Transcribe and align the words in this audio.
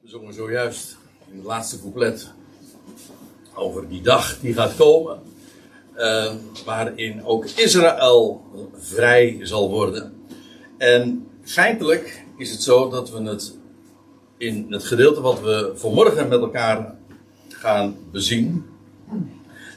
We 0.00 0.08
zongen 0.08 0.34
zojuist 0.34 0.96
in 1.30 1.36
het 1.36 1.46
laatste 1.46 1.80
couplet 1.80 2.32
over 3.54 3.88
die 3.88 4.02
dag 4.02 4.40
die 4.40 4.54
gaat 4.54 4.76
komen. 4.76 5.22
eh, 5.94 6.34
waarin 6.64 7.24
ook 7.24 7.44
Israël 7.44 8.42
vrij 8.74 9.38
zal 9.42 9.70
worden. 9.70 10.22
En 10.78 11.26
feitelijk 11.42 12.24
is 12.38 12.50
het 12.50 12.62
zo 12.62 12.90
dat 12.90 13.10
we 13.10 13.22
het 13.22 13.56
in 14.36 14.66
het 14.68 14.84
gedeelte 14.84 15.20
wat 15.20 15.40
we 15.40 15.72
vanmorgen 15.74 16.28
met 16.28 16.40
elkaar 16.40 16.94
gaan 17.48 17.96
bezien. 18.12 18.66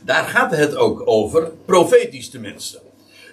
Daar 0.06 0.24
gaat 0.24 0.52
het 0.52 0.76
ook 0.76 1.08
over, 1.08 1.52
profetisch 1.66 2.30
tenminste. 2.30 2.82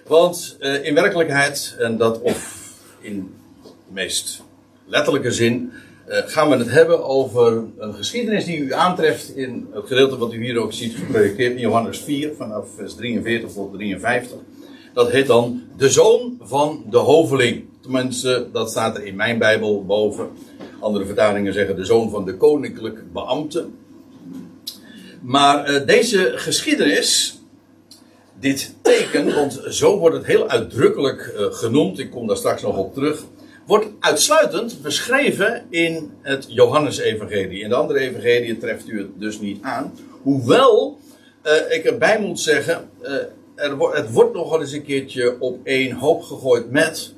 Want 0.07 0.57
eh, 0.59 0.85
in 0.85 0.93
werkelijkheid, 0.93 1.75
en 1.79 1.97
dat 1.97 2.21
of 2.21 2.69
in 2.99 3.35
de 3.63 3.69
meest 3.93 4.41
letterlijke 4.85 5.31
zin, 5.31 5.71
gaan 6.07 6.49
we 6.49 6.55
het 6.55 6.69
hebben 6.69 7.05
over 7.05 7.63
een 7.77 7.93
geschiedenis 7.93 8.45
die 8.45 8.57
u 8.57 8.73
aantreft 8.73 9.35
in 9.35 9.67
het 9.73 9.87
gedeelte 9.87 10.17
wat 10.17 10.33
u 10.33 10.43
hier 10.43 10.57
ook 10.57 10.73
ziet 10.73 10.95
geprojecteerd 10.95 11.53
in 11.53 11.59
Johannes 11.59 11.99
4, 11.99 12.31
vanaf 12.37 12.67
vers 12.75 12.95
43 12.95 13.51
tot 13.51 13.73
53. 13.73 14.37
Dat 14.93 15.11
heet 15.11 15.27
dan 15.27 15.63
de 15.77 15.89
zoon 15.89 16.37
van 16.41 16.83
de 16.89 16.97
hoveling. 16.97 17.63
Tenminste, 17.81 18.47
dat 18.51 18.69
staat 18.69 18.97
er 18.97 19.05
in 19.05 19.15
mijn 19.15 19.37
Bijbel 19.37 19.85
boven. 19.85 20.29
Andere 20.79 21.05
vertalingen 21.05 21.53
zeggen 21.53 21.75
de 21.75 21.85
zoon 21.85 22.09
van 22.09 22.25
de 22.25 22.37
koninklijke 22.37 23.03
beambte. 23.13 23.67
Maar 25.21 25.65
eh, 25.65 25.85
deze 25.85 26.31
geschiedenis, 26.35 27.39
dit 28.39 28.73
teken, 28.81 29.35
want 29.35 29.61
zo 29.69 29.97
wordt 29.97 30.15
het 30.15 30.25
heel 30.25 30.47
uitdrukkelijk 30.47 31.21
eh, 31.21 31.45
genoemd, 31.45 31.99
ik 31.99 32.11
kom 32.11 32.27
daar 32.27 32.37
straks 32.37 32.61
nog 32.61 32.77
op 32.77 32.93
terug, 32.93 33.23
wordt 33.71 33.89
uitsluitend 33.99 34.81
beschreven 34.81 35.65
in 35.69 36.11
het 36.21 36.45
Johannesevangelie. 36.49 37.61
In 37.61 37.69
de 37.69 37.75
andere 37.75 37.99
evangelie 37.99 38.57
treft 38.57 38.87
u 38.87 38.97
het 38.97 39.19
dus 39.19 39.39
niet 39.39 39.61
aan. 39.61 39.93
Hoewel 40.21 40.99
eh, 41.41 41.53
ik 41.69 41.83
erbij 41.83 42.19
moet 42.19 42.39
zeggen, 42.39 42.89
eh, 43.01 43.13
er 43.55 43.79
het 43.91 44.11
wordt 44.11 44.33
nog 44.33 44.49
wel 44.49 44.61
eens 44.61 44.71
een 44.71 44.83
keertje 44.83 45.39
op 45.39 45.59
één 45.63 45.91
hoop 45.91 46.23
gegooid 46.23 46.71
met. 46.71 47.13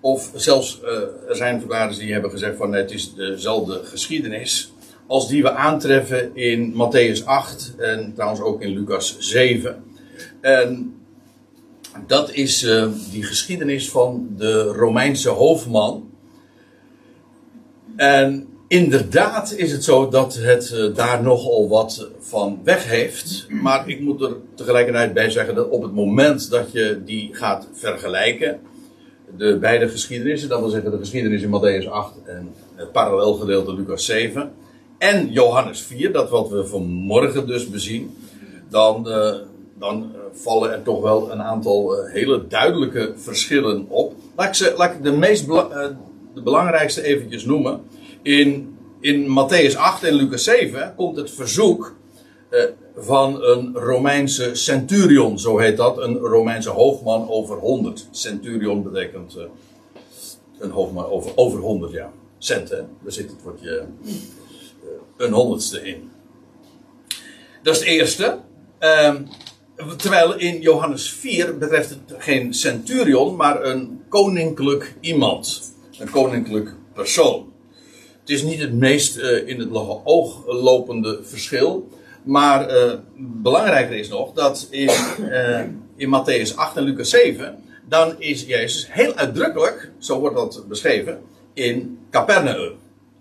Of 0.00 0.30
zelfs, 0.34 0.80
eh, 0.82 1.28
er 1.28 1.36
zijn 1.36 1.58
verklaarders 1.58 1.98
die 1.98 2.12
hebben 2.12 2.30
gezegd 2.30 2.56
van 2.56 2.72
het 2.72 2.90
is 2.90 3.14
dezelfde 3.14 3.80
geschiedenis. 3.84 4.72
Als 5.06 5.28
die 5.28 5.42
we 5.42 5.50
aantreffen 5.50 6.36
in 6.36 6.72
Matthäus 6.72 7.24
8 7.24 7.74
en 7.78 8.12
trouwens 8.14 8.40
ook 8.40 8.62
in 8.62 8.78
Lucas 8.78 9.16
7. 9.18 9.84
En 10.40 10.97
dat 12.06 12.32
is 12.32 12.62
eh, 12.62 12.86
die 13.10 13.22
geschiedenis 13.22 13.90
van 13.90 14.28
de 14.36 14.62
Romeinse 14.62 15.28
hoofdman. 15.28 16.10
En 17.96 18.48
inderdaad 18.68 19.52
is 19.52 19.72
het 19.72 19.84
zo 19.84 20.08
dat 20.08 20.34
het 20.34 20.72
eh, 20.72 20.94
daar 20.94 21.22
nogal 21.22 21.68
wat 21.68 22.08
van 22.18 22.60
weg 22.64 22.84
heeft. 22.84 23.46
Maar 23.48 23.88
ik 23.88 24.00
moet 24.00 24.22
er 24.22 24.36
tegelijkertijd 24.54 25.14
bij 25.14 25.30
zeggen 25.30 25.54
dat 25.54 25.68
op 25.68 25.82
het 25.82 25.92
moment 25.92 26.50
dat 26.50 26.72
je 26.72 27.02
die 27.04 27.28
gaat 27.32 27.68
vergelijken, 27.72 28.60
de 29.36 29.58
beide 29.60 29.88
geschiedenissen, 29.88 30.48
dat 30.48 30.60
wil 30.60 30.68
zeggen 30.68 30.90
de 30.90 30.98
geschiedenis 30.98 31.42
in 31.42 31.50
Matthäus 31.50 31.88
8 31.88 32.12
en 32.24 32.54
het 32.74 32.92
parallelgedeelte 32.92 33.74
Lucas 33.74 34.04
7, 34.04 34.52
en 34.98 35.30
Johannes 35.30 35.80
4, 35.80 36.12
dat 36.12 36.30
wat 36.30 36.48
we 36.48 36.66
vanmorgen 36.66 37.46
dus 37.46 37.70
bezien, 37.70 38.16
dan, 38.68 39.08
eh, 39.08 39.34
dan 39.78 40.12
vallen 40.32 40.72
er 40.72 40.82
toch 40.82 41.02
wel 41.02 41.30
een 41.30 41.42
aantal 41.42 41.96
eh, 41.96 42.12
hele 42.12 42.46
duidelijke 42.46 43.12
verschillen 43.16 43.86
op. 43.88 44.14
Laat 44.36 44.48
ik, 44.48 44.54
ze, 44.54 44.96
de, 45.02 45.12
meest 45.12 45.48
eh, 45.48 45.86
de 46.34 46.42
belangrijkste 46.42 47.02
eventjes 47.02 47.44
noemen. 47.44 47.80
In, 48.22 48.76
in 49.00 49.26
Matthäus 49.26 49.76
8 49.76 50.04
en 50.04 50.14
Lucas 50.14 50.44
7 50.44 50.94
komt 50.96 51.16
het 51.16 51.30
verzoek 51.30 51.96
eh, 52.48 52.64
van 52.96 53.42
een 53.42 53.74
Romeinse 53.74 54.54
centurion, 54.54 55.38
zo 55.38 55.58
heet 55.58 55.76
dat. 55.76 55.98
Een 55.98 56.18
Romeinse 56.18 56.70
hoofdman 56.70 57.28
over 57.28 57.56
100. 57.56 58.08
Centurion 58.10 58.82
betekent 58.82 59.36
eh, 59.36 59.44
een 60.58 60.70
hoofdman 60.70 61.04
over, 61.04 61.32
over 61.34 61.60
100, 61.60 61.92
ja. 61.92 62.12
Cent. 62.38 62.68
Daar 62.68 62.86
zit 63.06 63.30
het 63.30 63.42
woordje 63.42 63.78
eh, 63.78 63.86
een 65.16 65.32
honderdste 65.32 65.82
in. 65.82 66.10
Dat 67.62 67.74
is 67.74 67.80
het 67.80 67.88
eerste. 67.88 68.38
Ehm, 68.78 69.22
terwijl 69.96 70.38
in 70.38 70.60
Johannes 70.60 71.10
4 71.10 71.58
betreft 71.58 71.90
het 71.90 72.14
geen 72.18 72.54
centurion, 72.54 73.36
maar 73.36 73.64
een 73.64 74.00
koninklijk 74.08 74.94
iemand. 75.00 75.62
Een 75.98 76.10
koninklijk 76.10 76.74
persoon. 76.94 77.52
Het 78.20 78.30
is 78.30 78.42
niet 78.42 78.60
het 78.60 78.72
meest 78.72 79.16
eh, 79.16 79.48
in 79.48 79.58
het 79.58 79.68
oog 80.04 80.46
lopende 80.46 81.20
verschil. 81.22 81.88
Maar 82.22 82.68
eh, 82.68 82.92
belangrijker 83.16 83.96
is 83.96 84.08
nog 84.08 84.32
dat 84.32 84.66
in, 84.70 84.88
eh, 84.88 85.60
in 85.96 86.08
Matthäus 86.08 86.54
8 86.54 86.76
en 86.76 86.82
Lucas 86.82 87.10
7. 87.10 87.62
dan 87.88 88.14
is 88.18 88.44
Jezus 88.44 88.86
heel 88.90 89.14
uitdrukkelijk, 89.14 89.90
zo 89.98 90.20
wordt 90.20 90.36
dat 90.36 90.64
beschreven, 90.68 91.20
in 91.54 91.98
Capernaum. 92.10 92.72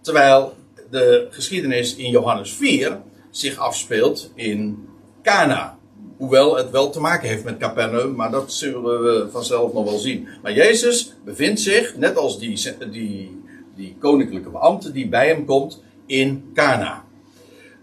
Terwijl 0.02 0.54
de 0.90 1.28
geschiedenis 1.30 1.96
in 1.96 2.10
Johannes 2.10 2.52
4 2.52 3.02
zich 3.32 3.58
afspeelt 3.58 4.32
in 4.36 4.88
Cana. 5.24 5.77
Hoewel 6.18 6.56
het 6.56 6.70
wel 6.70 6.90
te 6.90 7.00
maken 7.00 7.28
heeft 7.28 7.44
met 7.44 7.58
Capernaum, 7.58 8.16
maar 8.16 8.32
dat 8.32 8.54
zullen 8.54 9.04
we 9.04 9.28
vanzelf 9.32 9.74
nog 9.74 9.84
wel 9.84 9.98
zien. 9.98 10.28
Maar 10.42 10.54
Jezus 10.54 11.14
bevindt 11.26 11.60
zich, 11.60 11.96
net 11.96 12.18
als 12.18 12.40
die, 12.40 12.76
die, 12.92 13.42
die 13.76 13.96
koninklijke 14.00 14.50
beambte 14.50 14.92
die 14.92 15.08
bij 15.08 15.28
hem 15.28 15.46
komt, 15.46 15.84
in 16.06 16.50
Cana. 16.54 17.04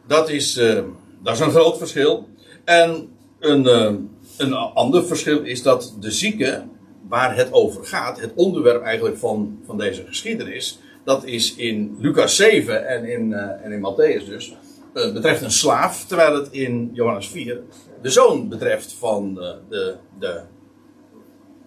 Dat 0.06 0.30
is, 0.30 0.56
eh, 0.56 0.82
dat 1.22 1.34
is 1.34 1.40
een 1.40 1.50
groot 1.50 1.78
verschil. 1.78 2.28
En 2.64 3.08
een, 3.40 3.66
eh, 3.66 3.92
een 4.36 4.52
ander 4.54 5.04
verschil 5.04 5.42
is 5.42 5.62
dat 5.62 5.96
de 6.00 6.10
zieke, 6.10 6.64
waar 7.08 7.36
het 7.36 7.52
over 7.52 7.84
gaat, 7.84 8.20
het 8.20 8.32
onderwerp 8.34 8.82
eigenlijk 8.82 9.16
van, 9.16 9.58
van 9.66 9.78
deze 9.78 10.04
geschiedenis, 10.06 10.78
dat 11.04 11.24
is 11.24 11.54
in 11.54 11.96
Lucas 11.98 12.36
7 12.36 12.88
en 12.88 13.04
in, 13.04 13.32
eh, 13.32 13.64
en 13.64 13.72
in 13.72 13.80
Matthäus 13.80 14.28
dus, 14.28 14.54
betreft 14.92 15.42
een 15.42 15.50
slaaf, 15.50 16.04
terwijl 16.04 16.34
het 16.34 16.48
in 16.50 16.90
Johannes 16.92 17.28
4 17.28 17.60
de 18.04 18.10
zoon 18.10 18.48
betreft 18.48 18.92
van 18.92 19.40
eh, 19.40 19.48
de, 19.68 19.94
de, 20.18 20.40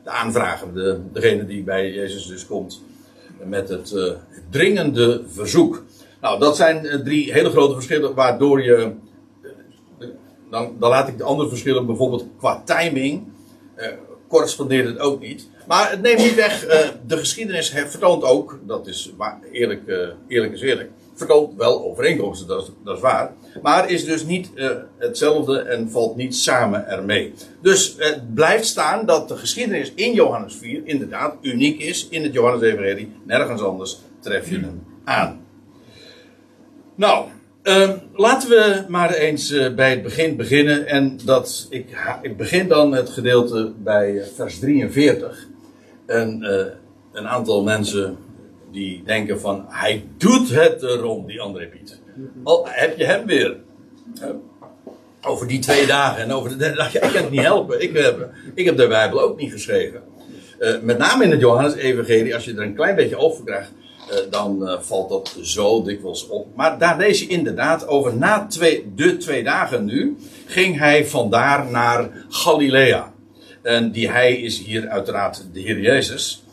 de 0.03 0.09
aanvrager, 0.09 0.73
de, 0.73 0.99
degene 1.11 1.45
die 1.45 1.63
bij 1.63 1.91
Jezus 1.91 2.27
dus 2.27 2.45
komt 2.45 2.81
met 3.43 3.69
het 3.69 3.91
eh, 3.91 4.13
dringende 4.49 5.23
verzoek. 5.27 5.83
Nou, 6.21 6.39
dat 6.39 6.55
zijn 6.55 6.85
eh, 6.85 6.99
drie 6.99 7.33
hele 7.33 7.49
grote 7.49 7.73
verschillen 7.73 8.13
waardoor 8.15 8.63
je. 8.63 8.91
Dan, 10.49 10.75
dan 10.79 10.89
laat 10.89 11.07
ik 11.07 11.17
de 11.17 11.23
andere 11.23 11.49
verschillen 11.49 11.85
bijvoorbeeld 11.85 12.25
qua 12.37 12.61
timing. 12.65 13.27
correspondeert 14.27 14.87
het 14.87 14.99
ook 14.99 15.21
niet. 15.21 15.49
Maar 15.67 15.89
het 15.89 16.01
neemt 16.01 16.17
niet 16.17 16.35
weg. 16.35 16.65
de 17.07 17.17
geschiedenis 17.17 17.69
vertoont 17.69 18.23
ook. 18.23 18.59
Dat 18.65 18.87
is 18.87 19.13
waar, 19.17 19.39
eerlijk, 19.51 20.13
eerlijk 20.27 20.53
is 20.53 20.61
eerlijk. 20.61 20.89
Vertoont 21.13 21.55
wel 21.55 21.83
overeenkomsten, 21.83 22.47
dat 22.47 22.61
is, 22.61 22.71
dat 22.83 22.95
is 22.95 23.01
waar. 23.01 23.33
Maar 23.61 23.89
is 23.89 24.05
dus 24.05 24.25
niet 24.25 24.53
eh, 24.53 24.69
hetzelfde 24.97 25.59
en 25.59 25.89
valt 25.89 26.15
niet 26.15 26.35
samen 26.35 26.87
ermee. 26.87 27.33
Dus 27.61 27.95
het 27.97 28.33
blijft 28.33 28.65
staan 28.65 29.05
dat 29.05 29.27
de 29.27 29.37
geschiedenis 29.37 29.91
in 29.95 30.13
Johannes 30.13 30.55
4 30.55 30.81
inderdaad 30.83 31.35
uniek 31.41 31.79
is 31.81 32.07
in 32.09 32.23
het 32.23 32.33
Johannes-evangelie. 32.33 33.11
Nergens 33.23 33.61
anders 33.61 33.97
tref 34.19 34.49
je 34.49 34.59
hem 34.59 34.83
aan. 35.03 35.45
Nou, 36.95 37.27
ehm, 37.63 37.97
laten 38.13 38.49
we 38.49 38.85
maar 38.87 39.13
eens 39.13 39.51
eh, 39.51 39.73
bij 39.73 39.89
het 39.89 40.03
begin 40.03 40.35
beginnen. 40.35 40.87
En 40.87 41.19
dat, 41.25 41.67
ik, 41.69 41.97
ik 42.21 42.37
begin 42.37 42.67
dan 42.67 42.93
het 42.93 43.09
gedeelte 43.09 43.73
bij 43.77 44.19
eh, 44.19 44.27
vers 44.35 44.59
43. 44.59 45.47
En 46.05 46.43
eh, 46.43 46.65
een 47.11 47.27
aantal 47.27 47.63
mensen 47.63 48.17
die 48.71 49.03
denken 49.03 49.39
van, 49.39 49.65
hij 49.67 50.03
doet 50.17 50.49
het 50.49 50.83
erom, 50.83 51.25
die 51.25 51.41
André 51.41 51.67
Piet. 51.67 51.96
Al 52.43 52.67
heb 52.69 52.97
je 52.97 53.05
hem 53.05 53.25
weer. 53.25 53.57
Eh, 54.21 54.29
over 55.21 55.47
die 55.47 55.59
twee 55.59 55.85
dagen 55.85 56.23
en 56.23 56.31
over 56.31 56.49
de 56.49 56.55
derde 56.55 56.75
dag. 56.75 56.95
Ik 56.95 57.01
kan 57.01 57.11
het 57.11 57.31
niet 57.31 57.41
helpen. 57.41 57.81
Ik 57.81 57.97
heb, 57.97 58.29
ik 58.53 58.65
heb 58.65 58.77
de 58.77 58.87
Bijbel 58.87 59.21
ook 59.21 59.39
niet 59.39 59.51
geschreven. 59.51 60.01
Eh, 60.59 60.73
met 60.81 60.97
name 60.97 61.23
in 61.23 61.31
het 61.31 61.39
Johannes-evangelie, 61.39 62.35
als 62.35 62.45
je 62.45 62.53
er 62.53 62.61
een 62.61 62.75
klein 62.75 62.95
beetje 62.95 63.17
over 63.17 63.43
krijgt, 63.43 63.71
eh, 64.09 64.17
dan 64.29 64.67
eh, 64.67 64.79
valt 64.79 65.09
dat 65.09 65.35
zo 65.41 65.83
dikwijls 65.83 66.27
op. 66.27 66.55
Maar 66.55 66.77
daar 66.77 66.97
lees 66.97 67.19
je 67.19 67.27
inderdaad 67.27 67.87
over, 67.87 68.15
na 68.15 68.45
twee, 68.47 68.91
de 68.95 69.17
twee 69.17 69.43
dagen 69.43 69.85
nu, 69.85 70.17
ging 70.45 70.77
hij 70.77 71.05
vandaar 71.05 71.71
naar 71.71 72.09
Galilea. 72.29 73.13
En 73.61 73.91
die 73.91 74.09
hij 74.09 74.35
is 74.35 74.59
hier 74.59 74.87
uiteraard 74.87 75.45
de 75.53 75.59
Heer 75.59 75.79
Jezus. 75.79 76.43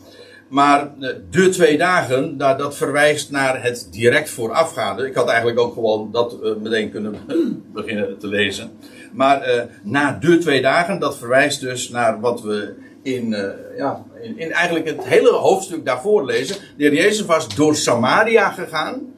Maar 0.47 0.93
eh, 0.99 1.09
de 1.29 1.49
twee 1.49 1.77
dagen, 1.77 2.37
dat 2.37 2.77
verwijst 2.77 3.31
naar 3.31 3.63
het 3.63 3.87
direct 3.91 4.29
voorafgaande. 4.29 5.07
Ik 5.07 5.15
had 5.15 5.27
eigenlijk 5.27 5.59
ook 5.59 5.73
gewoon 5.73 6.11
dat 6.11 6.39
eh, 6.41 6.55
meteen 6.61 6.91
kunnen 6.91 7.15
beginnen 7.73 8.17
te 8.17 8.27
lezen. 8.27 8.71
Maar 9.15 9.41
eh, 9.41 9.63
na 9.83 10.17
de 10.21 10.37
twee 10.37 10.61
dagen, 10.61 10.99
dat 10.99 11.17
verwijst 11.17 11.61
dus 11.61 11.89
naar 11.89 12.19
wat 12.19 12.41
we 12.41 12.73
in, 13.01 13.33
eh, 13.33 13.77
ja, 13.77 14.03
in, 14.21 14.39
in 14.39 14.51
eigenlijk 14.51 14.87
het 14.87 15.03
hele 15.03 15.31
hoofdstuk 15.31 15.85
daarvoor 15.85 16.25
lezen. 16.25 16.55
De 16.77 16.83
heer 16.83 16.93
Jezus 16.93 17.25
was 17.25 17.55
door 17.55 17.75
Samaria 17.75 18.49
gegaan. 18.49 19.13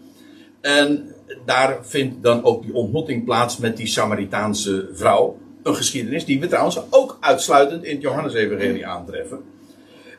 En 0.61 1.13
daar 1.45 1.77
vindt 1.81 2.23
dan 2.23 2.43
ook 2.43 2.63
die 2.63 2.73
ontmoeting 2.73 3.25
plaats 3.25 3.57
met 3.57 3.77
die 3.77 3.87
Samaritaanse 3.87 4.89
vrouw. 4.93 5.37
Een 5.63 5.75
geschiedenis 5.75 6.25
die 6.25 6.39
we 6.39 6.47
trouwens 6.47 6.81
ook 6.89 7.17
uitsluitend 7.19 7.83
in 7.83 7.93
het 7.93 8.01
Johannes-evangelie 8.01 8.87
aantreffen. 8.87 9.39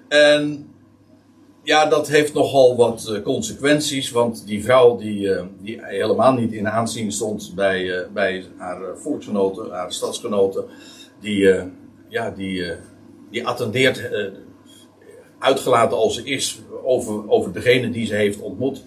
En 0.08 0.68
ja, 1.69 1.87
dat 1.87 2.09
heeft 2.09 2.35
nogal 2.35 2.76
wat 2.76 3.09
eh, 3.09 3.23
consequenties, 3.23 4.11
want 4.11 4.47
die 4.47 4.65
vrouw 4.65 4.97
die, 4.97 5.35
eh, 5.35 5.44
die 5.61 5.79
helemaal 5.82 6.32
niet 6.32 6.53
in 6.53 6.69
aanzien 6.69 7.12
stond 7.12 7.53
bij, 7.55 7.99
eh, 7.99 8.06
bij 8.12 8.44
haar 8.56 8.81
volksgenoten, 8.97 9.70
haar 9.70 9.93
stadsgenoten, 9.93 10.65
die, 11.20 11.55
ja, 12.09 12.31
die, 12.31 12.73
die 13.31 13.47
attendeert, 13.47 14.11
uitgelaten 15.38 15.97
als 15.97 16.15
ze 16.15 16.25
is, 16.25 16.61
over, 16.85 17.31
over 17.31 17.53
degene 17.53 17.91
die 17.91 18.06
ze 18.06 18.14
heeft 18.14 18.41
ontmoet, 18.41 18.82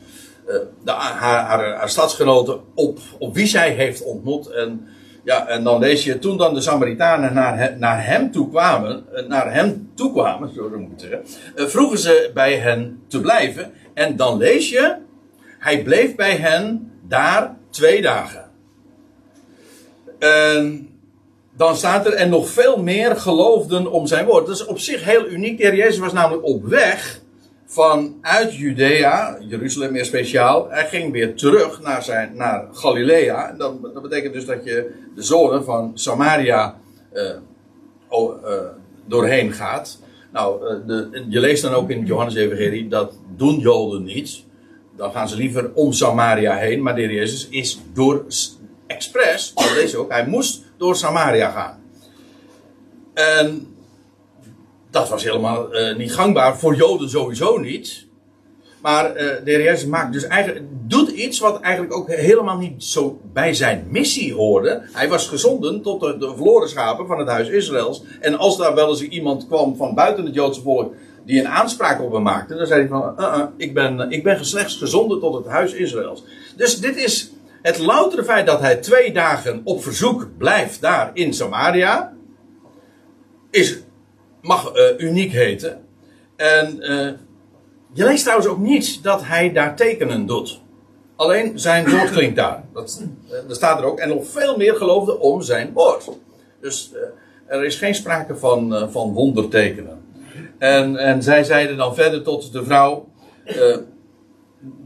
haar, 0.86 1.14
haar, 1.14 1.76
haar 1.76 1.90
stadsgenoten 1.90 2.62
op, 2.76 3.00
op 3.20 3.36
wie 3.36 3.48
zij 3.48 3.72
heeft 3.72 4.04
ontmoet. 4.04 4.48
En 4.48 4.88
ja, 5.24 5.48
en 5.48 5.64
dan 5.64 5.80
lees 5.80 6.04
je, 6.04 6.20
toen 6.20 6.38
dan 6.38 6.54
de 6.54 6.62
Samaritanen 6.62 7.34
naar, 7.34 7.58
hem, 7.58 7.80
naar 7.80 8.06
hem 8.06 8.32
toe 8.32 8.50
kwamen, 8.50 9.06
eh, 9.14 9.28
naar 9.28 9.54
hem 9.54 9.92
toe 9.96 10.12
kwamen, 10.12 10.54
zo 10.54 10.70
moet 10.70 10.92
ik 10.92 11.10
zeggen, 11.10 11.24
eh, 11.56 11.66
vroegen 11.66 11.98
ze 11.98 12.32
bij 12.34 12.58
hen 12.58 13.04
te 13.08 13.22
blijven. 13.22 13.72
En 13.94 14.16
dan 14.16 14.38
lees 14.38 14.70
je, 14.70 14.96
hij 15.60 15.84
bleef 15.84 16.16
bij 16.16 16.36
hen 16.36 16.92
daar 17.08 17.56
twee 17.70 18.02
dagen. 18.02 18.50
En 20.20 20.90
dan 21.58 21.76
staat 21.76 22.06
er, 22.06 22.14
en 22.14 22.30
nog 22.30 22.50
veel 22.50 22.84
meer 22.84 23.16
geloofden 23.16 23.92
om 23.92 24.08
zijn 24.08 24.26
woord. 24.26 24.46
Dat 24.46 24.56
is 24.56 24.66
op 24.66 24.80
zich 24.80 25.04
heel 25.04 25.28
uniek. 25.28 25.58
De 25.58 25.64
heer 25.64 25.76
Jezus 25.76 25.98
was 25.98 26.14
namelijk 26.14 26.46
op 26.46 26.66
weg 26.66 27.21
vanuit 27.72 28.56
Judea, 28.56 29.38
Jeruzalem 29.40 29.92
meer 29.92 30.06
speciaal, 30.06 30.70
hij 30.70 30.88
ging 30.88 31.12
weer 31.12 31.36
terug 31.36 31.82
naar, 31.82 32.04
zijn, 32.04 32.36
naar 32.36 32.68
Galilea. 32.72 33.50
En 33.50 33.58
dat, 33.58 33.82
dat 33.94 34.02
betekent 34.02 34.34
dus 34.34 34.46
dat 34.46 34.64
je 34.64 34.92
de 35.16 35.22
zone 35.22 35.64
van 35.64 35.92
Samaria 35.94 36.80
uh, 37.14 37.30
uh, 38.12 38.54
doorheen 39.06 39.52
gaat. 39.52 40.00
Nou, 40.32 40.64
uh, 40.64 40.88
de, 40.88 41.26
je 41.30 41.40
leest 41.40 41.62
dan 41.62 41.74
ook 41.74 41.90
in 41.90 42.06
Johannes-evangelie, 42.06 42.88
dat 42.88 43.14
doen 43.36 43.60
Joden 43.60 44.04
niet. 44.04 44.44
Dan 44.96 45.12
gaan 45.12 45.30
ze 45.30 45.36
liever 45.36 45.72
om 45.74 45.94
Samaria 45.94 46.56
heen. 46.56 46.82
Maar 46.82 46.96
de 46.96 47.02
heer 47.02 47.14
Jezus 47.14 47.48
is 47.50 47.80
door 47.94 48.26
expres, 48.88 49.54
dat 49.54 49.74
lees 49.74 49.92
je 49.92 49.98
ook, 49.98 50.12
hij 50.12 50.28
moest 50.28 50.64
door 50.78 50.96
Samaria 50.96 51.50
gaan. 51.50 51.80
En 53.14 53.71
dat 54.92 55.10
was 55.10 55.24
helemaal 55.24 55.76
uh, 55.76 55.96
niet 55.96 56.14
gangbaar. 56.14 56.58
Voor 56.58 56.76
Joden 56.76 57.10
sowieso 57.10 57.58
niet. 57.58 58.10
Maar 58.82 59.06
uh, 59.06 59.32
de 59.44 59.86
maakt 59.88 60.14
dus 60.14 60.26
eigenlijk, 60.26 60.66
doet 60.70 61.10
iets 61.10 61.40
wat 61.40 61.60
eigenlijk 61.60 61.96
ook 61.96 62.10
helemaal 62.10 62.58
niet 62.58 62.84
zo 62.84 63.20
bij 63.34 63.54
zijn 63.54 63.88
missie 63.90 64.34
hoorde. 64.34 64.82
Hij 64.92 65.10
was 65.10 65.28
gezonden 65.28 65.82
tot 65.82 66.00
de, 66.00 66.18
de 66.18 66.34
verloren 66.36 66.70
schapen 66.70 67.08
van 67.08 67.20
het 67.20 67.28
huis 67.28 67.48
Israëls. 67.48 68.04
En 68.20 68.38
als 68.38 68.58
daar 68.58 68.76
wel 68.76 68.90
eens 68.90 69.02
iemand 69.02 69.48
kwam 69.48 69.76
van 69.76 69.96
buiten 69.96 70.26
het 70.26 70.34
Joodse 70.34 70.62
volk 70.62 70.94
die 71.26 71.40
een 71.40 71.48
aanspraak 71.48 72.02
op 72.02 72.12
hem 72.12 72.24
maakte, 72.24 72.56
dan 72.56 72.66
zei 72.68 72.80
hij 72.80 72.90
van, 72.90 73.16
uh, 73.20 73.26
uh, 73.38 73.44
ik, 73.58 73.74
ben, 73.74 74.12
ik 74.12 74.24
ben 74.24 74.46
slechts 74.46 74.78
gezonden 74.78 75.20
tot 75.20 75.34
het 75.34 75.46
huis 75.46 75.74
Israëls. 75.74 76.24
Dus 76.56 76.80
dit 76.80 76.96
is 76.96 77.32
het 77.62 77.78
loutere 77.78 78.24
feit 78.24 78.46
dat 78.46 78.60
hij 78.60 78.76
twee 78.76 79.14
dagen 79.14 79.62
op 79.64 79.84
verzoek 79.84 80.28
blijft 80.38 80.82
daar 80.82 81.12
in 81.14 81.34
Samaria, 81.34 82.14
is 83.50 83.80
mag 84.42 84.76
uh, 84.76 84.84
uniek 84.98 85.32
heten. 85.32 85.86
En 86.36 86.78
uh, 86.80 87.12
je 87.94 88.04
leest 88.04 88.22
trouwens 88.22 88.50
ook 88.50 88.60
niet 88.60 89.04
dat 89.04 89.24
hij 89.24 89.52
daar 89.52 89.76
tekenen 89.76 90.26
doet. 90.26 90.62
Alleen 91.16 91.60
zijn 91.60 91.90
woord 91.90 92.12
klinkt 92.18 92.36
daar. 92.36 92.64
Dat, 92.74 93.04
dat 93.48 93.56
staat 93.56 93.80
er 93.80 93.86
ook. 93.86 94.00
En 94.00 94.10
nog 94.10 94.28
veel 94.28 94.58
meer 94.58 94.76
geloofde 94.76 95.20
om 95.20 95.42
zijn 95.42 95.72
woord. 95.74 96.10
Dus 96.62 96.92
er 97.48 97.64
is 97.66 97.76
geen 97.76 97.96
sprake 97.96 98.36
van, 98.36 98.90
van 98.92 99.14
wondertekenen. 99.14 100.00
En, 100.58 100.98
en 100.98 101.24
zij 101.24 101.44
zeiden 101.44 101.78
dan 101.78 101.96
verder 101.96 102.22
tot 102.24 102.54
de 102.54 102.64
vrouw. 102.64 103.08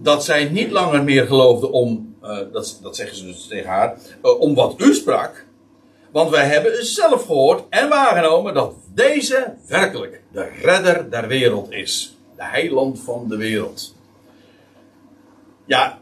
dat 0.02 0.24
zij 0.24 0.50
niet 0.50 0.72
langer 0.72 1.04
meer 1.04 1.26
geloofde 1.26 1.72
om. 1.72 2.16
dat, 2.52 2.80
dat 2.82 2.96
zeggen 2.96 3.18
ze 3.18 3.26
dus 3.26 3.48
tegen 3.48 3.70
haar. 3.70 3.98
om 4.22 4.56
wat 4.56 4.76
u 4.78 4.94
sprak. 4.94 5.45
Want 6.16 6.30
wij 6.30 6.46
hebben 6.46 6.86
zelf 6.86 7.26
gehoord 7.26 7.64
en 7.70 7.90
waargenomen 7.90 8.54
dat 8.54 8.74
deze 8.94 9.54
werkelijk 9.68 10.22
de 10.32 10.48
redder 10.62 11.10
der 11.10 11.28
wereld 11.28 11.72
is. 11.72 12.18
De 12.36 12.44
heiland 12.44 13.00
van 13.00 13.28
de 13.28 13.38
wereld. 13.38 13.96
Ja, 15.66 16.00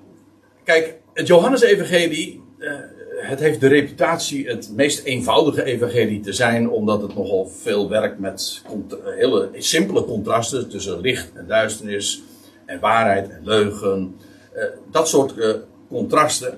kijk, 0.63 0.95
het 1.13 1.27
Johannes-evangelie, 1.27 2.41
uh, 2.59 2.71
het 3.17 3.39
heeft 3.39 3.59
de 3.59 3.67
reputatie 3.67 4.47
het 4.47 4.69
meest 4.75 5.03
eenvoudige 5.03 5.63
evangelie 5.63 6.19
te 6.19 6.33
zijn, 6.33 6.69
omdat 6.69 7.01
het 7.01 7.15
nogal 7.15 7.47
veel 7.47 7.89
werkt 7.89 8.19
met 8.19 8.61
hele 9.05 9.49
simpele 9.53 10.05
contrasten 10.05 10.69
tussen 10.69 11.01
licht 11.01 11.31
en 11.35 11.47
duisternis, 11.47 12.21
en 12.65 12.79
waarheid 12.79 13.29
en 13.29 13.41
leugen. 13.43 14.15
Uh, 14.55 14.63
dat 14.91 15.07
soort 15.07 15.37
uh, 15.37 15.53
contrasten 15.89 16.57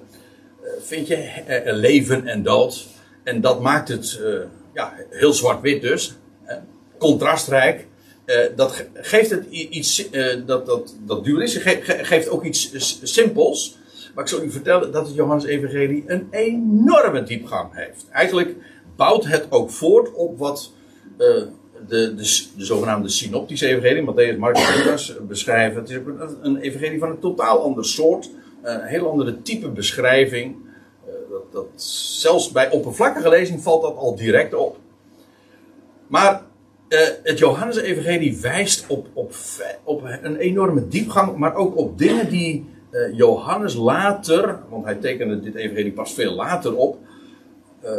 vind 0.80 1.08
je 1.08 1.62
leven 1.66 2.28
en 2.28 2.44
dood. 2.44 2.94
En 3.26 3.42
dat 3.42 3.62
maakt 3.62 3.88
het 3.88 4.20
ja, 4.74 4.94
heel 5.10 5.34
zwart-wit 5.34 5.82
dus 5.82 6.16
contrastrijk. 6.98 7.88
Uh, 8.26 8.36
dat 8.56 8.86
geeft 8.94 9.30
het 9.30 9.46
iets, 9.50 10.10
uh, 10.12 10.36
dat, 10.46 10.66
dat, 10.66 10.96
dat 11.06 11.22
ge 11.28 11.80
geeft 11.82 12.30
ook 12.30 12.44
iets 12.44 12.72
simpels. 13.04 13.78
Maar 14.16 14.24
ik 14.24 14.30
zal 14.30 14.44
u 14.44 14.52
vertellen 14.52 14.92
dat 14.92 15.08
het 15.08 15.16
Johannes 15.16 15.46
Evangelie 15.46 16.04
een 16.08 16.28
enorme 16.32 17.24
diepgang 17.24 17.70
heeft. 17.74 18.06
Eigenlijk 18.12 18.56
bouwt 18.96 19.26
het 19.26 19.48
ook 19.50 19.70
voort 19.70 20.14
op 20.14 20.38
wat 20.38 20.72
de, 21.18 21.48
de, 21.88 22.16
de, 22.16 22.64
zogenaamde 22.64 23.10
synoptische 23.10 23.68
evangelie, 23.68 24.04
Matthäus, 24.04 24.38
en 24.38 24.76
Lucas, 24.78 25.16
beschrijven. 25.28 25.82
Het 25.82 25.90
is 25.90 25.96
een, 25.96 26.38
een, 26.42 26.58
evangelie 26.58 27.00
van 27.00 27.10
een 27.10 27.20
totaal 27.20 27.64
ander 27.64 27.86
soort, 27.86 28.30
een 28.62 28.82
heel 28.82 29.10
andere 29.10 29.42
type 29.42 29.70
beschrijving. 29.70 30.56
Dat, 31.56 31.82
zelfs 32.22 32.52
bij 32.52 32.72
oppervlakkige 32.72 33.30
lezing 33.30 33.62
valt 33.64 33.82
dat 33.82 33.96
al 33.98 34.16
direct 34.16 34.54
op. 34.54 34.78
Maar 36.08 36.42
uh, 36.90 37.00
het 37.24 37.40
Johannes-evangelie 37.40 38.38
wijst 38.42 38.86
op, 38.88 39.08
op, 39.14 39.34
op 39.84 40.04
een 40.22 40.36
enorme 40.36 40.88
diepgang, 40.88 41.38
maar 41.38 41.56
ook 41.56 41.78
op 41.78 41.98
dingen 41.98 42.30
die 42.30 42.66
uh, 42.92 43.18
Johannes 43.18 43.76
later, 43.76 44.60
want 44.70 44.86
hij 44.86 44.96
tekende 44.96 45.40
dit 45.40 45.56
evangelie 45.56 45.92
pas 45.92 46.14
veel 46.14 46.34
later 46.34 46.76
op, 46.76 46.98
uh, 47.84 47.92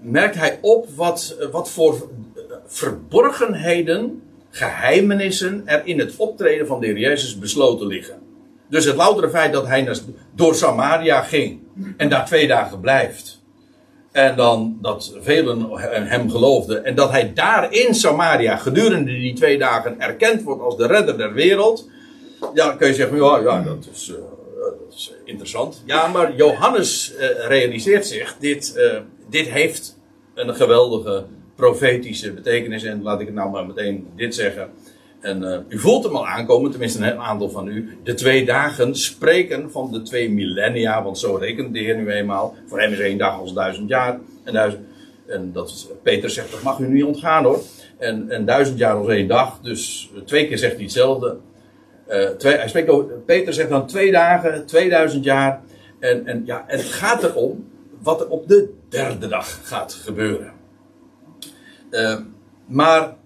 merkt 0.00 0.34
hij 0.34 0.58
op 0.60 0.88
wat, 0.94 1.36
wat 1.52 1.70
voor 1.70 2.08
verborgenheden, 2.66 4.22
geheimenissen 4.50 5.62
er 5.64 5.82
in 5.84 5.98
het 5.98 6.16
optreden 6.16 6.66
van 6.66 6.80
de 6.80 6.86
Heer 6.86 6.98
Jezus 6.98 7.38
besloten 7.38 7.86
liggen. 7.86 8.18
Dus 8.68 8.84
het 8.84 8.96
loutere 8.96 9.30
feit 9.30 9.52
dat 9.52 9.66
hij 9.66 9.96
door 10.34 10.54
Samaria 10.54 11.22
ging 11.22 11.60
en 11.96 12.08
daar 12.08 12.26
twee 12.26 12.46
dagen 12.46 12.80
blijft 12.80 13.40
en 14.12 14.36
dan 14.36 14.78
dat 14.80 15.14
velen 15.20 15.70
hem 16.08 16.30
geloofden. 16.30 16.84
En 16.84 16.94
dat 16.94 17.10
hij 17.10 17.32
daar 17.34 17.72
in 17.72 17.94
Samaria 17.94 18.56
gedurende 18.56 19.12
die 19.12 19.34
twee 19.34 19.58
dagen 19.58 20.00
erkend 20.00 20.42
wordt 20.42 20.62
als 20.62 20.76
de 20.76 20.86
redder 20.86 21.18
der 21.18 21.32
wereld. 21.32 21.88
Ja, 22.54 22.66
dan 22.66 22.76
kun 22.76 22.88
je 22.88 22.94
zeggen, 22.94 23.16
ja, 23.16 23.38
ja 23.38 23.62
dat, 23.62 23.88
is, 23.92 24.08
uh, 24.08 24.16
dat 24.58 24.94
is 24.94 25.12
interessant. 25.24 25.82
Ja, 25.86 26.06
maar 26.06 26.36
Johannes 26.36 27.12
uh, 27.12 27.46
realiseert 27.46 28.06
zich, 28.06 28.36
dit, 28.38 28.74
uh, 28.76 28.98
dit 29.28 29.48
heeft 29.48 29.98
een 30.34 30.54
geweldige 30.54 31.24
profetische 31.54 32.32
betekenis. 32.32 32.82
En 32.82 33.02
laat 33.02 33.20
ik 33.20 33.26
het 33.26 33.34
nou 33.34 33.50
maar 33.50 33.66
meteen 33.66 34.08
dit 34.16 34.34
zeggen. 34.34 34.70
En 35.20 35.42
uh, 35.42 35.56
u 35.68 35.78
voelt 35.78 36.04
hem 36.04 36.16
al 36.16 36.26
aankomen, 36.26 36.70
tenminste 36.70 37.04
een 37.04 37.18
aantal 37.18 37.50
van 37.50 37.68
u. 37.68 37.98
De 38.02 38.14
twee 38.14 38.44
dagen 38.44 38.94
spreken 38.94 39.70
van 39.70 39.92
de 39.92 40.02
twee 40.02 40.30
millennia, 40.30 41.02
want 41.02 41.18
zo 41.18 41.34
rekent 41.34 41.74
de 41.74 41.78
Heer 41.78 41.96
nu 41.96 42.10
eenmaal. 42.10 42.54
Voor 42.66 42.80
hem 42.80 42.92
is 42.92 42.98
één 42.98 43.18
dag 43.18 43.38
als 43.38 43.54
duizend 43.54 43.88
jaar. 43.88 44.20
En, 44.44 44.86
en 45.26 45.52
dat 45.52 45.68
is, 45.68 45.88
Peter 46.02 46.30
zegt, 46.30 46.50
dat 46.50 46.62
mag 46.62 46.78
u 46.78 46.88
niet 46.88 47.04
ontgaan 47.04 47.44
hoor. 47.44 47.60
En, 47.98 48.30
en 48.30 48.44
duizend 48.44 48.78
jaar 48.78 48.94
als 48.94 49.08
één 49.08 49.28
dag, 49.28 49.60
dus 49.62 50.10
twee 50.24 50.48
keer 50.48 50.58
zegt 50.58 50.74
hij 50.74 50.82
hetzelfde. 50.82 51.36
Uh, 52.08 52.28
twee, 52.28 52.56
hij 52.56 52.68
spreekt 52.68 53.24
Peter 53.24 53.52
zegt 53.52 53.68
dan 53.68 53.86
twee 53.86 54.10
dagen, 54.10 54.66
2000 54.66 55.24
jaar. 55.24 55.62
En, 55.98 56.26
en 56.26 56.42
ja, 56.44 56.64
het 56.66 56.82
gaat 56.82 57.22
erom 57.22 57.68
wat 58.02 58.20
er 58.20 58.28
op 58.28 58.48
de 58.48 58.72
derde 58.88 59.28
dag 59.28 59.60
gaat 59.62 59.92
gebeuren. 59.92 60.52
Maar 62.66 63.16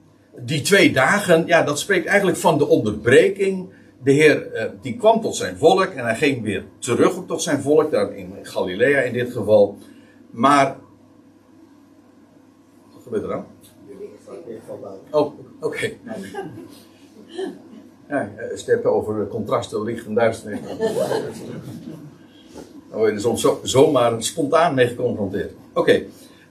die 0.41 0.61
twee 0.61 0.93
dagen, 0.93 1.47
ja, 1.47 1.63
dat 1.63 1.79
spreekt 1.79 2.07
eigenlijk 2.07 2.39
van 2.39 2.59
de 2.59 2.67
onderbreking. 2.67 3.69
De 4.03 4.13
Heer 4.13 4.53
eh, 4.53 4.71
die 4.81 4.97
kwam 4.97 5.21
tot 5.21 5.37
zijn 5.37 5.57
volk 5.57 5.85
en 5.85 6.05
hij 6.05 6.17
ging 6.17 6.43
weer 6.43 6.65
terug 6.79 7.15
tot 7.27 7.43
zijn 7.43 7.61
volk, 7.61 7.91
daar 7.91 8.15
in 8.17 8.35
Galilea 8.43 9.01
in 9.01 9.13
dit 9.13 9.33
geval. 9.33 9.79
Maar. 10.31 10.77
Wat 12.93 13.03
gebeurt 13.03 13.23
er 13.23 13.29
dan? 13.29 13.45
Oh, 15.11 15.27
oké. 15.61 15.67
Okay. 15.67 15.99
Ja, 18.09 18.31
steppen 18.55 18.93
over 18.93 19.27
contrasten, 19.27 19.83
licht 19.83 20.07
en 20.07 20.15
duisternis. 20.15 20.61
Daar 22.91 22.99
word 22.99 23.11
je 23.11 23.15
er 23.15 23.21
soms 23.21 23.41
zo, 23.41 23.61
zomaar 23.63 24.23
spontaan 24.23 24.75
mee 24.75 24.87
geconfronteerd. 24.87 25.53
Oké. 25.73 26.03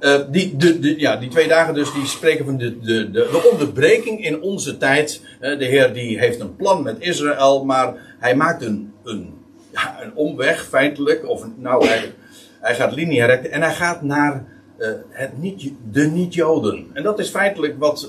Uh, 0.04 0.20
die, 0.30 0.56
de, 0.56 0.80
de, 0.80 1.00
ja, 1.00 1.16
die 1.16 1.30
twee 1.30 1.48
dagen 1.48 1.74
dus, 1.74 1.94
die 1.94 2.06
spreken 2.06 2.46
van 2.46 2.58
de, 2.58 2.80
de, 2.80 3.12
de, 3.12 3.50
onderbreking 3.52 4.26
in 4.26 4.42
onze 4.42 4.78
tijd. 4.78 5.22
Uh, 5.42 5.60
de 5.60 5.66
Heer 5.66 5.94
die 5.94 6.20
heeft 6.20 6.40
een 6.40 6.56
plan 6.56 6.84
met 6.84 6.96
Israël, 7.00 7.66
maar 7.66 7.94
hij 8.20 8.36
maakt 8.36 8.64
een, 8.64 8.94
een, 9.04 9.34
ja, 9.72 9.98
een 10.02 10.16
omweg 10.16 10.68
feitelijk. 10.68 11.28
Of 11.28 11.46
nou, 11.56 11.88
hij, 11.88 12.14
hij 12.60 12.76
gaat 12.76 12.94
lineair 12.94 13.46
en 13.46 13.62
hij 13.62 13.74
gaat 13.74 14.02
naar 14.02 14.46
uh, 14.78 14.90
het 15.10 15.38
niet, 15.38 15.72
de 15.92 16.06
niet-Joden. 16.06 16.88
En 16.94 17.04
dat 17.04 17.20
is 17.20 17.30
feitelijk 17.30 17.76
wat 17.78 18.00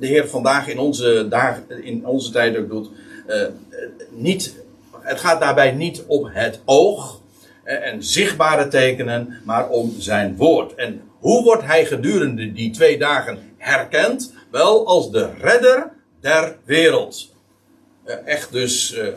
de 0.00 0.06
Heer 0.06 0.28
vandaag 0.28 0.68
in 0.68 0.78
onze, 0.78 1.28
in 1.82 2.06
onze 2.06 2.30
tijd 2.30 2.56
ook 2.56 2.68
doet. 2.68 2.90
niet, 4.10 4.54
het 5.00 5.20
gaat 5.20 5.40
daarbij 5.40 5.72
niet 5.72 6.04
op 6.06 6.28
het 6.32 6.60
oog 6.64 7.20
en 7.64 8.02
zichtbare 8.02 8.68
tekenen, 8.68 9.40
maar 9.42 9.68
om 9.68 9.94
zijn 9.98 10.36
woord. 10.36 10.74
En 10.74 11.00
hoe 11.24 11.42
wordt 11.42 11.64
hij 11.64 11.86
gedurende 11.86 12.52
die 12.52 12.70
twee 12.70 12.98
dagen 12.98 13.38
herkend? 13.56 14.34
Wel 14.50 14.86
als 14.86 15.10
de 15.10 15.30
redder 15.40 15.92
der 16.20 16.56
wereld. 16.64 17.32
Echt 18.24 18.52
dus 18.52 18.96
uh, 18.96 19.08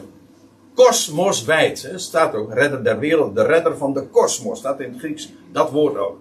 kosmoswijd. 0.75 1.91
Staat 1.95 2.33
ook 2.33 2.53
redder 2.53 2.83
der 2.83 2.99
wereld, 2.99 3.35
de 3.35 3.45
redder 3.45 3.77
van 3.77 3.93
de 3.93 4.01
kosmos. 4.01 4.59
Staat 4.59 4.79
in 4.79 4.91
het 4.91 4.99
Grieks 4.99 5.29
dat 5.51 5.71
woord 5.71 5.97
ook. 5.97 6.17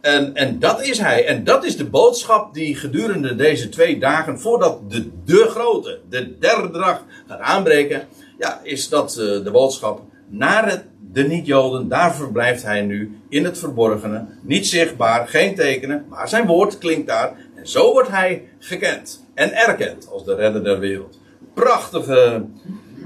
En, 0.00 0.34
en 0.34 0.58
dat 0.58 0.82
is 0.82 0.98
hij. 0.98 1.26
En 1.26 1.44
dat 1.44 1.64
is 1.64 1.76
de 1.76 1.88
boodschap 1.88 2.54
die 2.54 2.76
gedurende 2.76 3.36
deze 3.36 3.68
twee 3.68 3.98
dagen, 3.98 4.40
voordat 4.40 4.90
de, 4.90 5.10
de 5.24 5.46
grote, 5.48 6.00
de 6.08 6.38
derde 6.38 6.78
dag 6.78 7.04
gaat 7.26 7.40
aanbreken, 7.40 8.08
ja, 8.38 8.60
is 8.62 8.88
dat 8.88 9.16
uh, 9.18 9.44
de 9.44 9.50
boodschap 9.50 10.00
naar 10.28 10.70
het 10.70 10.84
de 11.12 11.22
niet-Joden, 11.22 11.88
daar 11.88 12.14
verblijft 12.14 12.62
hij 12.62 12.82
nu 12.82 13.18
in 13.28 13.44
het 13.44 13.58
verborgene, 13.58 14.26
niet 14.42 14.66
zichtbaar, 14.66 15.28
geen 15.28 15.54
tekenen, 15.54 16.04
maar 16.08 16.28
zijn 16.28 16.46
woord 16.46 16.78
klinkt 16.78 17.06
daar. 17.06 17.32
En 17.54 17.68
zo 17.68 17.92
wordt 17.92 18.10
hij 18.10 18.42
gekend 18.58 19.24
en 19.34 19.52
erkend 19.52 20.08
als 20.10 20.24
de 20.24 20.34
redder 20.34 20.64
der 20.64 20.78
wereld. 20.78 21.18
Prachtige 21.54 22.44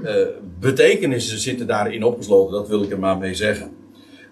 uh, 0.02 0.12
betekenissen 0.60 1.38
zitten 1.38 1.66
daarin 1.66 2.04
opgesloten, 2.04 2.52
dat 2.52 2.68
wil 2.68 2.82
ik 2.82 2.90
er 2.90 2.98
maar 2.98 3.18
mee 3.18 3.34
zeggen. 3.34 3.70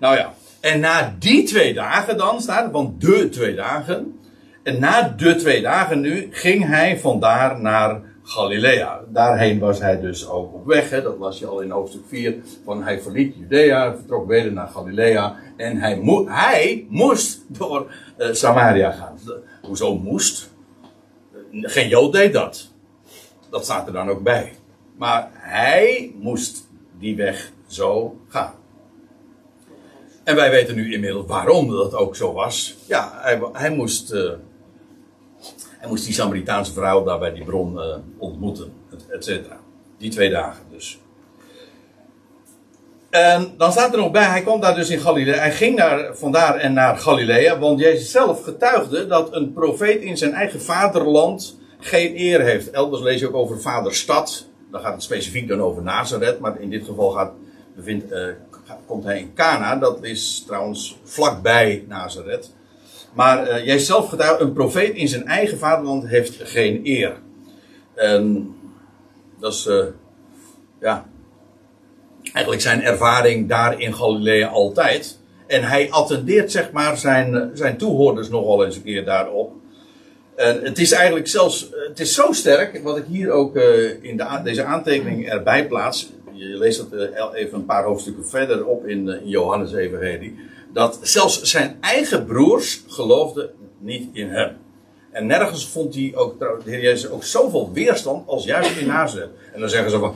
Nou 0.01 0.17
ja, 0.17 0.35
en 0.61 0.81
na 0.81 1.17
die 1.19 1.45
twee 1.45 1.75
dagen 1.75 2.17
dan 2.17 2.41
staat 2.41 2.71
want 2.71 3.01
de 3.01 3.29
twee 3.29 3.55
dagen. 3.55 4.21
En 4.63 4.81
na 4.81 5.15
de 5.17 5.37
twee 5.37 5.63
dagen 5.63 6.01
nu 6.01 6.29
ging 6.31 6.67
hij 6.67 6.99
vandaar 6.99 7.61
naar 7.61 8.01
Galilea. 8.29 9.05
Daarheen 9.09 9.59
was 9.59 9.79
hij 9.79 10.01
dus 10.01 10.29
ook 10.29 10.55
op 10.55 10.67
weg. 10.67 10.91
Hè? 10.91 11.03
Dat 11.03 11.19
las 11.19 11.39
je 11.39 11.47
al 11.47 11.61
in 11.61 11.71
hoofdstuk 11.71 12.03
4. 12.07 12.37
Van 12.65 12.83
hij 12.83 13.01
verliet 13.01 13.35
Judea, 13.37 13.95
vertrok 13.95 14.27
weder 14.27 14.53
naar 14.53 14.69
Galilea. 14.69 15.37
En 15.57 15.77
hij, 15.77 16.01
hij 16.27 16.87
moest 16.89 17.59
door 17.59 17.93
uh, 18.19 18.33
Samaria 18.33 18.91
gaan. 18.91 19.19
Hoezo 19.63 19.99
moest? 19.99 20.51
Geen 21.53 21.89
Jood 21.89 22.13
deed 22.13 22.33
dat. 22.33 22.69
Dat 23.51 23.65
staat 23.65 23.87
er 23.87 23.93
dan 23.93 24.09
ook 24.09 24.23
bij. 24.23 24.53
Maar 24.97 25.31
hij 25.33 26.13
moest 26.19 26.69
die 26.99 27.17
weg 27.17 27.53
zo 27.67 28.17
gaan. 28.29 28.55
En 30.25 30.37
wij 30.37 30.51
weten 30.51 30.75
nu 30.75 30.93
inmiddels 30.93 31.27
waarom 31.27 31.71
dat 31.71 31.95
ook 31.95 32.17
zo 32.17 32.33
was. 32.33 32.77
Ja, 32.87 33.13
hij, 33.15 33.41
hij 33.53 33.71
moest. 33.71 34.13
Uh, 34.13 34.33
hij 35.79 35.89
moest 35.89 36.05
die 36.05 36.15
Samaritaanse 36.15 36.73
vrouw 36.73 37.05
daar 37.05 37.19
bij 37.19 37.33
die 37.33 37.45
bron 37.45 37.75
uh, 37.75 37.97
ontmoeten, 38.19 38.73
et 39.11 39.25
cetera. 39.25 39.61
Die 39.99 40.11
twee 40.11 40.31
dagen 40.31 40.63
dus. 40.71 40.99
En 43.11 43.55
dan 43.57 43.73
staat 43.73 43.93
er 43.93 43.99
nog 43.99 44.11
bij, 44.11 44.25
hij 44.25 44.43
kwam 44.43 44.61
daar 44.61 44.75
dus 44.75 44.91
in 44.91 45.01
Galilea. 45.01 45.39
Hij 45.39 45.53
ging 45.53 45.77
daar, 45.77 46.17
vandaar 46.17 46.55
en 46.57 46.73
naar 46.73 46.97
Galilea, 46.97 47.59
want 47.59 47.81
Jezus 47.81 48.11
zelf 48.11 48.43
getuigde 48.43 49.07
dat 49.07 49.35
een 49.35 49.53
profeet 49.53 50.03
in 50.03 50.17
zijn 50.17 50.33
eigen 50.33 50.63
vaderland 50.63 51.59
geen 51.79 52.19
eer 52.19 52.41
heeft. 52.41 52.71
Elders 52.71 53.03
lees 53.03 53.21
je 53.21 53.29
ook 53.29 53.35
over 53.35 53.61
vaderstad. 53.61 54.47
Dan 54.71 54.81
gaat 54.81 54.93
het 54.93 55.03
specifiek 55.03 55.49
dan 55.49 55.61
over 55.61 55.83
Nazareth, 55.83 56.39
maar 56.39 56.61
in 56.61 56.71
dit 56.71 56.85
geval 56.85 57.11
gaat, 57.11 57.33
uh, 57.85 58.27
komt 58.87 59.05
hij 59.05 59.19
in 59.19 59.35
Cana. 59.35 59.77
Dat 59.77 60.05
is 60.05 60.45
trouwens 60.47 60.99
vlakbij 61.05 61.85
Nazareth. 61.89 62.57
Maar 63.13 63.49
uh, 63.49 63.65
jij 63.65 63.79
zelf 63.79 64.09
getuigt, 64.09 64.41
een 64.41 64.53
profeet 64.53 64.95
in 64.95 65.09
zijn 65.09 65.27
eigen 65.27 65.59
vaderland 65.59 66.07
heeft 66.07 66.37
geen 66.43 66.81
eer. 66.85 67.17
En 67.95 68.55
dat 69.41 69.53
is, 69.53 69.67
uh, 69.67 69.85
ja, 70.81 71.09
eigenlijk 72.33 72.63
zijn 72.63 72.83
ervaring 72.83 73.49
daar 73.49 73.81
in 73.81 73.95
Galilea 73.95 74.49
altijd. 74.49 75.19
En 75.47 75.63
hij 75.63 75.91
attendeert 75.91 76.53
zeg 76.53 76.73
maar 76.73 76.97
zijn, 76.97 77.51
zijn 77.55 77.77
toehoorders 77.77 78.29
nogal 78.29 78.65
eens 78.65 78.77
een 78.77 78.83
keer 78.83 79.05
daarop. 79.05 79.53
En 80.37 80.65
het 80.65 80.79
is 80.79 80.93
eigenlijk 80.93 81.29
zelfs, 81.29 81.71
het 81.89 82.01
is 82.01 82.15
zo 82.15 82.33
sterk, 82.33 82.83
wat 82.83 82.97
ik 82.97 83.05
hier 83.09 83.31
ook 83.31 83.57
in 84.01 84.17
de, 84.17 84.41
deze 84.45 84.65
aantekening 84.65 85.29
erbij 85.29 85.67
plaats. 85.67 86.13
Je 86.33 86.59
leest 86.59 86.91
dat 86.91 87.35
even 87.35 87.59
een 87.59 87.65
paar 87.65 87.85
hoofdstukken 87.85 88.29
verder 88.29 88.67
op 88.67 88.87
in, 88.87 89.09
in 89.09 89.29
Johannes 89.29 89.73
Evangelie 89.73 90.39
dat 90.79 90.99
zelfs 91.03 91.43
zijn 91.43 91.77
eigen 91.81 92.27
broers 92.27 92.83
geloofden 92.89 93.51
niet 93.79 94.09
in 94.13 94.29
hem. 94.29 94.57
En 95.11 95.27
nergens 95.27 95.69
vond 95.69 95.95
hij 95.95 96.13
ook, 96.15 96.39
de 96.39 96.71
Heer 96.71 96.81
Jezus 96.81 97.11
ook 97.11 97.25
zoveel 97.25 97.71
weerstand 97.73 98.29
als 98.29 98.45
juist 98.45 98.77
in 98.77 98.87
Nazareth. 98.87 99.31
En 99.53 99.61
dan 99.61 99.69
zeggen 99.69 99.91
ze 99.91 99.99
van, 99.99 100.15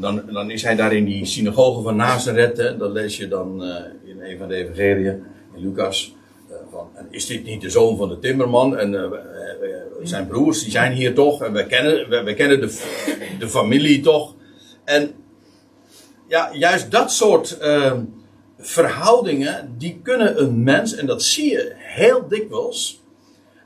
dan, 0.00 0.22
dan 0.32 0.50
is 0.50 0.62
hij 0.62 0.76
daar 0.76 0.92
in 0.92 1.04
die 1.04 1.24
synagoge 1.24 1.82
van 1.82 1.96
Nazareth, 1.96 2.56
dat 2.56 2.92
lees 2.92 3.16
je 3.16 3.28
dan 3.28 3.64
uh, 3.64 3.76
in 4.04 4.20
een 4.20 4.38
van 4.38 4.48
de 4.48 4.54
evangeliën, 4.54 5.24
in 5.54 5.62
Lucas. 5.62 6.14
Uh, 6.50 6.56
van, 6.70 6.88
en 6.94 7.06
is 7.10 7.26
dit 7.26 7.44
niet 7.44 7.60
de 7.60 7.70
zoon 7.70 7.96
van 7.96 8.08
de 8.08 8.18
timmerman? 8.18 8.76
En 8.76 8.92
uh, 8.92 9.12
zijn 10.02 10.26
broers, 10.26 10.62
die 10.62 10.70
zijn 10.70 10.92
hier 10.92 11.14
toch, 11.14 11.42
en 11.42 11.52
wij 11.52 11.66
kennen, 11.66 12.24
wij 12.24 12.34
kennen 12.34 12.60
de, 12.60 12.66
de 13.38 13.48
familie 13.48 14.00
toch. 14.00 14.34
En 14.84 15.12
ja, 16.28 16.50
juist 16.52 16.90
dat 16.90 17.12
soort 17.12 17.58
ehm, 17.58 18.02
verhoudingen, 18.60 19.74
die 19.78 20.00
kunnen 20.02 20.42
een 20.42 20.62
mens, 20.62 20.94
en 20.94 21.06
dat 21.06 21.22
zie 21.22 21.50
je 21.50 21.72
heel 21.76 22.28
dikwijls, 22.28 23.00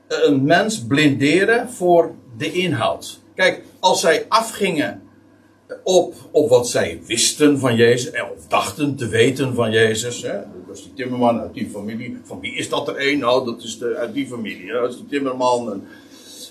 een 0.08 0.44
mens 0.44 0.84
blinderen 0.86 1.70
voor 1.70 2.14
de 2.36 2.52
inhoud. 2.52 3.20
Kijk, 3.34 3.62
als 3.80 4.00
zij 4.00 4.26
afgingen 4.28 5.02
op, 5.82 6.14
op 6.30 6.48
wat 6.48 6.68
zij 6.68 7.00
wisten 7.06 7.58
van 7.58 7.76
Jezus, 7.76 8.12
of 8.36 8.46
dachten 8.48 8.96
te 8.96 9.08
weten 9.08 9.54
van 9.54 9.70
Jezus, 9.70 10.22
hè, 10.22 10.38
dat 10.66 10.76
is 10.76 10.82
die 10.82 10.92
timmerman 10.94 11.40
uit 11.40 11.54
die 11.54 11.70
familie, 11.70 12.20
van 12.24 12.40
wie 12.40 12.54
is 12.54 12.68
dat 12.68 12.88
er 12.88 13.08
een? 13.08 13.18
Nou, 13.18 13.44
dat 13.44 13.62
is 13.62 13.78
de, 13.78 13.96
uit 13.96 14.14
die 14.14 14.26
familie, 14.26 14.72
dat 14.72 14.90
is 14.90 14.96
die 14.96 15.06
timmerman. 15.06 15.84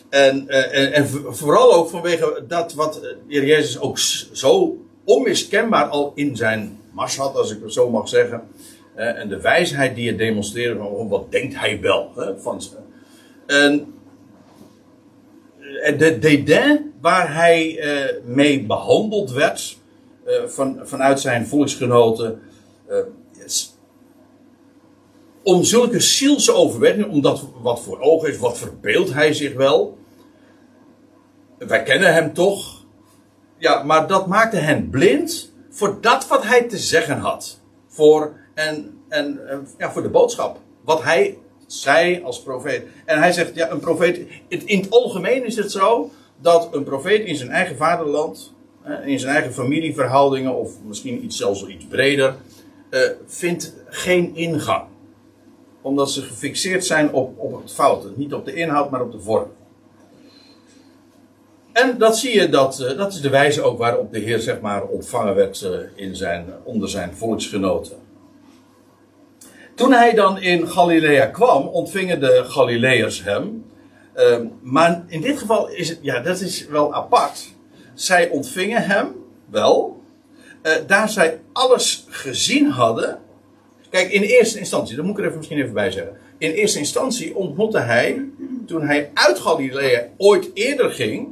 En, 0.10 0.48
en, 0.48 0.94
en, 0.94 1.08
vooral 1.30 1.74
ook 1.74 1.90
vanwege 1.90 2.44
dat 2.48 2.74
wat 2.74 2.94
de 2.94 3.18
Heer 3.28 3.46
Jezus 3.46 3.80
ook 3.80 3.98
zo 4.34 4.78
onmiskenbaar 5.04 5.86
al 5.86 6.12
in 6.16 6.36
zijn 6.36 6.80
mars 6.94 7.18
had, 7.18 7.36
als 7.36 7.52
ik 7.52 7.64
het 7.64 7.74
zo 7.74 7.90
mag 7.90 8.10
zeggen. 8.10 8.48
en 8.96 9.30
de 9.30 9.42
wijsheid 9.42 9.96
die 9.96 10.08
hij 10.08 10.18
demonstreerde 10.18 10.78
van 10.78 10.88
oh, 10.88 11.10
wat 11.10 11.32
denkt 11.32 11.56
hij 11.56 11.82
wel. 11.82 12.12
Hè, 12.16 12.40
van, 12.40 12.62
en 13.46 13.94
de 15.98 16.20
dédain 16.20 16.94
waar 17.02 17.34
hij 17.34 17.80
eh, 17.80 18.16
mee 18.26 18.66
behandeld 18.66 19.32
werd 19.32 19.78
eh, 20.26 20.44
van, 20.46 20.80
vanuit 20.84 21.20
zijn 21.20 21.48
volksgenoten. 21.48 22.42
Yes. 23.44 23.76
Om 25.44 25.64
zulke 25.64 26.00
zielse 26.00 26.54
overwegingen, 26.54 27.10
omdat 27.10 27.44
wat 27.62 27.82
voor 27.82 28.00
ogen 28.00 28.30
is, 28.30 28.38
wat 28.38 28.58
verbeeldt 28.58 29.14
hij 29.14 29.34
zich 29.34 29.54
wel. 29.54 29.98
Wij 31.58 31.84
kennen 31.84 32.14
hem 32.14 32.34
toch. 32.34 32.86
Ja, 33.58 33.84
maar 33.84 34.08
dat 34.08 34.28
maakte 34.28 34.58
hen 34.58 34.90
blind 34.90 35.53
voor 35.74 35.98
dat 36.02 36.28
wat 36.28 36.44
hij 36.44 36.64
te 36.64 36.78
zeggen 36.78 37.18
had. 37.18 37.60
Voor, 37.88 38.34
en, 38.54 39.00
en, 39.10 39.40
ja, 39.78 39.92
voor 39.92 40.02
de 40.02 40.10
boodschap. 40.10 40.60
Wat 40.82 41.04
hij 41.04 41.38
zei 41.68 42.22
als 42.24 42.42
profeet. 42.42 42.84
En 43.06 43.18
hij 43.18 43.32
zegt, 43.32 43.56
ja, 43.56 43.70
een 43.70 43.80
profeet. 43.80 44.20
In 44.48 44.80
het 44.80 44.92
algemeen 44.92 45.46
is 45.46 45.56
het 45.56 45.72
zo 45.72 46.12
dat 46.42 46.70
een 46.72 46.84
profeet 46.84 47.26
in 47.26 47.36
zijn 47.36 47.50
eigen 47.50 47.78
vaderland, 47.78 48.54
in 49.06 49.20
zijn 49.20 49.34
eigen 49.34 49.54
familieverhoudingen, 49.54 50.56
of 50.56 50.72
misschien 50.86 51.24
iets, 51.24 51.38
zelfs 51.38 51.68
iets 51.68 51.86
breder, 51.86 52.36
uh, 52.90 53.10
vindt 53.26 53.74
geen 53.86 54.36
ingang. 54.36 54.84
Omdat 55.82 56.12
ze 56.12 56.22
gefixeerd 56.22 56.86
zijn 56.86 57.14
op, 57.14 57.40
op 57.40 57.62
het 57.62 57.74
foute. 57.74 58.12
Niet 58.16 58.34
op 58.34 58.46
de 58.46 58.54
inhoud, 58.54 58.90
maar 58.90 59.02
op 59.02 59.12
de 59.12 59.20
vorm. 59.20 59.48
En 61.74 61.98
dat 61.98 62.18
zie 62.18 62.40
je, 62.40 62.50
dat, 62.50 62.80
eh, 62.80 62.98
dat 62.98 63.14
is 63.14 63.22
de 63.22 63.30
wijze 63.30 63.62
ook 63.62 63.78
waarop 63.78 64.14
de 64.14 64.20
Heer 64.20 64.40
zeg 64.40 64.60
maar, 64.60 64.84
ontvangen 64.84 65.36
werd 65.36 65.62
eh, 65.62 65.72
in 65.96 66.16
zijn, 66.16 66.46
onder 66.64 66.90
zijn 66.90 67.14
volksgenoten. 67.16 67.98
Toen 69.76 69.92
hij 69.92 70.14
dan 70.14 70.42
in 70.42 70.68
Galilea 70.68 71.26
kwam, 71.26 71.68
ontvingen 71.68 72.20
de 72.20 72.44
Galileërs 72.46 73.24
hem. 73.24 73.66
Ehm, 74.14 74.46
maar 74.62 75.04
in 75.08 75.22
dit 75.22 75.38
geval 75.38 75.70
is 75.70 75.90
het, 75.90 76.00
ja, 76.02 76.20
dat 76.20 76.40
is 76.40 76.68
wel 76.68 76.94
apart. 76.94 77.52
zij 77.94 78.30
ontvingen 78.30 78.84
hem 78.86 79.16
wel. 79.50 80.02
eh, 80.62 80.74
daar 80.88 81.10
zij 81.10 81.40
alles 81.54 82.06
gezien 82.10 82.70
hadden. 82.70 83.20
Kijk, 83.90 84.12
in 84.12 84.22
eerste 84.22 84.60
instantie, 84.60 84.96
dat 84.96 85.06
moet 85.06 85.14
ik 85.14 85.20
er 85.20 85.26
even, 85.26 85.38
misschien 85.38 85.58
even 85.60 85.74
bij 85.74 85.92
zeggen. 85.92 86.18
In 86.38 86.52
eerste 86.52 86.80
instantie 86.80 87.36
ontmoette 87.36 87.80
hij, 87.80 88.26
toen 88.66 88.82
hij 88.82 89.12
uit 89.14 89.40
Galilea 89.40 90.08
ooit 90.18 90.50
eerder 90.54 90.92
ging, 90.92 91.28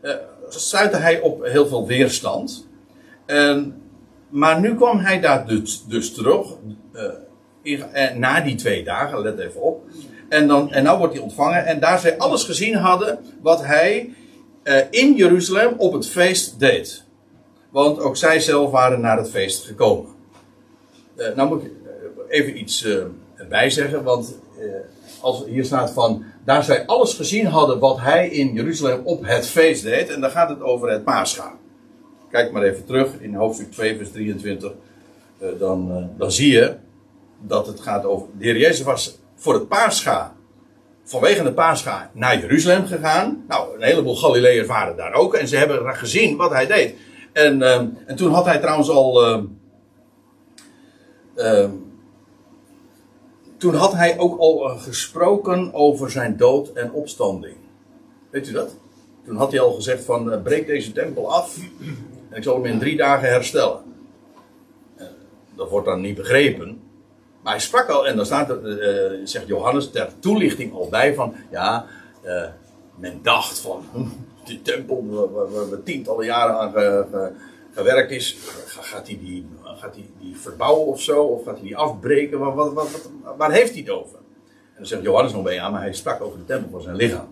eh 0.00 0.14
stuitte 0.48 0.96
hij 0.96 1.20
op 1.20 1.44
heel 1.44 1.66
veel 1.66 1.86
weerstand. 1.86 2.66
En, 3.26 3.82
maar 4.28 4.60
nu 4.60 4.74
kwam 4.74 4.98
hij 4.98 5.20
daar 5.20 5.46
dus, 5.46 5.84
dus 5.86 6.14
terug, 6.14 6.46
eh, 7.62 8.06
eh, 8.06 8.16
na 8.16 8.40
die 8.40 8.54
twee 8.54 8.84
dagen, 8.84 9.22
let 9.22 9.38
even 9.38 9.62
op. 9.62 9.84
En 10.28 10.48
dan 10.48 10.72
en 10.72 10.82
nou 10.82 10.98
wordt 10.98 11.14
hij 11.14 11.22
ontvangen. 11.22 11.66
En 11.66 11.80
daar 11.80 11.98
zij 11.98 12.18
alles 12.18 12.44
gezien 12.44 12.74
hadden 12.74 13.18
wat 13.42 13.64
hij 13.64 14.12
in 14.90 15.14
Jeruzalem 15.14 15.74
op 15.76 15.92
het 15.92 16.08
feest 16.08 16.60
deed. 16.60 17.04
Want 17.70 17.98
ook 17.98 18.16
zij 18.16 18.40
zelf 18.40 18.70
waren 18.70 19.00
naar 19.00 19.16
het 19.16 19.30
feest 19.30 19.64
gekomen. 19.64 20.10
Nou 21.34 21.48
moet 21.48 21.62
ik 21.62 21.70
even 22.28 22.58
iets 22.58 22.86
erbij 23.36 23.70
zeggen, 23.70 24.02
want 24.02 24.38
als 25.20 25.44
hier 25.46 25.64
staat 25.64 25.90
van, 25.90 26.24
daar 26.48 26.64
zij 26.64 26.86
alles 26.86 27.14
gezien 27.14 27.46
hadden 27.46 27.78
wat 27.78 28.00
hij 28.00 28.28
in 28.28 28.52
Jeruzalem 28.52 29.00
op 29.04 29.26
het 29.26 29.46
feest 29.48 29.82
deed, 29.82 30.08
en 30.08 30.20
dan 30.20 30.30
gaat 30.30 30.48
het 30.48 30.62
over 30.62 30.90
het 30.90 31.04
Pascha. 31.04 31.52
Kijk 32.30 32.52
maar 32.52 32.62
even 32.62 32.84
terug 32.84 33.20
in 33.20 33.34
hoofdstuk 33.34 33.70
2, 33.70 33.96
vers 33.96 34.10
23, 34.10 34.72
eh, 35.38 35.48
dan, 35.58 35.90
eh, 35.90 36.18
dan 36.18 36.32
zie 36.32 36.52
je 36.52 36.74
dat 37.40 37.66
het 37.66 37.80
gaat 37.80 38.04
over, 38.04 38.26
de 38.38 38.44
Heer 38.44 38.56
Jezus 38.56 38.82
was 38.82 39.18
voor 39.34 39.54
het 39.54 39.68
Pascha, 39.68 40.34
vanwege 41.04 41.42
het 41.42 41.54
Pascha, 41.54 42.10
naar 42.12 42.40
Jeruzalem 42.40 42.86
gegaan. 42.86 43.44
Nou, 43.48 43.74
een 43.74 43.82
heleboel 43.82 44.16
Galileërs 44.16 44.66
waren 44.66 44.96
daar 44.96 45.12
ook, 45.12 45.34
en 45.34 45.48
ze 45.48 45.56
hebben 45.56 45.96
gezien 45.96 46.36
wat 46.36 46.52
hij 46.52 46.66
deed. 46.66 46.94
En, 47.32 47.62
eh, 47.62 47.80
en 48.06 48.16
toen 48.16 48.32
had 48.32 48.44
hij 48.44 48.58
trouwens 48.58 48.90
al... 48.90 49.24
eh, 49.24 49.42
Ehm, 51.38 51.70
toen 53.58 53.74
had 53.74 53.92
hij 53.92 54.18
ook 54.18 54.38
al 54.38 54.70
eh, 54.70 54.82
gesproken 54.82 55.74
over 55.74 56.10
zijn 56.10 56.36
dood 56.36 56.72
en 56.72 56.92
opstanding. 56.92 57.56
Weet 58.30 58.48
u 58.48 58.52
dat? 58.52 58.76
Toen 59.24 59.36
had 59.36 59.50
hij 59.50 59.60
al 59.60 59.72
gezegd 59.72 60.04
van 60.04 60.32
eh, 60.32 60.42
breek 60.42 60.66
deze 60.66 60.92
tempel 60.92 61.32
af 61.32 61.58
en 62.30 62.36
ik 62.36 62.42
zal 62.42 62.54
hem 62.54 62.64
in 62.64 62.78
drie 62.78 62.96
dagen 62.96 63.28
herstellen. 63.28 63.80
Eh, 64.96 65.06
dat 65.54 65.70
wordt 65.70 65.86
dan 65.86 66.00
niet 66.00 66.16
begrepen. 66.16 66.80
Maar 67.42 67.52
hij 67.52 67.62
sprak 67.62 67.88
al, 67.88 68.06
en 68.06 68.16
dan 68.16 68.26
staat 68.26 68.50
er, 68.50 69.20
zegt 69.24 69.46
Johannes 69.46 69.90
ter 69.90 70.08
toelichting 70.18 70.72
al 70.72 70.88
bij 70.88 71.14
van, 71.14 71.34
ja, 71.50 71.86
men 72.94 73.20
dacht 73.22 73.58
van, 73.58 73.84
hm, 73.92 74.04
die 74.44 74.62
tempel 74.62 75.06
waar, 75.08 75.50
waar, 75.52 75.68
waar 75.70 75.82
tientallen 75.82 76.26
jaren 76.26 76.58
aan 76.58 76.72
gewerkt 77.78 78.10
is, 78.10 78.36
ga- 78.66 78.82
gaat 78.82 79.06
hij 79.06 79.18
die, 79.20 79.46
die 80.20 80.36
verbouwen 80.36 80.86
of 80.86 81.00
zo, 81.02 81.22
of 81.22 81.44
gaat 81.44 81.54
hij 81.54 81.62
die 81.66 81.76
afbreken, 81.76 82.38
wat, 82.38 82.54
wat, 82.54 82.72
wat, 82.72 83.10
waar 83.36 83.52
heeft 83.52 83.70
hij 83.72 83.80
het 83.80 83.90
over? 83.90 84.16
En 84.16 84.74
dan 84.76 84.86
zegt 84.86 85.02
Johannes 85.02 85.32
nog 85.32 85.42
bij, 85.42 85.54
ja, 85.54 85.70
maar 85.70 85.80
hij 85.80 85.92
sprak 85.94 86.20
over 86.22 86.38
de 86.38 86.44
tempel 86.44 86.70
van 86.70 86.82
zijn 86.82 86.96
lichaam. 86.96 87.28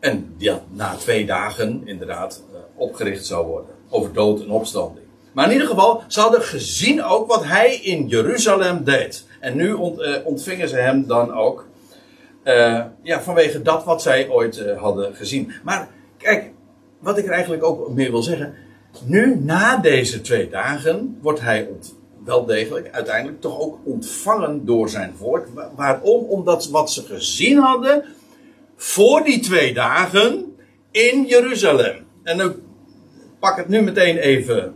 En 0.00 0.34
die 0.38 0.52
na 0.70 0.94
twee 0.96 1.26
dagen 1.26 1.82
inderdaad 1.84 2.42
eh, 2.52 2.58
opgericht 2.74 3.26
zou 3.26 3.46
worden. 3.46 3.70
Over 3.88 4.12
dood 4.12 4.40
en 4.40 4.50
opstanding. 4.50 5.06
Maar 5.32 5.46
in 5.46 5.52
ieder 5.52 5.68
geval, 5.68 6.02
ze 6.08 6.20
hadden 6.20 6.42
gezien 6.42 7.02
ook 7.04 7.28
wat 7.28 7.44
hij 7.44 7.74
in 7.76 8.06
Jeruzalem 8.06 8.84
deed. 8.84 9.26
En 9.40 9.56
nu 9.56 9.70
eh, 9.74 10.26
ontvingen 10.26 10.68
ze 10.68 10.76
hem 10.76 11.06
dan 11.06 11.32
ook. 11.34 11.66
eh, 12.42 12.84
ja, 13.02 13.22
vanwege 13.22 13.62
dat 13.62 13.84
wat 13.84 14.02
zij 14.02 14.28
ooit 14.28 14.64
hadden 14.76 15.14
gezien. 15.14 15.52
Maar 15.62 15.88
kijk, 16.18 16.50
wat 17.04 17.18
ik 17.18 17.24
er 17.24 17.30
eigenlijk 17.32 17.64
ook 17.64 17.90
meer 17.94 18.10
wil 18.10 18.22
zeggen. 18.22 18.54
Nu, 19.04 19.36
na 19.40 19.76
deze 19.76 20.20
twee 20.20 20.48
dagen, 20.48 21.18
wordt 21.22 21.40
hij 21.40 21.68
wel 22.24 22.44
degelijk 22.46 22.88
uiteindelijk 22.92 23.40
toch 23.40 23.60
ook 23.60 23.78
ontvangen 23.84 24.64
door 24.64 24.88
zijn 24.88 25.12
volk. 25.16 25.46
Wa- 25.54 25.70
Waarom? 25.76 26.24
Omdat 26.24 26.68
wat 26.68 26.92
ze 26.92 27.02
gezien 27.02 27.58
hadden 27.58 28.04
voor 28.76 29.24
die 29.24 29.40
twee 29.40 29.74
dagen 29.74 30.56
in 30.90 31.24
Jeruzalem. 31.26 31.96
En 32.22 32.38
dan 32.38 32.54
pak 33.38 33.56
het 33.56 33.68
nu 33.68 33.82
meteen 33.82 34.16
even 34.16 34.74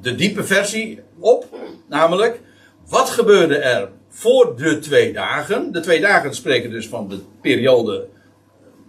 de 0.00 0.14
diepe 0.14 0.44
versie 0.44 1.00
op. 1.18 1.46
Namelijk, 1.88 2.40
wat 2.88 3.10
gebeurde 3.10 3.56
er 3.56 3.88
voor 4.08 4.56
de 4.56 4.78
twee 4.78 5.12
dagen? 5.12 5.72
De 5.72 5.80
twee 5.80 6.00
dagen 6.00 6.34
spreken 6.34 6.70
dus 6.70 6.88
van 6.88 7.08
de 7.08 7.18
periode 7.40 8.08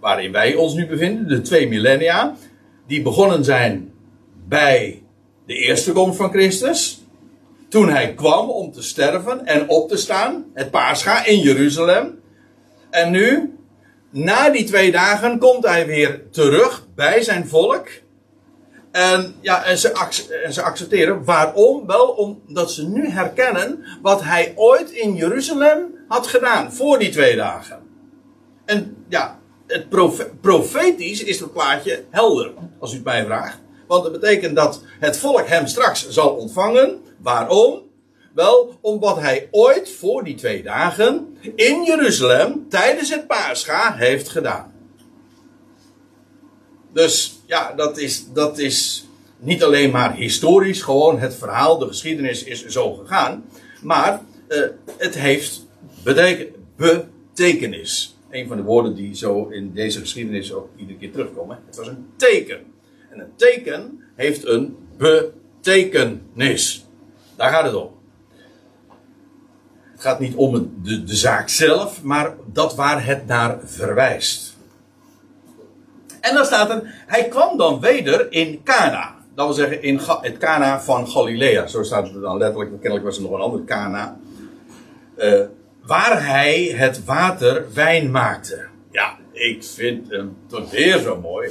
waarin 0.00 0.32
wij 0.32 0.54
ons 0.54 0.74
nu 0.74 0.86
bevinden, 0.86 1.28
de 1.28 1.40
twee 1.40 1.68
millennia. 1.68 2.34
Die 2.86 3.02
begonnen 3.02 3.44
zijn 3.44 3.92
bij 4.48 5.02
de 5.46 5.54
eerste 5.54 5.92
komst 5.92 6.16
van 6.16 6.30
Christus. 6.30 7.02
Toen 7.68 7.88
hij 7.88 8.14
kwam 8.14 8.48
om 8.50 8.72
te 8.72 8.82
sterven 8.82 9.46
en 9.46 9.68
op 9.68 9.88
te 9.88 9.96
staan, 9.96 10.44
het 10.54 10.70
Pascha 10.70 11.24
in 11.24 11.38
Jeruzalem. 11.38 12.20
En 12.90 13.10
nu, 13.10 13.56
na 14.10 14.50
die 14.50 14.64
twee 14.64 14.92
dagen, 14.92 15.38
komt 15.38 15.66
hij 15.66 15.86
weer 15.86 16.30
terug 16.30 16.86
bij 16.94 17.22
zijn 17.22 17.48
volk. 17.48 17.88
En, 18.90 19.34
ja, 19.40 19.64
en, 19.64 19.78
ze, 19.78 19.92
en 20.44 20.52
ze 20.52 20.62
accepteren. 20.62 21.24
Waarom? 21.24 21.86
Wel 21.86 22.06
omdat 22.08 22.72
ze 22.72 22.88
nu 22.88 23.08
herkennen 23.08 23.84
wat 24.02 24.22
hij 24.22 24.52
ooit 24.56 24.90
in 24.90 25.14
Jeruzalem 25.14 25.94
had 26.08 26.26
gedaan 26.26 26.72
voor 26.72 26.98
die 26.98 27.10
twee 27.10 27.36
dagen. 27.36 27.78
En 28.64 29.04
ja, 29.08 29.38
het 29.68 29.88
profe- 29.88 30.30
profetisch 30.40 31.22
is 31.22 31.40
het 31.40 31.52
plaatje 31.52 32.04
helder, 32.10 32.52
als 32.78 32.92
u 32.92 32.94
het 32.94 33.04
mij 33.04 33.24
vraagt. 33.24 33.58
Want 33.86 34.02
dat 34.02 34.12
betekent 34.12 34.56
dat 34.56 34.82
het 35.00 35.16
volk 35.16 35.46
hem 35.46 35.66
straks 35.66 36.08
zal 36.08 36.30
ontvangen. 36.30 36.98
Waarom? 37.22 37.82
Wel, 38.34 38.78
omdat 38.80 39.20
hij 39.20 39.48
ooit 39.50 39.90
voor 39.90 40.24
die 40.24 40.34
twee 40.34 40.62
dagen 40.62 41.36
in 41.54 41.84
Jeruzalem 41.84 42.66
tijdens 42.68 43.10
het 43.10 43.26
Pascha 43.26 43.94
heeft 43.94 44.28
gedaan. 44.28 44.72
Dus 46.92 47.40
ja, 47.46 47.72
dat 47.72 47.98
is, 47.98 48.26
dat 48.32 48.58
is 48.58 49.06
niet 49.38 49.64
alleen 49.64 49.90
maar 49.90 50.14
historisch, 50.14 50.82
gewoon 50.82 51.18
het 51.18 51.34
verhaal, 51.34 51.78
de 51.78 51.86
geschiedenis 51.86 52.44
is 52.44 52.66
zo 52.66 52.92
gegaan. 52.94 53.44
Maar 53.82 54.20
eh, 54.48 54.62
het 54.96 55.14
heeft 55.14 55.66
beteken- 56.04 56.54
betekenis. 56.76 58.17
Een 58.30 58.48
van 58.48 58.56
de 58.56 58.62
woorden 58.62 58.94
die 58.94 59.14
zo 59.14 59.46
in 59.46 59.72
deze 59.72 60.00
geschiedenis 60.00 60.52
ook 60.52 60.68
iedere 60.76 60.98
keer 60.98 61.12
terugkomen. 61.12 61.58
Het 61.66 61.76
was 61.76 61.86
een 61.86 62.06
teken. 62.16 62.60
En 63.10 63.20
een 63.20 63.32
teken 63.36 64.00
heeft 64.14 64.46
een 64.46 64.76
betekenis. 64.96 66.86
Daar 67.36 67.50
gaat 67.50 67.64
het 67.64 67.74
om. 67.74 67.90
Het 69.92 70.00
gaat 70.00 70.20
niet 70.20 70.34
om 70.34 70.72
de, 70.82 71.04
de 71.04 71.16
zaak 71.16 71.48
zelf, 71.48 72.02
maar 72.02 72.34
dat 72.52 72.74
waar 72.74 73.06
het 73.06 73.26
naar 73.26 73.58
verwijst. 73.64 74.56
En 76.20 76.34
dan 76.34 76.44
staat 76.44 76.70
er, 76.70 76.82
hij 77.06 77.28
kwam 77.28 77.56
dan 77.56 77.80
weder 77.80 78.32
in 78.32 78.60
Cana. 78.64 79.16
Dat 79.34 79.46
wil 79.46 79.54
zeggen 79.54 79.82
in 79.82 80.00
het 80.20 80.38
Cana 80.38 80.80
van 80.80 81.08
Galilea. 81.08 81.66
Zo 81.66 81.82
staat 81.82 82.10
het 82.10 82.22
dan 82.22 82.38
letterlijk. 82.38 82.70
Kennelijk 82.70 83.04
was 83.04 83.16
er 83.16 83.22
nog 83.22 83.32
een 83.32 83.40
ander 83.40 83.64
Cana. 83.64 84.18
Eh, 85.16 85.40
waar 85.88 86.26
hij 86.26 86.62
het 86.64 87.04
water 87.04 87.66
wijn 87.74 88.10
maakte. 88.10 88.66
Ja, 88.90 89.18
ik 89.32 89.64
vind 89.64 90.10
hem 90.10 90.36
toch 90.46 90.70
weer 90.70 90.98
zo 90.98 91.20
mooi. 91.20 91.50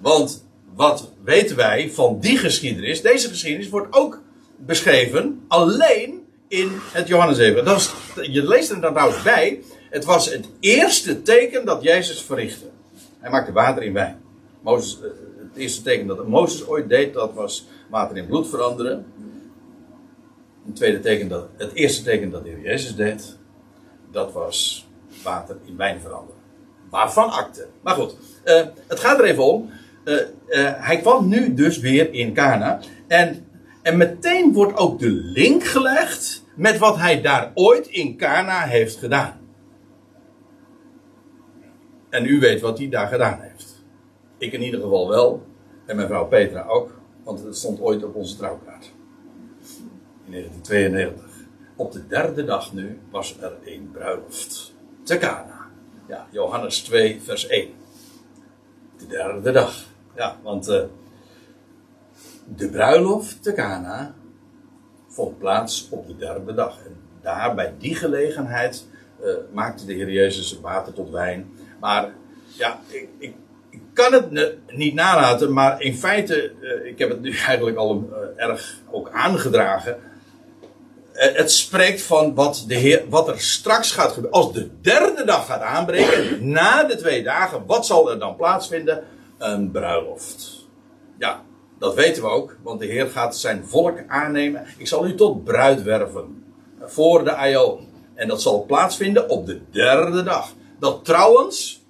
Want 0.00 0.46
wat 0.74 1.12
weten 1.24 1.56
wij 1.56 1.90
van 1.90 2.20
die 2.20 2.36
geschiedenis? 2.36 3.02
Deze 3.02 3.28
geschiedenis 3.28 3.68
wordt 3.68 3.94
ook 3.94 4.22
beschreven 4.56 5.44
alleen 5.48 6.26
in 6.48 6.70
het 6.92 7.08
Johannesevangelie. 7.08 7.62
Dat 7.62 7.92
je 8.14 8.48
leest 8.48 8.70
er 8.70 8.80
dan 8.80 8.92
trouwens 8.92 9.22
bij. 9.22 9.60
Het 9.90 10.04
was 10.04 10.32
het 10.32 10.48
eerste 10.60 11.22
teken 11.22 11.64
dat 11.64 11.82
Jezus 11.82 12.22
verrichtte. 12.22 12.66
Hij 13.18 13.30
maakte 13.30 13.52
water 13.52 13.82
in 13.82 13.92
wijn. 13.92 14.20
Mozes, 14.62 14.98
eh, 15.00 15.10
het 15.48 15.56
eerste 15.56 15.82
teken 15.82 16.06
dat 16.06 16.26
Mozes 16.26 16.66
ooit 16.66 16.88
deed, 16.88 17.14
dat 17.14 17.34
was 17.34 17.66
water 17.90 18.16
in 18.16 18.26
bloed 18.26 18.48
veranderen. 18.48 19.06
Het, 20.66 20.76
tweede 20.76 21.00
teken 21.00 21.28
dat, 21.28 21.48
het 21.56 21.72
eerste 21.72 22.02
teken 22.02 22.30
dat 22.30 22.44
de 22.44 22.60
Jezus 22.62 22.96
deed, 22.96 23.37
dat 24.10 24.32
was 24.32 24.88
water 25.22 25.56
in 25.64 25.76
wijn 25.76 26.00
veranderen. 26.00 26.40
Waarvan 26.90 27.30
akte. 27.30 27.66
Maar 27.80 27.94
goed, 27.94 28.16
eh, 28.44 28.66
het 28.86 29.00
gaat 29.00 29.18
er 29.18 29.24
even 29.24 29.44
om. 29.44 29.70
Eh, 30.04 30.20
eh, 30.48 30.84
hij 30.84 31.00
kwam 31.00 31.28
nu 31.28 31.54
dus 31.54 31.78
weer 31.78 32.12
in 32.12 32.34
Cana. 32.34 32.80
En, 33.06 33.46
en 33.82 33.96
meteen 33.96 34.52
wordt 34.52 34.76
ook 34.76 34.98
de 34.98 35.10
link 35.10 35.64
gelegd 35.64 36.44
met 36.54 36.78
wat 36.78 36.96
hij 36.96 37.22
daar 37.22 37.50
ooit 37.54 37.86
in 37.86 38.16
Cana 38.16 38.60
heeft 38.60 38.96
gedaan. 38.96 39.40
En 42.08 42.26
u 42.26 42.40
weet 42.40 42.60
wat 42.60 42.78
hij 42.78 42.88
daar 42.88 43.08
gedaan 43.08 43.40
heeft. 43.40 43.84
Ik 44.38 44.52
in 44.52 44.62
ieder 44.62 44.80
geval 44.80 45.08
wel. 45.08 45.46
En 45.86 45.96
mijn 45.96 46.08
vrouw 46.08 46.26
Petra 46.26 46.62
ook. 46.62 47.00
Want 47.24 47.44
het 47.44 47.56
stond 47.56 47.80
ooit 47.80 48.04
op 48.04 48.14
onze 48.14 48.36
trouwkaart. 48.36 48.92
In 50.24 50.30
1992. 50.30 51.27
Op 51.78 51.92
de 51.92 52.06
derde 52.06 52.44
dag 52.44 52.72
nu 52.72 52.98
was 53.10 53.36
er 53.40 53.52
een 53.64 53.90
bruiloft. 53.92 54.74
Te 55.02 55.18
Cana. 55.18 55.66
Ja, 56.08 56.26
Johannes 56.30 56.80
2 56.80 57.20
vers 57.24 57.46
1. 57.46 57.70
De 58.98 59.06
derde 59.06 59.50
dag. 59.50 59.84
Ja, 60.16 60.36
want 60.42 60.68
uh, 60.68 60.82
de 62.44 62.68
bruiloft 62.68 63.42
te 63.42 63.52
Cana 63.52 64.14
vond 65.08 65.38
plaats 65.38 65.88
op 65.90 66.06
de 66.06 66.16
derde 66.16 66.54
dag. 66.54 66.78
En 66.84 66.96
daar, 67.20 67.54
bij 67.54 67.74
die 67.78 67.94
gelegenheid, 67.94 68.86
uh, 69.20 69.30
maakte 69.52 69.86
de 69.86 69.92
Heer 69.92 70.10
Jezus 70.10 70.60
water 70.60 70.92
tot 70.92 71.10
wijn. 71.10 71.50
Maar 71.80 72.12
ja, 72.46 72.80
ik, 72.86 73.08
ik, 73.18 73.34
kan 73.92 74.12
het 74.12 74.56
niet 74.66 74.94
nalaten, 74.94 75.52
maar 75.52 75.82
in 75.82 75.94
feite, 75.94 76.52
uh, 76.60 76.86
ik 76.86 76.98
heb 76.98 77.08
het 77.08 77.20
nu 77.20 77.32
eigenlijk 77.46 77.76
al 77.76 78.08
erg 78.36 78.80
ook 78.90 79.10
aangedragen. 79.10 80.07
Het 81.18 81.52
spreekt 81.52 82.02
van 82.02 82.34
wat, 82.34 82.64
de 82.66 82.74
Heer, 82.74 83.04
wat 83.08 83.28
er 83.28 83.40
straks 83.40 83.90
gaat 83.90 84.12
gebeuren. 84.12 84.40
Als 84.40 84.52
de 84.52 84.70
derde 84.80 85.24
dag 85.24 85.46
gaat 85.46 85.60
aanbreken, 85.60 86.50
na 86.50 86.84
de 86.84 86.96
twee 86.96 87.22
dagen, 87.22 87.66
wat 87.66 87.86
zal 87.86 88.10
er 88.10 88.18
dan 88.18 88.36
plaatsvinden? 88.36 89.04
Een 89.38 89.70
bruiloft. 89.70 90.66
Ja, 91.18 91.42
dat 91.78 91.94
weten 91.94 92.22
we 92.22 92.28
ook, 92.28 92.56
want 92.62 92.80
de 92.80 92.86
Heer 92.86 93.06
gaat 93.06 93.36
zijn 93.36 93.66
volk 93.66 93.98
aannemen. 94.08 94.66
Ik 94.76 94.86
zal 94.86 95.06
u 95.06 95.14
tot 95.14 95.44
bruid 95.44 95.82
werven. 95.82 96.44
Voor 96.80 97.24
de 97.24 97.34
Aion. 97.34 97.88
En 98.14 98.28
dat 98.28 98.42
zal 98.42 98.64
plaatsvinden 98.64 99.28
op 99.28 99.46
de 99.46 99.60
derde 99.70 100.22
dag. 100.22 100.52
Dat 100.78 101.04
trouwens, 101.04 101.82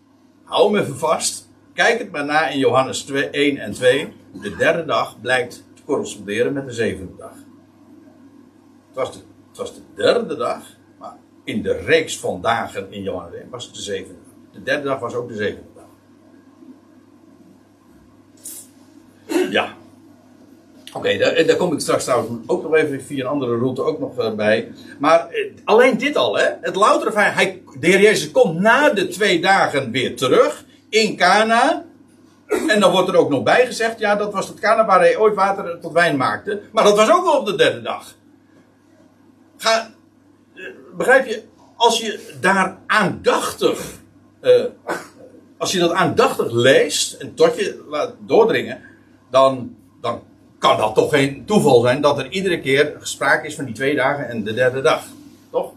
hou 0.44 0.70
me 0.70 0.80
even 0.80 0.98
vast. 0.98 1.48
Kijk 1.74 1.98
het 1.98 2.10
maar 2.10 2.24
na 2.24 2.48
in 2.48 2.58
Johannes 2.58 3.02
2, 3.02 3.28
1 3.30 3.58
en 3.58 3.72
2. 3.72 4.12
De 4.32 4.56
derde 4.56 4.84
dag 4.84 5.20
blijkt 5.20 5.64
te 5.74 5.82
corresponderen 5.84 6.52
met 6.52 6.66
de 6.66 6.72
zevende 6.72 7.16
dag. 7.18 7.32
Was 8.98 9.12
de, 9.12 9.18
het 9.48 9.56
was 9.56 9.74
de 9.74 9.80
derde 9.94 10.36
dag. 10.36 10.62
Maar 10.98 11.16
in 11.44 11.62
de 11.62 11.72
reeks 11.72 12.18
van 12.18 12.40
dagen 12.40 12.92
in 12.92 13.06
1 13.06 13.50
was 13.50 13.64
het 13.64 13.74
de 13.74 13.80
zevende. 13.80 14.20
De 14.52 14.62
derde 14.62 14.88
dag 14.88 14.98
was 14.98 15.14
ook 15.14 15.28
de 15.28 15.34
zevende 15.34 15.68
dag. 15.74 15.84
Ja. 19.50 19.74
Oké, 20.92 21.18
daar, 21.18 21.46
daar, 21.46 21.56
kom 21.56 21.72
ik 21.72 21.80
straks 21.80 22.04
trouwens 22.04 22.32
ook 22.46 22.62
nog 22.62 22.74
even 22.74 23.02
via 23.02 23.24
een 23.24 23.30
andere 23.30 23.56
route 23.56 23.82
ook 23.82 23.98
nog 23.98 24.18
uh, 24.18 24.34
bij. 24.34 24.72
Maar 24.98 25.28
uh, 25.30 25.52
alleen 25.64 25.98
dit 25.98 26.16
al, 26.16 26.38
hè. 26.38 26.48
Het 26.60 26.76
loutere 26.76 27.12
feit, 27.12 27.34
hij, 27.34 27.62
de 27.80 27.86
Heer 27.86 28.00
Jezus 28.00 28.30
komt 28.30 28.58
na 28.60 28.90
de 28.90 29.08
twee 29.08 29.40
dagen 29.40 29.90
weer 29.90 30.16
terug 30.16 30.64
in 30.88 31.16
Cana. 31.16 31.84
En 32.68 32.80
dan 32.80 32.92
wordt 32.92 33.08
er 33.08 33.16
ook 33.16 33.30
nog 33.30 33.42
bij 33.42 33.66
gezegd, 33.66 33.98
ja, 33.98 34.16
dat 34.16 34.32
was 34.32 34.48
het 34.48 34.60
Cana 34.60 34.86
waar 34.86 35.00
hij 35.00 35.16
ooit 35.16 35.34
water 35.34 35.80
tot 35.80 35.92
wijn 35.92 36.16
maakte. 36.16 36.60
Maar 36.72 36.84
dat 36.84 36.96
was 36.96 37.10
ook 37.10 37.24
wel 37.24 37.38
op 37.38 37.46
de 37.46 37.56
derde 37.56 37.82
dag. 37.82 38.16
Ga, 39.58 39.90
uh, 40.54 40.66
begrijp 40.96 41.26
je, 41.26 41.42
als 41.76 42.00
je 42.00 42.36
daar 42.40 42.78
aandachtig, 42.86 43.96
als 45.58 45.72
je 45.72 45.78
dat 45.78 45.92
aandachtig 45.92 46.50
leest 46.50 47.12
en 47.12 47.34
tot 47.34 47.56
je 47.56 47.84
laat 47.88 48.14
doordringen, 48.26 48.80
dan, 49.30 49.76
dan 50.00 50.22
kan 50.58 50.76
dat 50.76 50.94
toch 50.94 51.10
geen 51.10 51.44
toeval 51.44 51.80
zijn 51.80 52.00
dat 52.00 52.18
er 52.18 52.30
iedere 52.30 52.60
keer 52.60 52.96
sprake 53.00 53.46
is 53.46 53.54
van 53.54 53.64
die 53.64 53.74
twee 53.74 53.94
dagen 53.94 54.28
en 54.28 54.44
de 54.44 54.54
derde 54.54 54.80
dag. 54.80 55.04
Toch? 55.50 55.72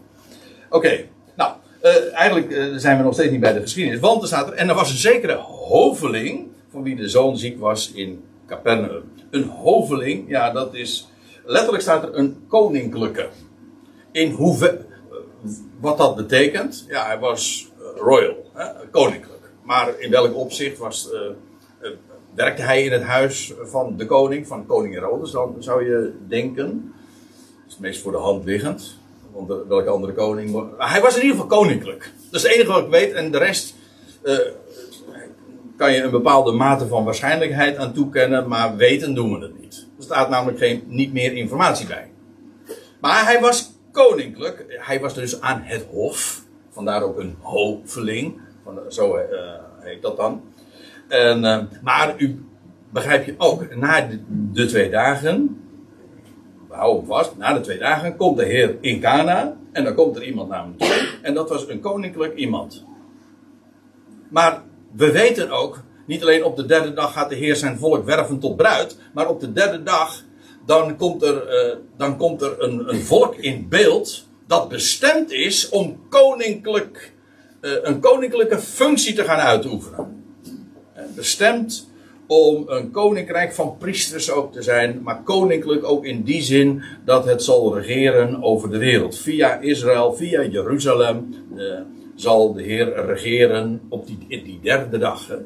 Oké, 0.70 1.04
nou, 1.36 1.52
uh, 1.82 2.14
eigenlijk 2.14 2.80
zijn 2.80 2.96
we 2.96 3.02
nog 3.02 3.14
steeds 3.14 3.30
niet 3.30 3.40
bij 3.40 3.52
de 3.52 3.60
geschiedenis. 3.60 4.00
Want 4.00 4.22
er 4.22 4.28
staat 4.28 4.46
er, 4.46 4.52
en 4.52 4.68
er 4.68 4.74
was 4.74 4.90
een 4.90 4.96
zekere 4.96 5.36
hoveling, 5.36 6.46
van 6.70 6.82
wie 6.82 6.96
de 6.96 7.08
zoon 7.08 7.38
ziek 7.38 7.60
was 7.60 7.92
in 7.92 8.24
Capernaum. 8.46 9.12
Een 9.30 9.44
hoveling, 9.44 10.28
ja, 10.28 10.50
dat 10.50 10.74
is, 10.74 11.08
letterlijk 11.44 11.82
staat 11.82 12.02
er 12.02 12.16
een 12.16 12.44
koninklijke. 12.48 13.28
In 14.12 14.30
hoeveel, 14.30 14.78
wat 15.80 15.98
dat 15.98 16.16
betekent, 16.16 16.84
ja, 16.88 17.06
hij 17.06 17.18
was 17.18 17.70
uh, 17.78 18.00
royal, 18.00 18.50
hè, 18.52 18.86
koninklijk. 18.90 19.40
Maar 19.62 19.98
in 19.98 20.10
welk 20.10 20.36
opzicht 20.36 20.78
was 20.78 21.10
werkte 22.34 22.62
hij 22.62 22.84
in 22.84 22.92
het 22.92 23.02
huis 23.02 23.54
van 23.62 23.96
de 23.96 24.06
koning, 24.06 24.46
van 24.46 24.66
koning 24.66 24.94
Herodes, 24.94 25.30
dan 25.30 25.56
zou 25.58 25.84
je 25.84 26.12
denken. 26.28 26.66
Dat 26.66 27.66
is 27.66 27.72
het 27.72 27.80
meest 27.80 28.02
voor 28.02 28.12
de 28.12 28.18
hand 28.18 28.44
liggend. 28.44 28.98
Want 29.32 29.68
welke 29.68 29.90
andere 29.90 30.12
koning. 30.12 30.76
Hij 30.78 31.00
was 31.00 31.16
in 31.16 31.22
ieder 31.22 31.36
geval 31.40 31.58
koninklijk. 31.58 32.12
Dat 32.30 32.40
is 32.40 32.42
het 32.42 32.52
enige 32.52 32.72
wat 32.72 32.84
ik 32.84 32.90
weet. 32.90 33.12
En 33.12 33.30
de 33.30 33.38
rest 33.38 33.74
kan 35.76 35.92
je 35.92 36.02
een 36.02 36.10
bepaalde 36.10 36.52
mate 36.52 36.86
van 36.86 37.04
waarschijnlijkheid 37.04 37.76
aan 37.76 37.92
toekennen. 37.92 38.48
Maar 38.48 38.76
weten 38.76 39.14
doen 39.14 39.38
we 39.38 39.44
het 39.44 39.60
niet. 39.60 39.86
Er 39.98 40.04
staat 40.04 40.28
namelijk 40.28 40.58
geen, 40.58 40.82
niet 40.86 41.12
meer 41.12 41.32
informatie 41.32 41.86
bij. 41.86 42.10
Maar 43.00 43.24
hij 43.24 43.40
was 43.40 43.72
koninklijk. 43.92 44.64
Hij 44.68 45.00
was 45.00 45.14
dus 45.14 45.40
aan 45.40 45.60
het 45.62 45.86
hof. 45.90 46.42
Vandaar 46.70 47.02
ook 47.02 47.18
een 47.18 47.36
hoveling. 47.40 48.40
Zo 48.88 49.16
uh, 49.16 49.22
heet 49.80 50.02
dat 50.02 50.16
dan. 50.16 50.42
En, 51.08 51.44
uh, 51.44 51.58
maar 51.82 52.14
u 52.18 52.44
begrijp 52.90 53.26
je 53.26 53.34
ook, 53.38 53.74
na 53.74 54.08
de, 54.52 54.66
twee 54.66 54.90
dagen, 54.90 55.62
we 56.68 56.74
houden 56.74 57.06
vast, 57.06 57.36
na 57.36 57.52
de 57.52 57.60
twee 57.60 57.78
dagen 57.78 58.16
komt 58.16 58.36
de 58.36 58.44
Heer 58.44 58.76
in 58.80 59.00
Cana 59.00 59.56
en 59.72 59.84
dan 59.84 59.94
komt 59.94 60.16
er 60.16 60.24
iemand 60.24 60.48
naar 60.48 60.62
hem 60.62 60.76
toe. 60.76 61.08
En 61.22 61.34
dat 61.34 61.48
was 61.48 61.68
een 61.68 61.80
koninklijk 61.80 62.34
iemand. 62.34 62.84
Maar 64.28 64.62
we 64.92 65.12
weten 65.12 65.50
ook, 65.50 65.82
niet 66.06 66.22
alleen 66.22 66.44
op 66.44 66.56
de 66.56 66.66
derde 66.66 66.92
dag 66.92 67.12
gaat 67.12 67.28
de 67.28 67.34
Heer 67.34 67.56
zijn 67.56 67.78
volk 67.78 68.04
werven 68.04 68.38
tot 68.38 68.56
bruid, 68.56 68.98
maar 69.14 69.28
op 69.28 69.40
de 69.40 69.52
derde 69.52 69.82
dag 69.82 70.22
dan 70.66 70.96
komt 70.96 71.22
er, 71.22 71.66
uh, 71.66 71.76
dan 71.96 72.16
komt 72.16 72.42
er 72.42 72.62
een, 72.62 72.88
een, 72.88 73.00
volk 73.00 73.34
in 73.34 73.68
beeld 73.68 74.26
dat 74.46 74.68
bestemd 74.68 75.32
is 75.32 75.68
om 75.68 76.00
koninklijk, 76.08 77.12
uh, 77.60 77.72
een 77.82 78.00
koninklijke 78.00 78.58
functie 78.58 79.14
te 79.14 79.24
gaan 79.24 79.38
uitoefenen 79.38 80.20
bestemd 81.14 81.90
om 82.26 82.64
een 82.66 82.90
koninkrijk 82.90 83.52
van 83.52 83.76
priesters 83.78 84.30
ook 84.30 84.52
te 84.52 84.62
zijn, 84.62 85.00
maar 85.02 85.22
koninklijk 85.22 85.84
ook 85.84 86.04
in 86.04 86.22
die 86.22 86.42
zin 86.42 86.82
dat 87.04 87.24
het 87.24 87.42
zal 87.42 87.78
regeren 87.78 88.42
over 88.42 88.70
de 88.70 88.78
wereld. 88.78 89.18
Via 89.18 89.60
Israël, 89.60 90.12
via 90.12 90.44
Jeruzalem 90.44 91.34
zal 92.14 92.52
de 92.52 92.62
Heer 92.62 93.06
regeren 93.06 93.80
op 93.88 94.06
die, 94.06 94.18
in 94.28 94.44
die 94.44 94.58
derde 94.62 94.98
dag. 94.98 95.38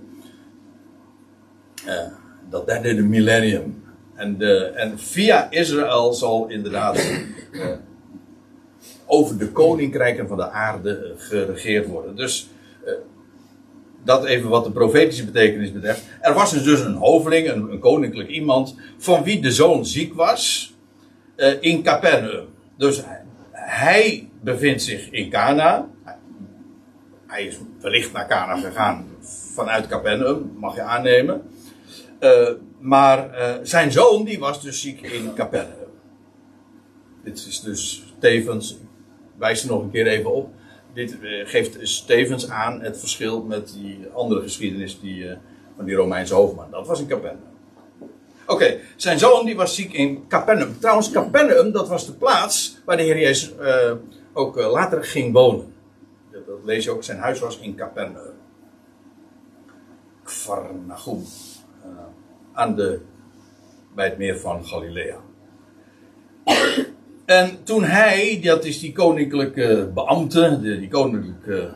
Dat 2.50 2.66
derde 2.66 3.02
millennium. 3.02 3.84
En, 4.16 4.40
en 4.76 4.98
via 4.98 5.50
Israël 5.50 6.12
zal 6.12 6.48
inderdaad 6.48 6.96
uh, 7.52 7.66
over 9.06 9.38
de 9.38 9.48
koninkrijken 9.48 10.28
van 10.28 10.36
de 10.36 10.50
aarde 10.50 11.14
geregeerd 11.16 11.86
worden. 11.86 12.16
Dus 12.16 12.48
dat 14.04 14.24
even 14.24 14.48
wat 14.48 14.64
de 14.64 14.70
profetische 14.70 15.24
betekenis 15.24 15.72
betreft. 15.72 16.02
Er 16.20 16.34
was 16.34 16.52
dus, 16.52 16.62
dus 16.62 16.80
een 16.80 16.94
hoveling, 16.94 17.48
een, 17.48 17.70
een 17.70 17.78
koninklijk 17.78 18.28
iemand, 18.28 18.76
van 18.98 19.22
wie 19.22 19.40
de 19.40 19.52
zoon 19.52 19.86
ziek 19.86 20.14
was, 20.14 20.74
in 21.60 21.82
Capernaum. 21.82 22.46
Dus 22.76 23.02
hij 23.52 24.28
bevindt 24.40 24.82
zich 24.82 25.10
in 25.10 25.30
Cana. 25.30 25.88
Hij 27.26 27.44
is 27.44 27.58
wellicht 27.80 28.12
naar 28.12 28.26
Cana 28.26 28.56
gegaan 28.56 29.06
vanuit 29.54 29.86
Capernaum, 29.86 30.52
mag 30.56 30.74
je 30.74 30.82
aannemen. 30.82 31.42
Uh, 32.20 32.50
maar 32.78 33.38
uh, 33.38 33.54
zijn 33.62 33.92
zoon 33.92 34.24
die 34.24 34.38
was 34.38 34.62
dus 34.62 34.80
ziek 34.80 35.00
in 35.00 35.34
Capernaum. 35.34 35.90
Dit 37.24 37.46
is 37.46 37.60
dus 37.60 38.14
tevens, 38.18 38.78
wijs 39.38 39.62
er 39.62 39.68
nog 39.68 39.82
een 39.82 39.90
keer 39.90 40.06
even 40.06 40.32
op 40.32 40.54
dit 40.96 41.20
eh, 41.20 41.46
geeft 41.46 42.06
tevens 42.06 42.48
aan 42.48 42.80
het 42.80 42.98
verschil 42.98 43.42
met 43.42 43.72
die 43.72 44.06
andere 44.14 44.42
geschiedenis 44.42 45.00
die, 45.00 45.28
eh, 45.28 45.36
van 45.76 45.84
die 45.84 45.94
Romeinse 45.94 46.34
hoofdman. 46.34 46.70
Dat 46.70 46.86
was 46.86 47.00
in 47.00 47.06
Capernaum. 47.06 47.54
Oké, 48.46 48.78
zijn 48.96 49.18
zoon 49.18 49.44
die 49.44 49.56
was 49.56 49.74
ziek 49.74 49.92
in 49.92 50.24
Capernaum. 50.28 50.78
Trouwens, 50.78 51.10
Capernaum, 51.10 51.72
dat 51.72 51.88
was 51.88 52.06
de 52.06 52.12
plaats 52.12 52.78
waar 52.84 52.96
de 52.96 53.02
Heer 53.02 53.18
Jezus 53.18 53.52
ook 54.32 54.56
later 54.56 55.04
ging 55.04 55.32
wonen. 55.32 55.74
Dat, 56.30 56.42
lees 56.64 56.84
je 56.84 56.90
ook, 56.90 57.04
zijn 57.04 57.18
huis 57.18 57.40
was 57.40 57.58
in 57.58 57.74
Capernaum. 57.74 58.34
Kvarnachum. 60.22 61.24
Aan 62.56 62.74
de, 62.74 63.00
bij 63.94 64.04
het 64.04 64.18
meer 64.18 64.38
van 64.38 64.66
Galilea. 64.66 65.16
En 67.26 67.64
toen 67.64 67.84
hij, 67.84 68.40
dat 68.42 68.64
is 68.64 68.80
die 68.80 68.92
koninklijke 68.92 69.90
beambte, 69.94 70.60
die 70.60 70.88
koninklijke 70.88 71.70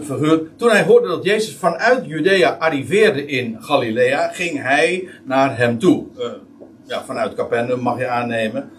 verhuur, 0.00 0.56
toen 0.56 0.70
hij 0.70 0.84
hoorde 0.84 1.08
dat 1.08 1.24
Jezus 1.24 1.56
vanuit 1.56 2.06
Judea 2.06 2.50
arriveerde 2.50 3.26
in 3.26 3.56
Galilea, 3.62 4.28
ging 4.28 4.62
hij 4.62 5.08
naar 5.24 5.56
hem 5.56 5.78
toe. 5.78 6.06
Uh, 6.18 6.32
ja, 6.86 7.04
vanuit 7.04 7.34
Capernaum 7.34 7.80
mag 7.80 7.98
je 7.98 8.08
aannemen. 8.08 8.70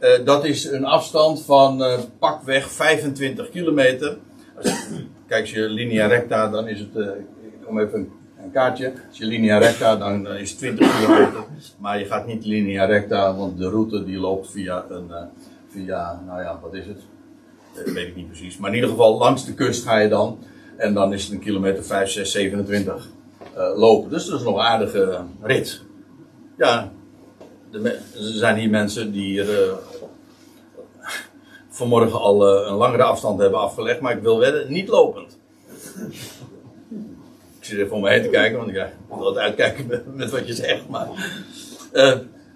Uh, 0.00 0.24
dat 0.24 0.44
is 0.44 0.64
een 0.64 0.84
afstand 0.84 1.44
van 1.44 1.82
uh, 1.82 1.98
pakweg 2.18 2.70
25 2.70 3.50
kilometer. 3.50 4.18
Als 4.56 4.66
je, 4.66 5.04
kijk 5.26 5.46
je 5.46 5.60
linea 5.60 6.06
recta, 6.06 6.48
dan 6.48 6.68
is 6.68 6.80
het, 6.80 6.96
ik 7.42 7.66
kom 7.66 7.80
even 7.80 8.12
Als 9.08 9.18
je 9.18 9.24
linea 9.24 9.58
recta, 9.58 9.96
dan 9.96 10.28
is 10.28 10.50
het 10.50 10.58
20 10.58 11.00
kilometer. 11.00 11.44
Maar 11.78 11.98
je 11.98 12.04
gaat 12.04 12.26
niet 12.26 12.44
linea 12.44 12.84
recta, 12.84 13.36
want 13.36 13.58
de 13.58 13.68
route 13.68 14.04
die 14.04 14.18
loopt 14.18 14.50
via 14.50 14.84
een, 14.88 15.06
uh, 15.08 15.16
via, 15.68 16.22
nou 16.26 16.40
ja, 16.40 16.58
wat 16.62 16.74
is 16.74 16.86
het? 16.86 17.00
Dat 17.74 17.92
weet 17.92 18.06
ik 18.06 18.16
niet 18.16 18.26
precies. 18.26 18.58
Maar 18.58 18.68
in 18.68 18.74
ieder 18.74 18.90
geval 18.90 19.18
langs 19.18 19.44
de 19.44 19.54
kust 19.54 19.84
ga 19.84 19.98
je 19.98 20.08
dan. 20.08 20.38
En 20.76 20.94
dan 20.94 21.12
is 21.12 21.22
het 21.22 21.32
een 21.32 21.40
kilometer 21.40 21.84
5, 21.84 22.10
6, 22.10 22.32
27. 22.32 23.08
eh, 23.54 23.78
lopen. 23.78 24.10
Dus 24.10 24.26
dat 24.26 24.38
is 24.38 24.44
nog 24.44 24.54
een 24.54 24.62
aardige 24.62 25.20
rit. 25.42 25.82
Ja, 26.56 26.92
er 27.72 28.00
zijn 28.14 28.56
hier 28.56 28.70
mensen 28.70 29.12
die 29.12 29.24
hier 29.24 29.46
vanmorgen 31.68 32.20
al 32.20 32.66
een 32.66 32.74
langere 32.74 33.02
afstand 33.02 33.40
hebben 33.40 33.60
afgelegd, 33.60 34.00
maar 34.00 34.16
ik 34.16 34.22
wil 34.22 34.38
wedden, 34.38 34.72
niet 34.72 34.88
lopend. 34.88 35.38
Ik 37.60 37.66
zit 37.66 37.78
even 37.78 37.96
om 37.96 38.02
me 38.02 38.10
heen 38.10 38.22
te 38.22 38.28
kijken, 38.28 38.58
want 38.58 38.70
ik 38.70 38.86
moet 39.08 39.20
altijd 39.20 39.44
uitkijken 39.44 40.04
met, 40.14 40.30
wat 40.30 40.46
je 40.46 40.54
zegt. 40.54 40.88
Maar, 40.88 41.08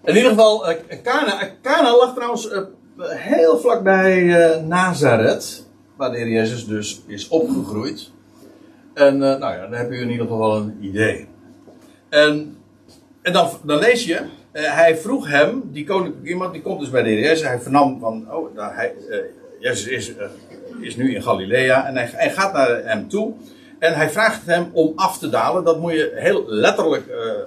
in 0.05 0.17
ieder 0.17 0.31
geval, 0.31 0.65
Kana, 1.03 1.51
Kana 1.63 1.97
lag 1.97 2.15
trouwens 2.15 2.49
heel 2.99 3.59
vlakbij 3.59 4.23
Nazareth, 4.67 5.67
waar 5.97 6.11
de 6.11 6.17
Heer 6.17 6.29
Jezus 6.29 6.67
dus 6.67 7.03
is 7.07 7.29
opgegroeid. 7.29 8.13
En 8.95 9.15
uh, 9.15 9.21
nou 9.21 9.55
ja, 9.55 9.61
dan 9.61 9.73
heb 9.73 9.91
u 9.91 10.01
in 10.01 10.11
ieder 10.11 10.27
geval 10.27 10.57
een 10.57 10.79
idee. 10.81 11.27
En, 12.09 12.57
en 13.23 13.33
dan, 13.33 13.49
dan 13.63 13.79
lees 13.79 14.05
je, 14.05 14.21
uh, 14.53 14.75
hij 14.75 14.97
vroeg 14.97 15.29
hem, 15.29 15.63
die 15.73 15.85
koninklijke 15.85 16.29
iemand, 16.29 16.53
die 16.53 16.63
komt 16.63 16.81
dus 16.81 16.91
bij 16.91 17.03
de 17.03 17.09
heer 17.09 17.21
Jezus. 17.21 17.47
Hij 17.47 17.61
vernam 17.61 18.01
van, 18.01 18.33
oh, 18.33 18.57
hij, 18.57 18.95
uh, 19.09 19.17
Jezus 19.61 19.87
is, 19.87 20.13
is 20.81 20.97
nu 20.97 21.15
in 21.15 21.23
Galilea. 21.23 21.87
En 21.87 21.97
hij, 21.97 22.09
hij, 22.13 22.31
gaat 22.31 22.53
naar 22.53 22.85
hem 22.85 23.09
toe. 23.09 23.35
En 23.79 23.95
hij 23.95 24.11
vraagt 24.11 24.47
hem 24.47 24.71
om 24.73 24.93
af 24.97 25.19
te 25.19 25.29
dalen. 25.29 25.65
Dat 25.65 25.81
moet 25.81 25.93
je 25.93 26.13
heel 26.15 26.45
letterlijk 26.47 27.05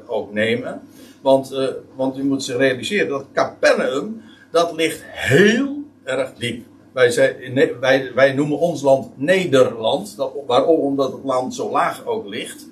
ook 0.08 0.34
nemen. 0.34 0.82
Want, 1.22 1.56
want 1.96 2.18
u 2.18 2.24
moet 2.24 2.44
zich 2.44 2.58
realiseren 2.58 3.10
dat 3.10 3.26
Capernaum, 3.34 4.22
dat 4.52 4.76
ligt 4.76 5.02
heel 5.06 5.84
erg 6.04 6.34
diep. 6.34 6.66
Wij, 6.92 7.36
wij, 7.80 8.12
wij 8.16 8.34
noemen 8.34 8.58
ons 8.58 8.82
land 8.82 9.08
Nederland. 9.16 10.18
Dat, 10.18 10.32
waarom? 10.48 10.80
Omdat 10.80 11.12
het 11.12 11.24
land 11.24 11.56
zo 11.56 11.72
laag 11.72 12.06
ook 12.06 12.28
ligt. 12.28 12.68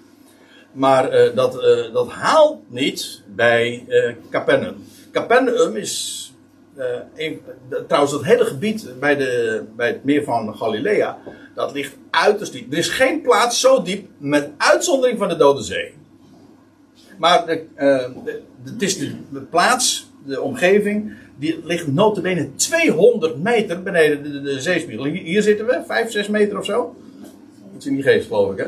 Maar 0.72 1.26
uh, 1.26 1.36
dat, 1.36 1.54
dat 1.94 2.10
haalt 2.10 2.60
niet 2.68 3.22
bij 3.36 3.86
Capernaum. 4.30 4.84
Capernaum 5.12 5.76
is. 5.76 6.25
Een, 7.16 7.42
trouwens, 7.88 8.14
het 8.14 8.24
hele 8.24 8.46
gebied 8.46 9.00
bij, 9.00 9.16
de, 9.16 9.64
bij 9.76 9.88
het 9.88 10.04
meer 10.04 10.24
van 10.24 10.56
Galilea. 10.56 11.18
Dat 11.56 11.74
ligt 11.74 11.96
uiterst 12.10 12.52
diep. 12.52 12.72
Er 12.72 12.78
is 12.78 12.90
geen 12.90 13.22
plaats 13.22 13.60
zo 13.60 13.82
diep. 13.82 14.08
Met 14.18 14.50
uitzondering 14.58 15.18
van 15.18 15.28
de 15.28 15.36
Dode 15.36 15.64
Zee. 15.64 15.94
Maar 17.18 17.46
de, 17.46 17.66
de, 18.24 18.42
het 18.64 18.82
is 18.82 18.98
de, 18.98 19.42
plaats, 19.50 20.10
de 20.26 20.42
omgeving 20.42 21.14
die 21.38 21.62
ligt 21.64 21.88
notabene 21.88 22.56
200 22.56 23.44
meter 23.44 23.84
beneden 23.84 24.44
de, 24.44 24.62
zeespiegel. 24.62 25.06
Hier, 25.06 25.42
zitten 25.42 25.66
we, 25.66 25.82
5, 25.88 26.12
6 26.12 26.28
meter 26.28 26.58
of 26.58 26.66
zo. 26.66 26.96
Iets 27.76 27.86
in 27.86 27.94
die 27.94 28.04
geest, 28.04 28.28
geloof 28.28 28.52
ik, 28.52 28.58
hè. 28.58 28.68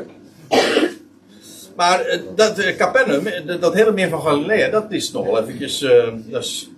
Maar 1.76 2.00
eh, 2.00 2.20
dat 2.34 2.74
Capernaum, 2.76 3.26
eh, 3.26 3.60
dat 3.60 3.74
hele 3.74 3.92
meer 3.92 4.08
van 4.08 4.22
Galilea, 4.22 4.68
dat 4.68 4.92
is 4.92 5.12
nog 5.12 5.26
wel 5.26 5.40
eventjes... 5.40 5.78
Dat 6.26 6.42
is, 6.42 6.70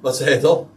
wat 0.00 0.16
zei 0.16 0.30
het 0.30 0.44
al? 0.44 0.68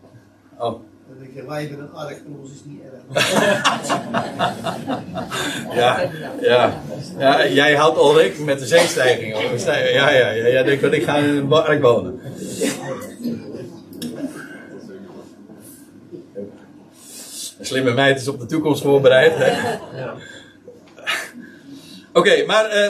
Oh. 0.57 0.81
Ik 1.21 1.43
wij 1.47 1.62
hebben 1.62 1.79
een 1.79 1.93
ark, 1.93 2.21
ons 2.41 2.51
is 2.51 2.63
niet 2.65 2.81
erg. 2.81 2.91
ja, 5.79 6.09
ja, 6.41 6.81
ja, 7.17 7.47
jij 7.47 7.75
houdt 7.75 7.97
al 7.97 8.17
rekening 8.17 8.45
met 8.45 8.59
de 8.59 8.65
zeestijging. 8.65 9.38
Ja, 9.65 9.77
ja, 9.77 10.09
ja, 10.09 10.29
ja, 10.29 10.47
jij 10.47 10.63
denkt 10.63 10.81
dat 10.81 10.93
ik 10.93 11.03
ga 11.03 11.15
in 11.15 11.23
een 11.23 11.51
ark 11.51 11.81
wonen. 11.81 12.19
Een 17.59 17.65
slimme 17.65 17.93
meid 17.93 18.19
is 18.19 18.27
op 18.27 18.39
de 18.39 18.45
toekomst 18.45 18.81
voorbereid. 18.81 19.38
Ja. 19.95 20.15
Oké, 22.13 22.45
maar 22.45 22.75
uh, 22.75 22.89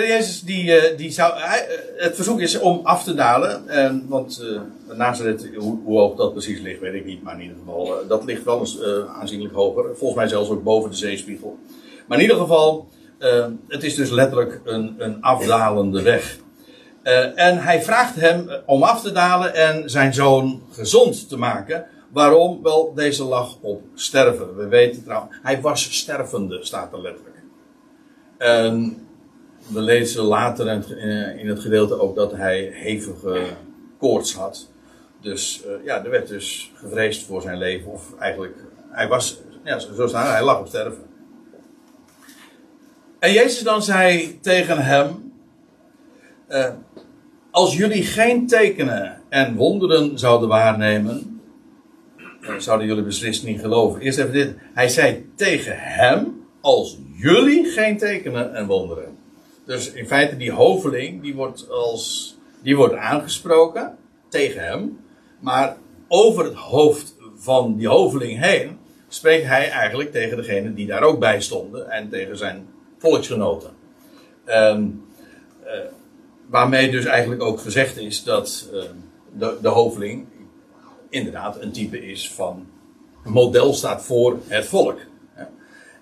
de 0.00 0.06
Jezus 0.06 0.40
die, 0.40 0.64
uh, 0.64 0.96
die 0.96 1.10
zou. 1.10 1.36
Uh, 1.36 1.52
het 1.96 2.14
verzoek 2.14 2.40
is 2.40 2.58
om 2.58 2.80
af 2.82 3.04
te 3.04 3.14
dalen. 3.14 3.64
want 4.08 4.42
Nazareth, 4.92 5.48
hoe, 5.56 5.78
hoe 5.84 5.98
hoog 5.98 6.16
dat 6.16 6.32
precies 6.32 6.60
ligt, 6.60 6.80
weet 6.80 6.94
ik 6.94 7.04
niet. 7.04 7.22
Maar 7.22 7.34
in 7.34 7.40
ieder 7.40 7.56
geval, 7.58 8.06
dat 8.08 8.24
ligt 8.24 8.44
wel 8.44 8.58
eens 8.58 8.82
aanzienlijk 9.18 9.54
hoger. 9.54 9.84
Volgens 9.84 10.14
mij 10.14 10.28
zelfs 10.28 10.50
ook 10.50 10.62
boven 10.62 10.90
de 10.90 10.96
zeespiegel. 10.96 11.58
Maar 12.06 12.18
in 12.18 12.24
ieder 12.24 12.40
geval, 12.40 12.88
het 13.68 13.82
is 13.82 13.94
dus 13.94 14.10
letterlijk 14.10 14.60
een, 14.64 14.94
een 14.98 15.22
afdalende 15.22 16.02
weg. 16.02 16.36
en 17.34 17.58
hij 17.58 17.82
vraagt 17.82 18.14
hem 18.14 18.50
om 18.66 18.82
af 18.82 19.02
te 19.02 19.12
dalen 19.12 19.54
en 19.54 19.90
zijn 19.90 20.14
zoon 20.14 20.62
gezond 20.70 21.28
te 21.28 21.36
maken. 21.36 21.86
Waarom? 22.12 22.62
Wel, 22.62 22.92
deze 22.94 23.24
lag 23.24 23.56
op 23.60 23.82
sterven. 23.94 24.56
We 24.56 24.66
weten 24.68 25.04
trouwens, 25.04 25.36
hij 25.42 25.60
was 25.60 25.98
stervende, 25.98 26.58
staat 26.64 26.92
er 26.92 27.00
letterlijk. 27.00 27.36
En 28.38 29.01
we 29.66 29.80
lezen 29.80 30.22
later 30.22 30.68
in 31.38 31.48
het 31.48 31.60
gedeelte 31.60 32.00
ook 32.00 32.16
dat 32.16 32.32
hij 32.32 32.70
hevige 32.72 33.46
koorts 33.98 34.34
had. 34.34 34.70
Dus 35.20 35.62
uh, 35.66 35.84
ja, 35.84 36.04
er 36.04 36.10
werd 36.10 36.28
dus 36.28 36.72
gevreesd 36.74 37.26
voor 37.26 37.42
zijn 37.42 37.58
leven. 37.58 37.92
Of 37.92 38.18
eigenlijk, 38.18 38.56
hij 38.90 39.08
was, 39.08 39.40
ja, 39.64 39.78
zo 39.78 40.06
staan 40.06 40.26
hij 40.26 40.44
lag 40.44 40.60
op 40.60 40.66
sterven. 40.66 41.02
En 43.18 43.32
Jezus 43.32 43.62
dan 43.62 43.82
zei 43.82 44.38
tegen 44.40 44.78
hem: 44.78 45.32
uh, 46.48 46.68
Als 47.50 47.76
jullie 47.76 48.02
geen 48.02 48.46
tekenen 48.46 49.22
en 49.28 49.54
wonderen 49.54 50.18
zouden 50.18 50.48
waarnemen, 50.48 51.40
zouden 52.58 52.86
jullie 52.86 53.04
beslist 53.04 53.44
niet 53.44 53.60
geloven. 53.60 54.00
Eerst 54.00 54.18
even 54.18 54.32
dit. 54.32 54.54
Hij 54.74 54.88
zei 54.88 55.26
tegen 55.36 55.74
hem, 55.78 56.46
als 56.60 56.98
jullie 57.14 57.64
geen 57.64 57.98
tekenen 57.98 58.54
en 58.54 58.66
wonderen. 58.66 59.11
Dus 59.64 59.92
in 59.92 60.06
feite 60.06 60.36
die 60.36 60.52
hoveling, 60.52 61.22
die 61.22 61.34
wordt, 61.34 61.70
als, 61.70 62.36
die 62.62 62.76
wordt 62.76 62.94
aangesproken 62.94 63.96
tegen 64.28 64.64
hem. 64.64 65.00
Maar 65.40 65.76
over 66.08 66.44
het 66.44 66.54
hoofd 66.54 67.16
van 67.36 67.76
die 67.76 67.88
hoveling 67.88 68.40
heen 68.40 68.78
spreekt 69.08 69.46
hij 69.46 69.70
eigenlijk 69.70 70.12
tegen 70.12 70.36
degene 70.36 70.74
die 70.74 70.86
daar 70.86 71.02
ook 71.02 71.18
bij 71.18 71.40
stonden. 71.40 71.90
En 71.90 72.08
tegen 72.08 72.36
zijn 72.36 72.68
volksgenoten. 72.98 73.70
Um, 74.46 75.04
uh, 75.64 75.70
waarmee 76.46 76.90
dus 76.90 77.04
eigenlijk 77.04 77.42
ook 77.42 77.60
gezegd 77.60 77.96
is 77.96 78.24
dat 78.24 78.68
uh, 78.72 78.82
de, 79.38 79.58
de 79.62 79.68
hoveling 79.68 80.26
inderdaad 81.08 81.60
een 81.60 81.72
type 81.72 82.06
is 82.06 82.32
van 82.32 82.66
model 83.24 83.72
staat 83.72 84.04
voor 84.04 84.38
het 84.46 84.66
volk. 84.66 84.98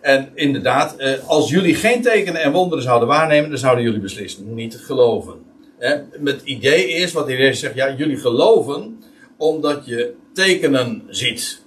En 0.00 0.30
inderdaad, 0.34 0.96
eh, 0.96 1.28
als 1.28 1.50
jullie 1.50 1.74
geen 1.74 2.02
tekenen 2.02 2.42
en 2.42 2.52
wonderen 2.52 2.84
zouden 2.84 3.08
waarnemen, 3.08 3.50
dan 3.50 3.58
zouden 3.58 3.84
jullie 3.84 4.00
beslist 4.00 4.40
niet 4.40 4.76
geloven. 4.76 5.34
Het 5.78 6.42
idee 6.44 6.88
is, 6.88 7.12
wat 7.12 7.26
de 7.26 7.32
Heer 7.32 7.54
zegt, 7.54 7.74
ja, 7.74 7.94
jullie 7.94 8.16
geloven 8.16 9.02
omdat 9.36 9.86
je 9.86 10.14
tekenen 10.32 11.02
ziet. 11.08 11.64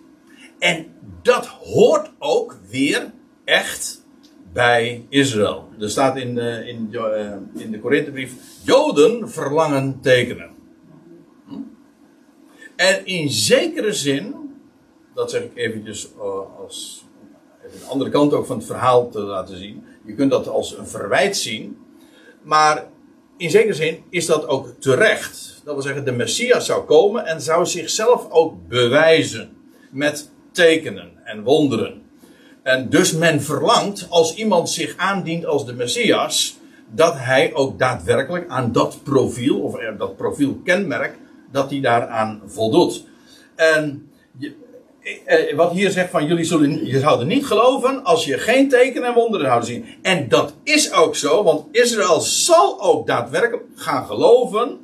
En 0.59 0.85
dat 1.21 1.45
hoort 1.45 2.11
ook 2.19 2.57
weer 2.69 3.11
echt 3.45 4.05
bij 4.53 5.05
Israël. 5.09 5.69
Er 5.79 5.89
staat 5.89 6.17
in, 6.17 6.37
uh, 6.37 6.67
in, 6.67 6.89
uh, 6.91 7.31
in 7.55 7.71
de 7.71 7.79
Korinthebrief, 7.79 8.33
Joden 8.63 9.29
verlangen 9.29 9.99
tekenen. 10.01 10.51
En 12.75 13.05
in 13.05 13.29
zekere 13.29 13.93
zin, 13.93 14.35
dat 15.13 15.31
zeg 15.31 15.41
ik 15.43 15.51
eventjes 15.55 16.09
als 16.59 17.02
even 17.73 17.85
de 17.85 17.91
andere 17.91 18.09
kant 18.09 18.33
ook 18.33 18.45
van 18.45 18.57
het 18.57 18.65
verhaal 18.65 19.09
te 19.09 19.19
laten 19.19 19.57
zien. 19.57 19.83
Je 20.05 20.13
kunt 20.13 20.31
dat 20.31 20.47
als 20.47 20.77
een 20.77 20.87
verwijt 20.87 21.37
zien. 21.37 21.77
Maar 22.41 22.87
in 23.37 23.49
zekere 23.49 23.73
zin 23.73 24.03
is 24.09 24.25
dat 24.25 24.47
ook 24.47 24.69
terecht. 24.79 25.61
Dat 25.63 25.73
wil 25.73 25.83
zeggen, 25.83 26.05
de 26.05 26.11
Messias 26.11 26.65
zou 26.65 26.83
komen 26.83 27.25
en 27.25 27.41
zou 27.41 27.65
zichzelf 27.65 28.29
ook 28.29 28.67
bewijzen. 28.67 29.57
Met 29.91 30.31
tekenen 30.51 31.11
en 31.23 31.43
wonderen. 31.43 32.01
En 32.63 32.89
dus 32.89 33.11
men 33.13 33.41
verlangt, 33.41 34.05
als 34.09 34.35
iemand 34.35 34.69
zich 34.69 34.97
aandient 34.97 35.45
als 35.45 35.65
de 35.65 35.73
Messias, 35.73 36.57
dat 36.89 37.13
hij 37.17 37.53
ook 37.53 37.79
daadwerkelijk 37.79 38.49
aan 38.49 38.71
dat 38.71 38.99
profiel, 39.03 39.59
of 39.59 39.79
dat 39.97 40.15
profielkenmerk, 40.15 41.17
dat 41.51 41.69
hij 41.69 41.81
daaraan 41.81 42.41
voldoet. 42.45 43.05
En 43.55 44.11
eh, 45.03 45.55
wat 45.55 45.71
hier 45.71 45.91
zegt 45.91 46.09
van 46.09 46.25
jullie 46.25 46.43
zullen, 46.43 46.85
je 46.85 46.99
zouden 46.99 47.27
niet 47.27 47.45
geloven 47.45 48.03
als 48.03 48.25
je 48.25 48.37
geen 48.37 48.69
tekenen 48.69 49.07
en 49.07 49.13
wonderen 49.13 49.45
zouden 49.45 49.67
zien. 49.67 49.85
En 50.01 50.29
dat 50.29 50.55
is 50.63 50.93
ook 50.93 51.15
zo, 51.15 51.43
want 51.43 51.65
Israël 51.71 52.19
zal 52.19 52.81
ook 52.81 53.07
daadwerkelijk 53.07 53.63
gaan 53.75 54.05
geloven. 54.05 54.79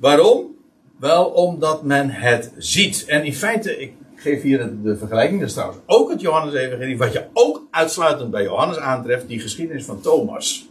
Waarom? 0.00 0.54
Wel 0.98 1.24
omdat 1.24 1.82
men 1.82 2.10
het 2.10 2.52
ziet. 2.56 3.04
En 3.04 3.24
in 3.24 3.34
feite, 3.34 3.78
ik 3.78 3.92
geef 4.14 4.42
hier 4.42 4.72
de 4.82 4.96
vergelijking, 4.96 5.40
dat 5.40 5.48
is 5.48 5.54
trouwens 5.54 5.80
ook 5.86 6.10
het 6.10 6.20
Johannes-evangelie, 6.20 6.98
wat 6.98 7.12
je 7.12 7.24
ook 7.32 7.66
uitsluitend 7.70 8.30
bij 8.30 8.42
Johannes 8.42 8.78
aantreft, 8.78 9.28
die 9.28 9.40
geschiedenis 9.40 9.84
van 9.84 10.00
Thomas. 10.00 10.68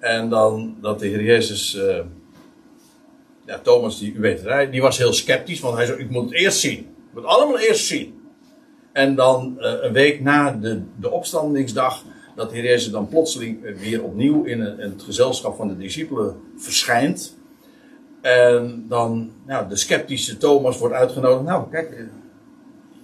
En 0.00 0.28
dan 0.28 0.76
dat 0.80 0.98
de 0.98 1.06
Heer 1.06 1.22
Jezus... 1.22 1.74
Uh, 1.74 1.98
Thomas, 3.56 3.98
die, 3.98 4.14
u 4.14 4.38
die 4.70 4.82
was 4.82 4.98
heel 4.98 5.12
sceptisch, 5.12 5.60
want 5.60 5.76
hij 5.76 5.86
zei: 5.86 5.98
Ik 5.98 6.10
moet 6.10 6.24
het 6.24 6.32
eerst 6.32 6.58
zien. 6.58 6.78
Ik 6.78 7.14
moet 7.14 7.22
het 7.22 7.32
allemaal 7.32 7.58
eerst 7.58 7.86
zien. 7.86 8.20
En 8.92 9.14
dan 9.14 9.56
uh, 9.58 9.72
een 9.80 9.92
week 9.92 10.20
na 10.20 10.50
de, 10.50 10.82
de 11.00 11.10
opstandingsdag, 11.10 12.02
dat 12.36 12.50
de 12.50 12.56
Heer 12.56 12.64
Jezus 12.64 12.90
dan 12.90 13.08
plotseling 13.08 13.78
weer 13.80 14.02
opnieuw 14.02 14.44
in, 14.44 14.60
het 14.60 15.02
gezelschap 15.02 15.56
van 15.56 15.68
de 15.68 15.76
discipelen 15.76 16.36
verschijnt. 16.56 17.36
En 18.20 18.84
dan 18.88 19.32
nou, 19.46 19.68
de 19.68 19.76
sceptische 19.76 20.36
Thomas 20.36 20.78
wordt 20.78 20.94
uitgenodigd. 20.94 21.44
Nou, 21.44 21.70
kijk, 21.70 22.04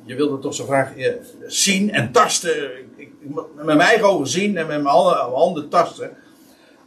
je 0.05 0.15
wilde 0.15 0.39
toch 0.39 0.55
zo 0.55 0.65
graag 0.65 0.97
eh, 0.97 1.13
zien 1.47 1.93
en 1.93 2.13
tasten. 2.13 2.71
Ik, 2.97 3.11
met 3.55 3.65
mijn 3.65 3.81
eigen 3.81 4.09
ogen 4.09 4.27
zien 4.27 4.57
en 4.57 4.67
met 4.67 4.83
mijn 4.83 4.95
handen, 4.95 5.17
handen 5.17 5.69
tasten. 5.69 6.11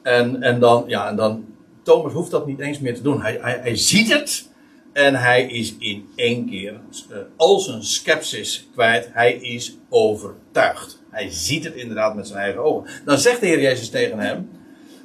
En, 0.02 0.42
en, 0.42 0.60
dan, 0.60 0.84
ja, 0.88 1.10
en 1.10 1.16
dan, 1.16 1.46
Thomas 1.88 2.14
hoeft 2.14 2.32
dat 2.32 2.46
niet 2.46 2.60
eens 2.60 2.80
meer 2.80 2.96
te 2.96 3.02
doen. 3.02 3.22
Hij, 3.22 3.38
hij, 3.42 3.60
hij 3.62 3.76
ziet 3.76 4.14
het. 4.14 4.50
En 4.94 5.16
hij 5.16 5.46
is 5.46 5.76
in 5.80 6.10
één 6.16 6.50
keer 6.50 6.80
uh, 7.12 7.18
al 7.36 7.60
zijn 7.60 7.84
skepsis 7.84 8.70
kwijt. 8.74 9.10
Hij 9.12 9.34
is 9.34 9.78
overtuigd. 9.90 11.02
Hij 11.10 11.32
ziet 11.32 11.64
het 11.64 11.74
inderdaad 11.74 12.16
met 12.16 12.28
zijn 12.28 12.40
eigen 12.40 12.64
ogen. 12.64 12.90
Dan 13.06 13.18
zegt 13.18 13.40
de 13.40 13.46
Heer 13.46 13.62
Jezus 13.62 13.90
tegen 13.90 14.20
hem: 14.20 14.50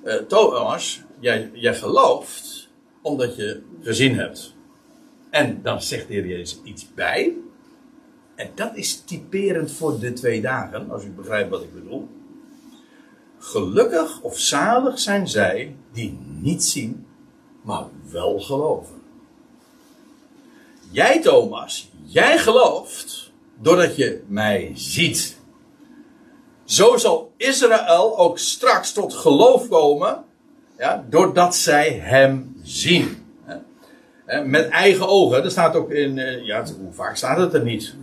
uh, 0.05 0.15
Thomas, 0.15 1.03
jij, 1.21 1.51
jij 1.53 1.75
gelooft 1.75 2.69
omdat 3.03 3.37
je 3.37 3.63
gezien 3.81 4.15
hebt. 4.15 4.55
En 5.31 5.61
dan 5.63 5.83
zegt 5.83 6.09
de 6.09 6.15
Heer 6.15 6.27
Jezus 6.27 6.61
iets 6.65 6.95
bij. 6.95 7.33
En 8.35 8.51
dat 8.55 8.77
is 8.77 9.01
typerend 9.01 9.73
voor 9.73 10.01
de 10.01 10.13
twee 10.13 10.41
dagen, 10.41 10.91
als 10.91 11.05
u 11.05 11.11
begrijpt 11.11 11.51
wat 11.51 11.63
ik 11.63 11.75
bedoel. 11.75 12.09
Gelukkig 13.45 14.21
of 14.21 14.39
zalig 14.39 14.99
zijn 14.99 15.29
zij 15.29 15.77
die 15.93 16.19
niet 16.41 16.65
zien, 16.65 17.07
maar 17.63 17.85
wel 18.11 18.41
geloven. 18.41 19.03
Jij, 20.91 21.21
Thomas, 21.21 21.91
jij 22.05 22.39
gelooft 22.39 23.33
doordat 23.61 23.97
je 23.97 24.23
mij 24.27 24.73
ziet. 24.75 25.37
Zo 26.65 26.97
zal 26.97 27.33
Israël 27.37 28.19
ook 28.19 28.39
straks 28.39 28.93
tot 28.93 29.15
geloof 29.15 29.69
komen, 29.69 30.25
ja, 30.79 31.05
doordat 31.11 31.57
zij 31.57 31.93
hem 31.93 32.61
zien. 32.63 33.27
Met 34.45 34.69
eigen 34.69 35.09
ogen, 35.09 35.43
dat 35.43 35.53
staat 35.53 35.77
ook 35.77 35.91
in, 35.91 36.19
eh, 36.19 36.45
ja, 36.47 36.65
hoe 36.81 36.93
vaak 36.93 37.17
staat 37.17 37.39
het 37.39 37.55
er 37.55 37.65
niet? 37.65 37.95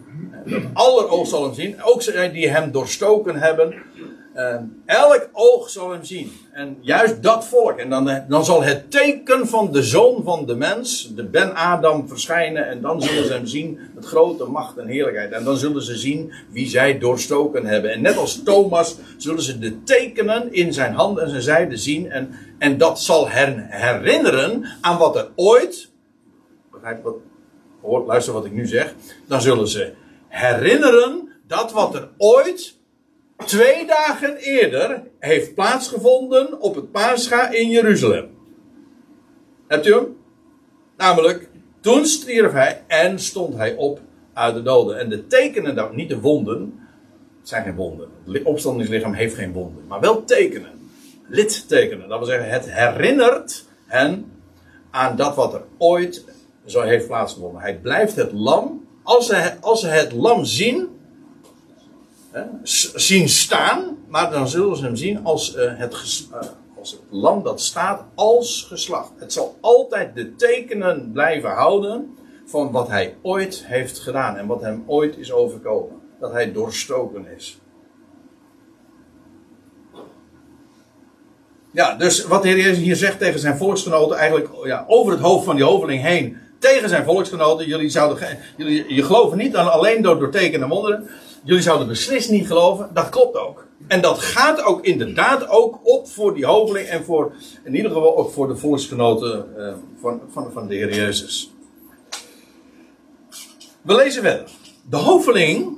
Dat 0.45 0.63
aller 0.73 1.09
oog 1.09 1.27
zal 1.27 1.43
hem 1.43 1.53
zien, 1.53 1.83
ook 1.83 2.01
zij 2.01 2.31
die 2.31 2.49
hem 2.49 2.71
doorstoken 2.71 3.35
hebben, 3.35 3.73
Ehm, 4.39 4.63
elk 4.85 5.29
oog 5.33 5.69
zal 5.69 5.91
hem 5.91 6.03
zien. 6.03 6.31
En 6.51 6.77
juist 6.81 7.23
dat 7.23 7.45
volk. 7.45 7.77
En 7.77 7.89
dan, 7.89 8.09
eh, 8.09 8.17
dan 8.27 8.45
zal 8.45 8.63
het 8.63 8.91
teken 8.91 9.47
van 9.47 9.71
de 9.71 9.83
zoon 9.83 10.23
van 10.23 10.45
de 10.45 10.55
mens, 10.55 11.11
de 11.15 11.23
Ben-Adam, 11.23 12.07
verschijnen. 12.07 12.67
En 12.67 12.81
dan 12.81 13.01
zullen 13.01 13.25
ze 13.25 13.33
hem 13.33 13.45
zien 13.45 13.79
met 13.95 14.05
grote 14.05 14.45
macht 14.45 14.77
en 14.77 14.87
heerlijkheid. 14.87 15.31
En 15.31 15.43
dan 15.43 15.57
zullen 15.57 15.81
ze 15.81 15.97
zien 15.97 16.33
wie 16.49 16.67
zij 16.67 16.99
doorstoken 16.99 17.65
hebben. 17.65 17.91
En 17.91 18.01
net 18.01 18.17
als 18.17 18.43
Thomas 18.43 18.97
zullen 19.17 19.41
ze 19.41 19.59
de 19.59 19.83
tekenen 19.83 20.53
in 20.53 20.73
zijn 20.73 20.93
hand 20.93 21.17
en 21.17 21.29
zijn 21.29 21.41
zijde 21.41 21.77
zien. 21.77 22.11
En, 22.11 22.31
en 22.57 22.77
dat 22.77 23.01
zal 23.01 23.29
hen 23.29 23.65
herinneren 23.69 24.65
aan 24.81 24.97
wat 24.97 25.15
er 25.15 25.27
ooit. 25.35 25.89
Begrijp 26.71 27.03
wat? 27.03 28.05
Luister 28.07 28.33
wat 28.33 28.45
ik 28.45 28.51
nu 28.51 28.67
zeg. 28.67 28.95
Dan 29.27 29.41
zullen 29.41 29.67
ze 29.67 29.93
herinneren 30.27 31.29
dat 31.47 31.71
wat 31.71 31.95
er 31.95 32.09
ooit 32.17 32.77
twee 33.45 33.85
dagen 33.85 34.37
eerder 34.37 35.03
heeft 35.19 35.53
plaatsgevonden 35.53 36.61
op 36.61 36.75
het 36.75 36.91
Pascha 36.91 37.49
in 37.49 37.69
Jeruzalem. 37.69 38.29
Hebt 39.67 39.87
u 39.87 39.93
hem? 39.93 40.17
Namelijk, 40.97 41.49
toen 41.79 42.05
stierf 42.05 42.51
hij 42.51 42.83
en 42.87 43.19
stond 43.19 43.55
hij 43.55 43.75
op 43.75 43.99
uit 44.33 44.53
de 44.53 44.61
doden. 44.61 44.99
En 44.99 45.09
de 45.09 45.27
tekenen, 45.27 45.75
nou, 45.75 45.95
niet 45.95 46.09
de 46.09 46.19
wonden, 46.19 46.79
zijn 47.41 47.63
geen 47.63 47.75
wonden. 47.75 48.09
Het 48.25 48.43
opstandingslichaam 48.43 49.13
heeft 49.13 49.35
geen 49.35 49.53
wonden, 49.53 49.87
maar 49.87 49.99
wel 49.99 50.23
tekenen. 50.23 50.71
Littekenen, 51.27 52.09
dat 52.09 52.17
wil 52.17 52.27
zeggen, 52.27 52.49
het 52.49 52.71
herinnert 52.71 53.65
hen 53.85 54.31
aan 54.91 55.15
dat 55.15 55.35
wat 55.35 55.53
er 55.53 55.63
ooit 55.77 56.25
zo 56.65 56.81
heeft 56.81 57.07
plaatsgevonden. 57.07 57.61
Hij 57.61 57.77
blijft 57.77 58.15
het 58.15 58.31
lam. 58.31 58.87
Als 59.03 59.27
ze, 59.27 59.53
als 59.61 59.79
ze 59.79 59.87
het 59.87 60.11
lam 60.11 60.45
zien, 60.45 60.98
zien 62.63 63.29
staan, 63.29 63.97
maar 64.07 64.31
dan 64.31 64.47
zullen 64.47 64.77
ze 64.77 64.83
hem 64.83 64.95
zien 64.95 65.23
als, 65.23 65.55
uh, 65.55 65.77
het, 65.77 65.93
uh, 66.31 66.39
als 66.79 66.91
het 66.91 67.01
lam 67.09 67.43
dat 67.43 67.61
staat 67.61 68.03
als 68.15 68.65
geslacht. 68.67 69.11
Het 69.17 69.33
zal 69.33 69.57
altijd 69.61 70.15
de 70.15 70.35
tekenen 70.35 71.11
blijven 71.11 71.49
houden 71.49 72.17
van 72.45 72.71
wat 72.71 72.87
hij 72.87 73.15
ooit 73.21 73.63
heeft 73.65 73.99
gedaan 73.99 74.37
en 74.37 74.47
wat 74.47 74.61
hem 74.61 74.83
ooit 74.87 75.17
is 75.17 75.31
overkomen. 75.31 75.97
Dat 76.19 76.31
hij 76.31 76.51
doorstoken 76.51 77.25
is. 77.37 77.59
Ja, 81.71 81.95
dus 81.95 82.25
wat 82.25 82.41
de 82.41 82.49
Heer 82.49 82.73
hier 82.73 82.95
zegt 82.95 83.19
tegen 83.19 83.39
zijn 83.39 83.57
volksgenoten, 83.57 84.17
eigenlijk 84.17 84.49
ja, 84.63 84.85
over 84.87 85.11
het 85.11 85.21
hoofd 85.21 85.45
van 85.45 85.55
die 85.55 85.65
hoveling 85.65 86.01
heen, 86.01 86.37
tegen 86.59 86.89
zijn 86.89 87.03
volksgenoten, 87.03 87.67
jullie 87.67 87.89
zouden, 87.89 88.37
jullie, 88.57 88.93
je 88.95 89.03
geloven 89.03 89.37
niet 89.37 89.55
alleen 89.55 90.01
door, 90.01 90.19
door 90.19 90.31
tekenen 90.31 90.61
en 90.61 90.69
wonderen, 90.69 91.09
jullie 91.43 91.63
zouden 91.63 91.87
beslist 91.87 92.29
niet 92.29 92.47
geloven. 92.47 92.89
Dat 92.93 93.09
klopt 93.09 93.37
ook. 93.37 93.67
En 93.87 94.01
dat 94.01 94.19
gaat 94.19 94.61
ook 94.61 94.85
inderdaad 94.85 95.47
ook 95.47 95.79
op 95.83 96.07
voor 96.07 96.33
die 96.33 96.45
hoveling 96.45 96.87
en 96.87 97.03
voor, 97.03 97.33
in 97.63 97.75
ieder 97.75 97.91
geval 97.91 98.17
ook 98.17 98.31
voor 98.31 98.47
de 98.47 98.55
volksgenoten 98.55 99.45
uh, 99.57 99.73
van, 99.99 100.21
van, 100.29 100.51
van 100.51 100.67
de 100.67 100.75
Heer 100.75 100.93
Jezus. 100.93 101.53
We 103.81 103.95
lezen 103.95 104.21
verder. 104.21 104.49
De 104.89 104.97
hoveling 104.97 105.77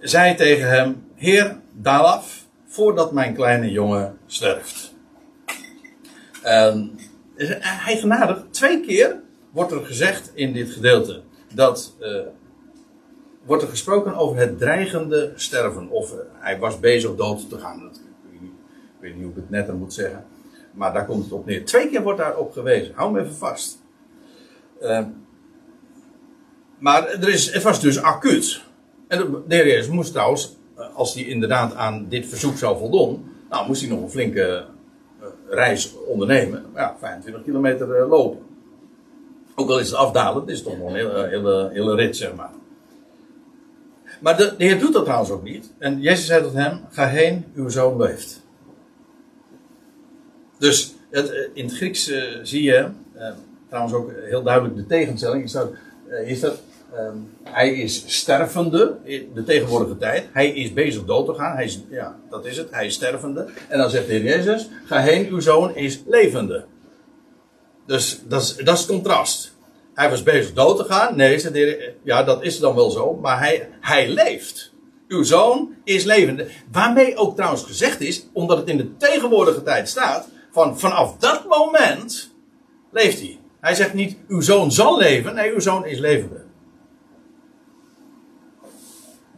zei 0.00 0.34
tegen 0.34 0.68
hem: 0.68 1.06
Heer, 1.14 1.60
daal 1.72 2.04
af 2.04 2.46
voordat 2.66 3.12
mijn 3.12 3.34
kleine 3.34 3.70
jongen 3.70 4.18
sterft. 4.26 4.94
En 6.42 6.98
hij 7.60 7.96
genadig, 7.96 8.44
twee 8.50 8.80
keer 8.80 9.20
wordt 9.50 9.72
er 9.72 9.84
gezegd 9.84 10.30
in 10.34 10.52
dit 10.52 10.70
gedeelte 10.70 11.22
dat 11.54 11.96
uh, 12.00 12.20
wordt 13.48 13.62
er 13.62 13.68
gesproken 13.68 14.14
over 14.14 14.36
het 14.36 14.58
dreigende 14.58 15.32
sterven. 15.34 15.88
Of 15.88 16.12
uh, 16.12 16.18
hij 16.32 16.58
was 16.58 16.80
bezig 16.80 17.14
dood 17.14 17.48
te 17.48 17.58
gaan. 17.58 17.80
Dat, 17.80 18.00
ik, 18.32 18.40
weet 19.00 19.14
niet 19.14 19.22
hoe 19.22 19.30
ik 19.30 19.36
het 19.36 19.50
netter 19.50 19.74
moet 19.74 19.92
zeggen. 19.92 20.24
Maar 20.72 20.92
daar 20.92 21.06
komt 21.06 21.24
het 21.24 21.32
op 21.32 21.46
neer. 21.46 21.64
Twee 21.64 21.88
keer 21.88 22.02
wordt 22.02 22.18
daarop 22.18 22.52
gewezen. 22.52 22.94
Hou 22.94 23.14
hem 23.14 23.24
even 23.24 23.36
vast. 23.36 23.82
Uh, 24.82 25.04
maar 26.78 27.08
er 27.08 27.28
is, 27.28 27.52
het 27.52 27.62
was 27.62 27.80
dus 27.80 28.02
acuut. 28.02 28.62
En 29.06 29.42
de, 29.46 29.88
moest 29.90 30.12
trouwens, 30.12 30.56
als 30.94 31.14
hij 31.14 31.22
inderdaad 31.22 31.74
aan 31.74 32.06
dit 32.08 32.26
verzoek 32.26 32.56
zou 32.56 32.78
voldoen, 32.78 33.32
nou 33.50 33.66
moest 33.66 33.80
hij 33.80 33.90
nog 33.90 34.02
een 34.02 34.10
flinke 34.10 34.64
reis 35.48 35.94
ondernemen. 36.06 36.64
Ja, 36.74 36.96
25 36.98 37.44
kilometer 37.44 38.06
lopen. 38.08 38.40
Ook 39.54 39.70
al 39.70 39.78
is 39.78 39.88
het 39.88 39.96
afdalend, 39.96 40.48
is 40.48 40.62
toch 40.62 40.78
nog 40.78 40.88
een 40.88 41.28
hele, 41.28 41.70
hele 41.72 41.94
rit, 41.94 42.16
zeg 42.16 42.34
maar. 42.34 42.50
Maar 44.20 44.36
de, 44.36 44.54
Heer 44.58 44.78
doet 44.78 44.92
dat 44.92 45.04
trouwens 45.04 45.30
ook 45.30 45.42
niet. 45.42 45.72
En 45.78 46.00
Jezus 46.00 46.26
zei 46.26 46.42
tot 46.42 46.52
hem: 46.52 46.80
Ga 46.90 47.06
heen, 47.06 47.44
uw 47.54 47.68
zoon 47.68 47.96
leeft. 47.96 48.42
Dus 50.58 50.94
het, 51.10 51.30
eh, 51.30 51.48
in 51.52 51.64
het 51.64 51.74
Grieks 51.74 52.08
uh, 52.08 52.22
zie 52.42 52.62
je 52.62 52.88
uh, 53.16 53.30
trouwens 53.68 53.94
ook 53.94 54.12
heel 54.24 54.42
duidelijk 54.42 54.76
de 54.76 54.86
tegenstelling. 54.86 55.44
Is 55.44 55.52
dat, 55.52 55.72
dat 56.40 56.60
um, 56.98 57.30
hij 57.42 57.74
is 57.74 58.04
stervende 58.06 58.96
in 59.02 59.30
de 59.34 59.44
tegenwoordige 59.44 59.96
tijd. 59.96 60.24
Hij 60.32 60.48
is 60.48 60.72
bezig 60.72 61.04
dood 61.04 61.26
te 61.26 61.34
gaan. 61.34 61.54
Hij 61.54 61.64
is, 61.64 61.80
ja, 61.90 62.18
dat 62.30 62.46
is 62.46 62.56
het. 62.56 62.70
Hij 62.70 62.86
is 62.86 62.94
stervende. 62.94 63.46
En 63.68 63.78
dan 63.78 63.90
zegt 63.90 64.06
de 64.06 64.12
Heer 64.12 64.22
Jezus: 64.22 64.68
Ga 64.84 65.00
heen, 65.00 65.28
uw 65.28 65.40
zoon 65.40 65.76
is 65.76 66.02
levende. 66.06 66.64
Dus 67.86 68.20
dat 68.28 68.42
is, 68.42 68.56
dat 68.56 68.78
is 68.78 68.86
contrast. 68.86 69.56
Hij 69.98 70.10
was 70.10 70.22
bezig 70.22 70.52
dood 70.52 70.76
te 70.76 70.84
gaan. 70.84 71.16
Nee, 71.16 71.94
ja, 72.02 72.22
dat 72.22 72.42
is 72.42 72.58
dan 72.58 72.74
wel 72.74 72.90
zo. 72.90 73.14
Maar 73.14 73.38
hij, 73.38 73.68
hij 73.80 74.08
leeft. 74.08 74.72
Uw 75.08 75.22
zoon 75.22 75.74
is 75.84 76.04
levende. 76.04 76.48
Waarmee 76.72 77.16
ook 77.16 77.36
trouwens 77.36 77.62
gezegd 77.62 78.00
is, 78.00 78.26
omdat 78.32 78.58
het 78.58 78.68
in 78.68 78.76
de 78.76 78.96
tegenwoordige 78.96 79.62
tijd 79.62 79.88
staat, 79.88 80.28
van 80.50 80.78
vanaf 80.78 81.16
dat 81.16 81.44
moment 81.48 82.34
leeft 82.90 83.20
hij. 83.20 83.38
Hij 83.60 83.74
zegt 83.74 83.94
niet, 83.94 84.16
uw 84.28 84.40
zoon 84.40 84.72
zal 84.72 84.98
leven. 84.98 85.34
Nee, 85.34 85.52
uw 85.52 85.60
zoon 85.60 85.86
is 85.86 85.98
levende. 85.98 86.44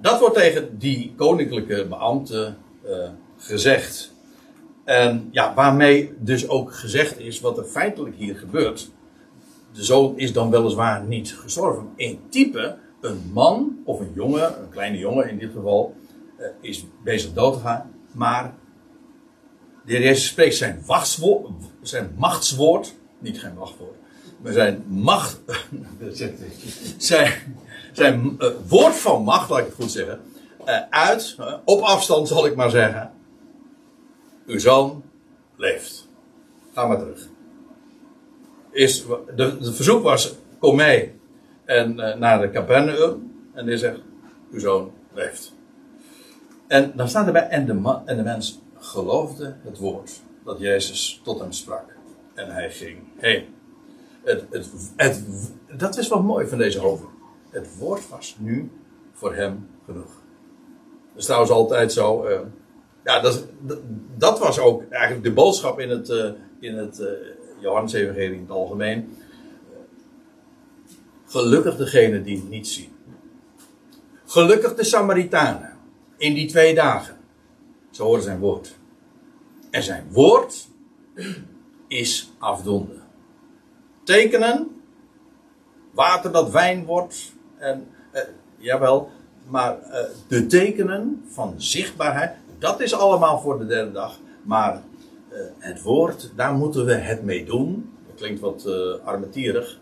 Dat 0.01 0.21
wordt 0.21 0.35
tegen 0.37 0.79
die 0.79 1.15
koninklijke 1.17 1.87
beambte 1.89 2.55
uh, 2.87 3.09
gezegd. 3.39 4.13
En 4.85 5.29
ja, 5.31 5.55
waarmee 5.55 6.15
dus 6.19 6.49
ook 6.49 6.75
gezegd 6.75 7.19
is 7.19 7.41
wat 7.41 7.59
er 7.59 7.65
feitelijk 7.65 8.17
hier 8.17 8.37
gebeurt. 8.37 8.91
De 9.73 9.85
zoon 9.85 10.19
is 10.19 10.33
dan 10.33 10.51
weliswaar 10.51 11.05
niet 11.05 11.35
gestorven. 11.35 11.89
In 11.97 12.21
type, 12.29 12.77
een 13.01 13.31
man 13.33 13.79
of 13.85 14.01
een 14.01 14.13
jongen, 14.15 14.63
een 14.63 14.69
kleine 14.69 14.99
jongen 14.99 15.29
in 15.29 15.39
dit 15.39 15.53
geval, 15.53 15.95
eh, 16.37 16.47
is 16.61 16.87
bezig 17.05 17.33
dood 17.33 17.55
te 17.55 17.61
gaan. 17.61 17.91
Maar 18.13 18.55
de 19.85 19.93
heer 19.93 20.03
Jezus 20.03 20.27
spreekt 20.27 20.55
zijn, 20.55 20.85
zijn 21.81 22.15
machtswoord, 22.17 22.95
niet 23.19 23.41
geen 23.41 23.55
wachtwoord, 23.55 23.97
maar 24.43 24.53
zijn 24.53 24.85
macht, 24.89 25.41
zijn, 26.97 27.33
zijn 27.93 28.37
uh, 28.39 28.49
woord 28.69 28.95
van 28.95 29.23
macht, 29.23 29.51
laat 29.51 29.59
ik 29.59 29.67
het 29.67 29.75
goed 29.75 29.91
zeggen, 29.91 30.21
uh, 30.67 30.81
uit, 30.91 31.37
op 31.65 31.81
afstand 31.81 32.29
zal 32.29 32.47
ik 32.47 32.57
maar 32.57 32.71
zeggen. 32.71 33.13
uw 34.47 34.59
zoon 34.59 35.03
leeft. 35.57 36.09
Ga 36.73 36.87
maar 36.87 36.99
terug. 36.99 37.30
Is, 38.71 39.07
de, 39.37 39.73
verzoek 39.75 40.03
was, 40.03 40.35
kom 40.59 40.77
mee 40.77 41.13
en, 41.65 41.99
uh, 41.99 42.15
naar 42.15 42.41
de 42.41 42.51
Capernaum. 42.51 43.33
En 43.55 43.67
hij 43.67 43.77
zegt, 43.77 44.01
uw 44.51 44.59
zoon 44.59 44.93
leeft. 45.15 45.55
En 46.67 46.93
dan 46.95 47.09
staat 47.09 47.27
erbij, 47.27 47.49
en 47.49 47.67
de, 47.67 47.75
man, 47.75 48.09
en 48.09 48.17
de 48.17 48.23
mens 48.23 48.61
geloofde 48.79 49.55
het 49.63 49.79
woord 49.79 50.21
dat 50.45 50.59
Jezus 50.59 51.21
tot 51.25 51.39
hem 51.41 51.53
sprak. 51.53 51.85
En 52.35 52.51
hij 52.51 52.71
ging 52.71 52.99
heen. 53.17 53.45
Het, 54.25 54.45
het, 54.97 55.23
dat 55.77 55.99
is 55.99 56.09
wat 56.09 56.23
mooi 56.23 56.47
van 56.47 56.59
deze 56.59 56.79
hoofd. 56.79 57.03
Het 57.51 57.79
woord 57.79 58.09
was 58.09 58.37
nu 58.39 58.71
voor 59.13 59.35
hem 59.35 59.69
genoeg. 59.85 60.23
Dat 61.09 61.19
is 61.19 61.25
trouwens 61.25 61.53
altijd 61.53 61.93
zo. 61.93 62.29
Uh, 62.29 62.41
ja, 63.05 63.21
dat, 63.21 63.47
dat, 64.17 64.39
was 64.39 64.59
ook 64.59 64.83
eigenlijk 64.91 65.25
de 65.25 65.33
boodschap 65.33 65.81
in 65.81 65.91
het, 65.91 66.09
uh, 66.09 66.31
in 66.61 66.77
het 66.77 66.99
Johannes-evangelie 67.61 68.35
in 68.35 68.41
het 68.41 68.51
algemeen. 68.51 69.17
Gelukkig 71.27 71.77
degene 71.77 72.23
die 72.23 72.43
niet 72.43 72.69
zien. 72.69 72.93
Gelukkig 74.25 74.75
de 74.75 74.85
Samaritanen 74.85 75.77
in 76.17 76.35
die 76.35 76.49
twee 76.49 76.75
dagen. 76.75 77.17
Zo 77.91 78.05
horen 78.05 78.23
zijn 78.23 78.39
woord. 78.39 78.79
En 79.71 79.83
zijn 79.83 80.07
woord 80.11 80.69
is 81.89 82.31
afdoende. 82.39 82.95
Tekenen, 84.05 84.83
water 85.91 86.33
dat 86.33 86.51
wijn 86.51 86.85
wordt, 86.85 87.33
en, 87.57 87.87
eh, 88.11 88.23
jawel, 88.57 89.11
maar 89.49 89.83
eh, 89.83 90.05
de 90.29 90.47
tekenen 90.47 91.25
van 91.27 91.55
zichtbaarheid, 91.57 92.37
dat 92.59 92.81
is 92.81 92.95
allemaal 92.95 93.41
voor 93.41 93.59
de 93.59 93.67
derde 93.67 93.93
dag. 93.93 94.19
Maar 94.43 94.83
het 95.59 95.83
woord, 95.83 96.33
daar 96.37 96.55
moeten 96.55 96.85
we 96.85 96.95
het 96.95 97.23
mee 97.23 97.45
doen. 97.45 97.95
Dat 98.07 98.17
klinkt 98.17 98.41
wat 98.41 98.65
uh, 98.67 99.07
armetierig, 99.07 99.79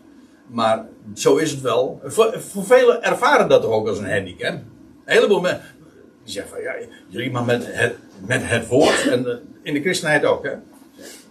maar 0.47 0.85
zo 1.13 1.35
is 1.35 1.51
het 1.51 1.61
wel. 1.61 2.01
Voor, 2.03 2.33
velen 2.41 3.03
ervaren 3.03 3.49
dat 3.49 3.61
toch 3.61 3.71
ook 3.71 3.87
als 3.87 3.99
een 3.99 4.11
handicap. 4.11 4.53
Een 4.53 4.63
heleboel 5.05 5.41
mensen 5.41 5.75
die 6.23 6.33
zeggen 6.33 6.53
van 6.53 6.61
ja, 6.61 6.73
jullie 7.07 7.31
maar 7.31 7.45
met 7.45 7.63
het, 7.65 7.95
met 8.25 8.41
het 8.43 8.67
woord, 8.67 9.07
en 9.07 9.23
de, 9.23 9.41
in 9.61 9.73
de 9.73 9.81
christenheid 9.81 10.25
ook, 10.25 10.45
hè, 10.45 10.53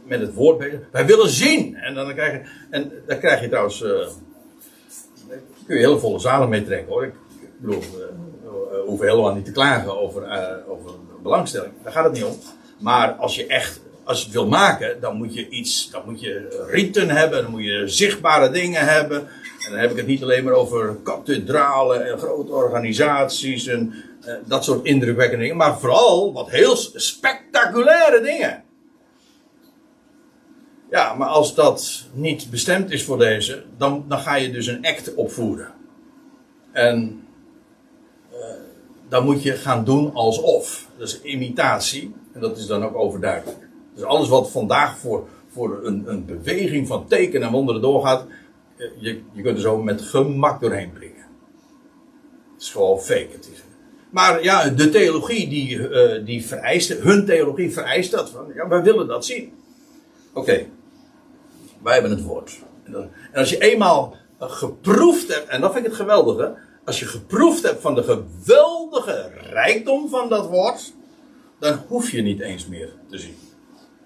met 0.05 0.21
het 0.21 0.35
woord 0.35 0.59
bezig. 0.59 0.81
Wij 0.91 1.07
willen 1.07 1.29
zien. 1.29 1.77
En 1.77 1.95
dan 1.95 2.15
krijg 2.15 2.33
je, 2.33 2.51
en 2.71 2.93
dan 3.07 3.19
krijg 3.19 3.41
je 3.41 3.49
trouwens, 3.49 3.79
kun 5.67 5.77
je 5.77 5.83
hele 5.83 5.99
volle 5.99 6.19
zalen 6.19 6.49
meetrekken 6.49 6.93
hoor. 6.93 7.05
Ik, 7.05 7.13
ik 7.41 7.61
bedoel, 7.61 7.83
helemaal 9.01 9.35
niet 9.35 9.45
te 9.45 9.53
klagen 9.53 10.01
over, 10.01 10.23
over 10.69 10.91
belangstelling. 11.23 11.73
Daar 11.83 11.93
gaat 11.93 12.05
het 12.05 12.13
niet 12.13 12.25
om. 12.25 12.37
Maar 12.79 13.13
als 13.13 13.37
je 13.37 13.47
echt, 13.47 13.81
als 14.09 14.19
je 14.19 14.25
het 14.25 14.35
wil 14.35 14.49
maken, 14.49 15.01
dan 15.01 15.17
moet 15.17 15.35
je 15.35 15.49
iets, 15.49 15.91
dan 15.91 16.03
moet 16.05 16.21
je 16.21 16.65
riten 16.71 17.09
hebben, 17.11 17.43
dan 17.43 17.51
moet 17.51 17.65
je 17.65 17.89
zichtbare 17.89 18.51
dingen 18.51 18.85
hebben. 18.85 19.19
En 19.65 19.71
dan 19.71 19.79
heb 19.79 19.91
ik 19.91 19.97
het 19.97 20.07
niet 20.07 20.23
alleen 20.23 20.45
maar 20.45 20.53
over 20.53 20.97
kathedralen 21.03 22.11
en 22.11 22.19
grote 22.19 22.53
organisaties 22.53 23.67
en 23.67 23.95
uh, 24.27 24.35
dat 24.45 24.65
soort 24.65 24.85
indrukwekkende 24.85 25.43
dingen, 25.43 25.57
maar 25.57 25.79
vooral 25.79 26.33
wat 26.33 26.51
heel 26.51 26.77
spectaculaire 26.95 28.21
dingen. 28.21 28.65
Ja, 30.91 31.15
maar 31.15 31.29
als 31.29 31.55
dat 31.55 32.07
niet 32.13 32.51
bestemd 32.51 32.91
is 32.91 33.05
voor 33.05 33.19
deze, 33.19 33.65
dan, 33.77 34.05
dan 34.09 34.19
ga 34.19 34.35
je 34.35 34.51
dus 34.51 34.67
een 34.67 34.87
act 34.87 35.15
opvoeren. 35.15 35.73
En 36.73 37.27
uh, 38.33 38.39
dan 39.09 39.25
moet 39.25 39.43
je 39.43 39.53
gaan 39.53 39.85
doen 39.85 40.15
alsof. 40.15 40.89
Dus 40.99 41.23
imitatie, 41.23 42.15
en 42.33 42.41
dat 42.41 42.59
is 42.59 42.67
dan 42.67 42.85
ook 42.85 42.97
overduidelijk. 42.97 43.68
Dus 43.99 44.07
alles 44.07 44.29
wat 44.29 44.51
vandaag 44.51 44.99
voor, 44.99 45.29
voor 45.49 45.81
een, 45.85 46.05
een 46.07 46.25
beweging 46.25 46.87
van 46.87 47.07
tekenen 47.07 47.47
en 47.47 47.53
wonderen 47.53 47.81
doorgaat, 47.81 48.25
je, 48.99 49.21
je 49.33 49.43
kunt 49.43 49.57
er 49.57 49.63
zo 49.63 49.83
met 49.83 50.03
gemak 50.03 50.61
doorheen 50.61 50.93
brengen. 50.93 51.27
Het 52.53 52.63
is 52.63 52.71
gewoon 52.71 53.01
fake. 53.01 53.29
Het 53.33 53.49
is. 53.53 53.63
Maar 54.11 54.43
ja, 54.43 54.69
de 54.69 54.89
theologie 54.89 55.49
die, 55.49 55.77
uh, 55.77 56.25
die 56.25 56.47
vereist, 56.47 56.89
hun 56.89 57.27
theologie 57.27 57.73
vereist 57.73 58.11
dat. 58.11 58.31
Van, 58.31 58.53
ja, 58.55 58.69
wij 58.69 58.83
willen 58.83 59.07
dat 59.07 59.25
zien. 59.25 59.53
Oké, 60.33 60.67
wij 61.83 61.93
hebben 61.93 62.11
het 62.11 62.23
woord. 62.23 62.59
En 62.85 63.11
als 63.35 63.51
je 63.51 63.59
eenmaal 63.59 64.17
geproefd 64.39 65.35
hebt, 65.35 65.49
en 65.49 65.61
dat 65.61 65.73
vind 65.73 65.85
ik 65.85 65.91
het 65.91 66.01
geweldige, 66.01 66.57
als 66.85 67.01
je 67.01 67.07
geproefd 67.07 67.63
hebt 67.63 67.81
van 67.81 67.95
de 67.95 68.03
geweldige 68.03 69.31
rijkdom 69.51 70.09
van 70.09 70.29
dat 70.29 70.47
woord, 70.47 70.93
dan 71.59 71.83
hoef 71.89 72.11
je 72.11 72.23
niet 72.23 72.41
eens 72.41 72.67
meer 72.67 72.93
te 73.11 73.19
zien. 73.19 73.37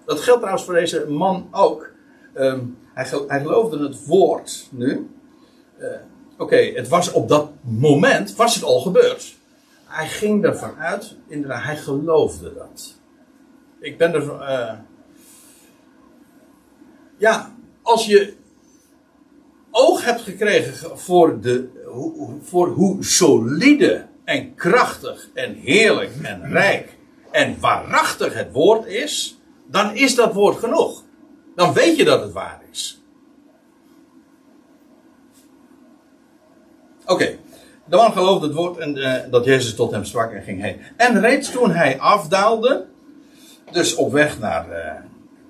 Dat 0.05 0.19
geldt 0.19 0.39
trouwens 0.39 0.65
voor 0.65 0.73
deze 0.73 1.05
man 1.09 1.47
ook. 1.51 1.91
Um, 2.35 2.77
hij, 2.93 3.07
hij, 3.27 3.41
geloofde 3.41 3.79
het 3.79 4.05
woord 4.05 4.67
nu. 4.71 5.09
Uh, 5.79 5.87
Oké, 6.37 6.55
het 6.55 6.87
was 6.87 7.11
op 7.11 7.27
dat 7.27 7.51
moment, 7.61 8.35
was 8.35 8.55
het 8.55 8.63
al 8.63 8.81
gebeurd. 8.81 9.35
Hij 9.85 10.07
ging 10.07 10.43
ervan 10.45 10.75
uit, 10.75 11.15
inderdaad, 11.27 11.63
hij 11.63 11.77
geloofde 11.77 12.53
dat. 12.53 12.95
Ik 13.79 13.97
ben 13.97 14.13
er. 14.13 14.23
Uh, 14.23 14.73
ja, 17.17 17.55
als 17.81 18.05
je 18.05 18.33
oog 19.71 20.05
hebt 20.05 20.21
gekregen 20.21 20.97
voor, 20.99 21.41
de, 21.41 21.69
voor 22.41 22.67
hoe 22.67 23.03
solide 23.03 24.05
en 24.23 24.55
krachtig 24.55 25.29
en 25.33 25.53
heerlijk 25.53 26.11
en 26.21 26.51
rijk 26.51 26.97
en 27.31 27.59
waarachtig 27.59 28.33
het 28.33 28.51
woord 28.51 28.85
is, 28.85 29.41
dan 29.73 29.95
is 29.95 30.15
dat 30.15 30.33
woord 30.33 30.57
genoeg. 30.57 31.03
Dan 31.55 31.73
weet 31.73 31.97
je 31.97 32.05
dat 32.05 32.21
het 32.21 32.31
waar 32.31 32.61
is. 32.71 33.01
Oké, 37.01 37.13
okay. 37.13 37.39
de 37.85 37.95
man 37.95 38.11
geloofde 38.11 38.47
het 38.47 38.55
woord 38.55 38.77
en 38.77 38.97
uh, 38.97 39.13
dat 39.31 39.45
Jezus 39.45 39.75
tot 39.75 39.91
hem 39.91 40.05
sprak 40.05 40.31
en 40.31 40.41
ging 40.41 40.61
heen. 40.61 40.81
En 40.97 41.19
reeds 41.19 41.51
toen 41.51 41.71
hij 41.71 41.99
afdaalde, 41.99 42.85
dus 43.71 43.95
op 43.95 44.11
weg 44.11 44.39
naar 44.39 44.69
uh, 44.69 44.93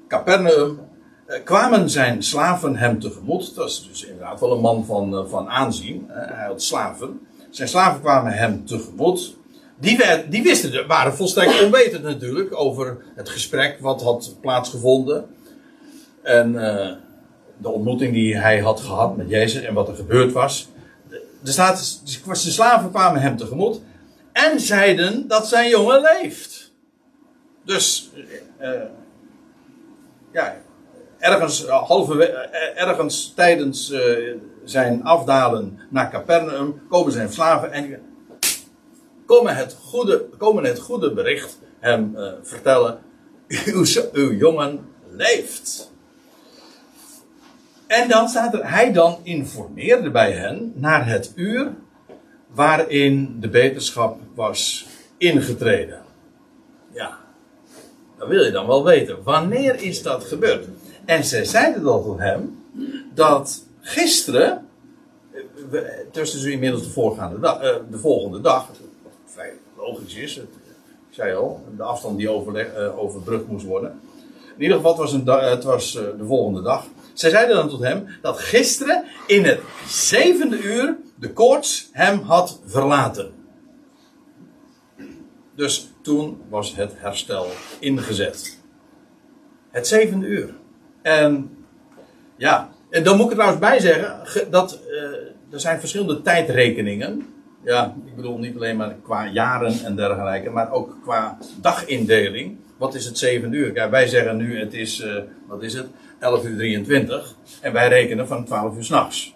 Capernaum, 0.08 0.80
uh, 1.28 1.44
kwamen 1.44 1.90
zijn 1.90 2.24
slaven 2.24 2.76
hem 2.76 3.00
tegemoet. 3.00 3.56
Dat 3.56 3.70
is 3.70 3.88
dus 3.90 4.06
inderdaad 4.06 4.40
wel 4.40 4.52
een 4.52 4.62
man 4.62 4.86
van, 4.86 5.30
van 5.30 5.50
aanzien. 5.50 6.06
hij 6.10 6.46
had 6.48 6.62
slaven. 6.62 7.28
Zijn 7.50 7.68
slaven 7.68 8.02
kwamen 8.02 8.34
hem 8.34 8.66
tegemoet. 8.66 9.38
Die, 9.84 9.98
werd, 9.98 10.32
die 10.32 10.44
wisten, 10.44 10.88
waren 10.88 11.14
volstrekt 11.14 11.64
onwetend 11.64 12.04
natuurlijk 12.04 12.60
over 12.60 12.98
het 13.16 13.30
gesprek 13.30 13.78
wat 13.80 14.02
had 14.02 14.36
plaatsgevonden. 14.42 15.26
En 16.22 16.52
de 17.58 17.70
ontmoeting 17.70 18.14
die 18.14 18.38
hij 18.38 18.60
had 18.60 18.80
gehad 18.80 19.18
met 19.18 19.30
Jezus 19.30 19.62
en 19.62 19.74
wat 19.74 19.88
er 19.88 19.96
gebeurd 19.96 20.32
was 20.32 20.68
er 21.46 21.52
staat, 21.52 22.02
de 22.26 22.36
slaven 22.36 22.90
kwamen 22.90 23.22
hem 23.22 23.38
tegemoet 23.38 23.82
en 24.32 24.60
zeiden 24.60 25.28
dat 25.28 25.48
zijn 25.48 25.70
jongen 25.70 26.02
leeft. 26.02 26.72
Dus, 27.66 28.12
uh, 28.62 28.70
ja, 30.32 30.56
ergens, 31.20 31.66
halve, 31.68 32.16
uh, 32.16 32.82
ergens 32.82 33.34
tijdens 33.36 33.94
zijn 34.64 35.04
afdalen 35.04 35.80
naar 35.90 36.10
Capernaum 36.10 36.82
komen 36.90 37.12
zijn 37.12 37.32
slaven 37.32 37.72
en 37.72 38.02
komen 39.34 39.56
het 39.56 39.78
goede, 39.84 40.26
komen 40.38 40.64
het 40.64 40.80
goede 40.80 41.14
bericht 41.14 41.60
hem 41.80 42.18
vertellen. 42.42 43.00
Uw, 43.66 43.86
uw 44.14 44.34
jongen 44.34 44.80
leeft. 45.10 45.92
En 47.88 48.10
dan 48.10 48.28
staat 48.28 48.54
er, 48.54 48.70
hij 48.70 48.92
dan 48.94 49.20
informeerde 49.24 50.12
bij 50.12 50.32
hen 50.32 50.74
naar 50.76 51.08
het 51.08 51.32
uur 51.36 51.74
waarin 52.48 53.38
de 53.40 53.50
beterschap 53.50 54.20
was 54.36 54.86
ingetreden. 55.18 56.02
Ja, 56.94 57.18
dat 58.18 58.28
wil 58.28 58.44
je 58.44 58.52
dan 58.52 58.68
wel 58.68 58.84
weten. 58.84 59.24
Wanneer 59.24 59.82
is 59.82 60.02
dat 60.02 60.24
gebeurd? 60.24 60.68
En 61.06 61.24
zij 61.24 61.46
zeiden 61.46 61.84
dat 61.84 62.04
tot 62.04 62.20
hem, 62.20 62.64
dat 63.14 63.66
gisteren, 63.82 64.68
tussen 66.12 66.42
dus 66.42 66.52
inmiddels 66.52 66.84
de, 66.84 66.90
voorgaande 66.90 67.40
dag, 67.40 67.60
de 67.90 67.98
volgende 67.98 68.42
dag, 68.42 68.70
logisch 69.84 70.16
is, 70.16 70.36
het, 70.36 70.50
ik 71.10 71.16
zei 71.16 71.36
al, 71.36 71.64
de 71.78 71.84
afstand 71.84 72.18
die 72.18 72.30
overleg, 72.30 72.76
overbrugd 72.76 73.48
moest 73.48 73.66
worden. 73.66 74.00
In 74.56 74.62
ieder 74.62 74.78
geval, 74.78 74.92
het 74.92 75.02
was, 75.02 75.14
een 75.14 75.28
het 75.50 75.64
was 75.64 75.92
de 75.92 76.26
volgende 76.26 76.62
dag. 76.62 76.86
Zij 77.14 77.30
zeiden 77.30 77.56
dan 77.56 77.70
tot 77.70 77.80
hem 77.80 78.08
dat 78.22 78.40
gisteren 78.40 79.04
in 79.28 79.44
het 79.44 79.60
zevende 79.88 80.62
uur 80.62 80.98
de 81.16 81.34
koorts 81.34 81.90
hem 81.92 82.20
had 82.20 82.60
verlaten. 82.66 83.32
Dus 85.56 85.90
toen 86.02 86.42
was 86.50 86.76
het 86.76 86.92
herstel 86.96 87.48
ingezet. 87.80 88.60
Het 89.70 89.88
zevende 89.88 90.26
uur. 90.26 90.56
En 91.02 91.58
ja, 92.36 92.70
en 92.90 93.04
dan 93.04 93.16
moet 93.18 93.26
ik 93.26 93.32
er 93.32 93.38
trouwens 93.38 93.62
bij 93.62 93.80
zeggen 93.80 94.52
dat 94.52 94.80
er 95.52 95.60
zijn 95.60 95.80
verschillende 95.80 96.22
tijdrekeningen. 96.22 97.33
Ja, 97.64 97.96
ik 98.06 98.16
bedoel 98.16 98.38
niet 98.38 98.56
alleen 98.56 98.78
maar 98.78 98.96
qua 99.04 99.28
jaren 99.28 99.86
en 99.86 99.96
dergelijke, 99.96 100.50
maar 100.50 100.72
ook 100.72 100.98
qua 101.04 101.38
dagindeling. 101.62 102.58
wat 102.78 102.96
is 102.96 103.06
het 103.06 103.18
zevende 103.18 103.58
uur? 103.58 103.74
Ja, 103.74 103.90
wij 103.90 104.08
zeggen 104.08 104.38
nu 104.38 104.60
het 104.60 104.74
is, 104.74 105.00
uh, 105.00 105.16
wat 105.48 105.64
is 105.64 105.74
het, 105.74 105.88
11 106.20 106.46
uur 106.46 106.56
23. 106.56 107.36
En 107.62 107.74
wij 107.74 107.88
rekenen 107.88 108.28
van 108.28 108.46
12 108.46 108.76
uur 108.76 108.84
s'nachts. 108.84 109.36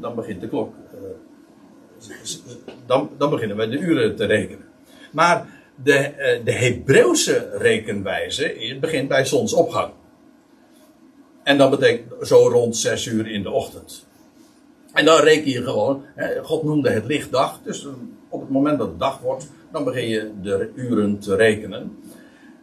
Dan 0.00 0.14
begint 0.14 0.40
de 0.40 0.48
klok. 0.48 0.74
Dan, 2.86 3.10
dan 3.18 3.30
beginnen 3.30 3.56
wij 3.56 3.68
de 3.68 3.78
uren 3.78 4.16
te 4.16 4.24
rekenen. 4.24 4.64
Maar 5.12 5.46
de, 5.82 6.40
de 6.44 6.52
Hebreeuwse 6.52 7.50
rekenwijze 7.52 8.76
begint 8.80 9.08
bij 9.08 9.24
zonsopgang. 9.24 9.92
En 11.42 11.58
dat 11.58 11.70
betekent 11.70 12.28
zo 12.28 12.48
rond 12.48 12.76
6 12.76 13.06
uur 13.06 13.30
in 13.30 13.42
de 13.42 13.50
ochtend. 13.50 14.07
En 14.98 15.04
dan 15.04 15.20
reken 15.20 15.50
je 15.50 15.62
gewoon, 15.62 16.04
God 16.42 16.62
noemde 16.62 16.90
het 16.90 17.04
lichtdag, 17.04 17.60
dus 17.62 17.86
op 18.28 18.40
het 18.40 18.50
moment 18.50 18.78
dat 18.78 18.88
het 18.88 18.98
dag 18.98 19.18
wordt, 19.20 19.48
dan 19.72 19.84
begin 19.84 20.08
je 20.08 20.30
de 20.42 20.70
uren 20.74 21.18
te 21.18 21.36
rekenen. 21.36 21.98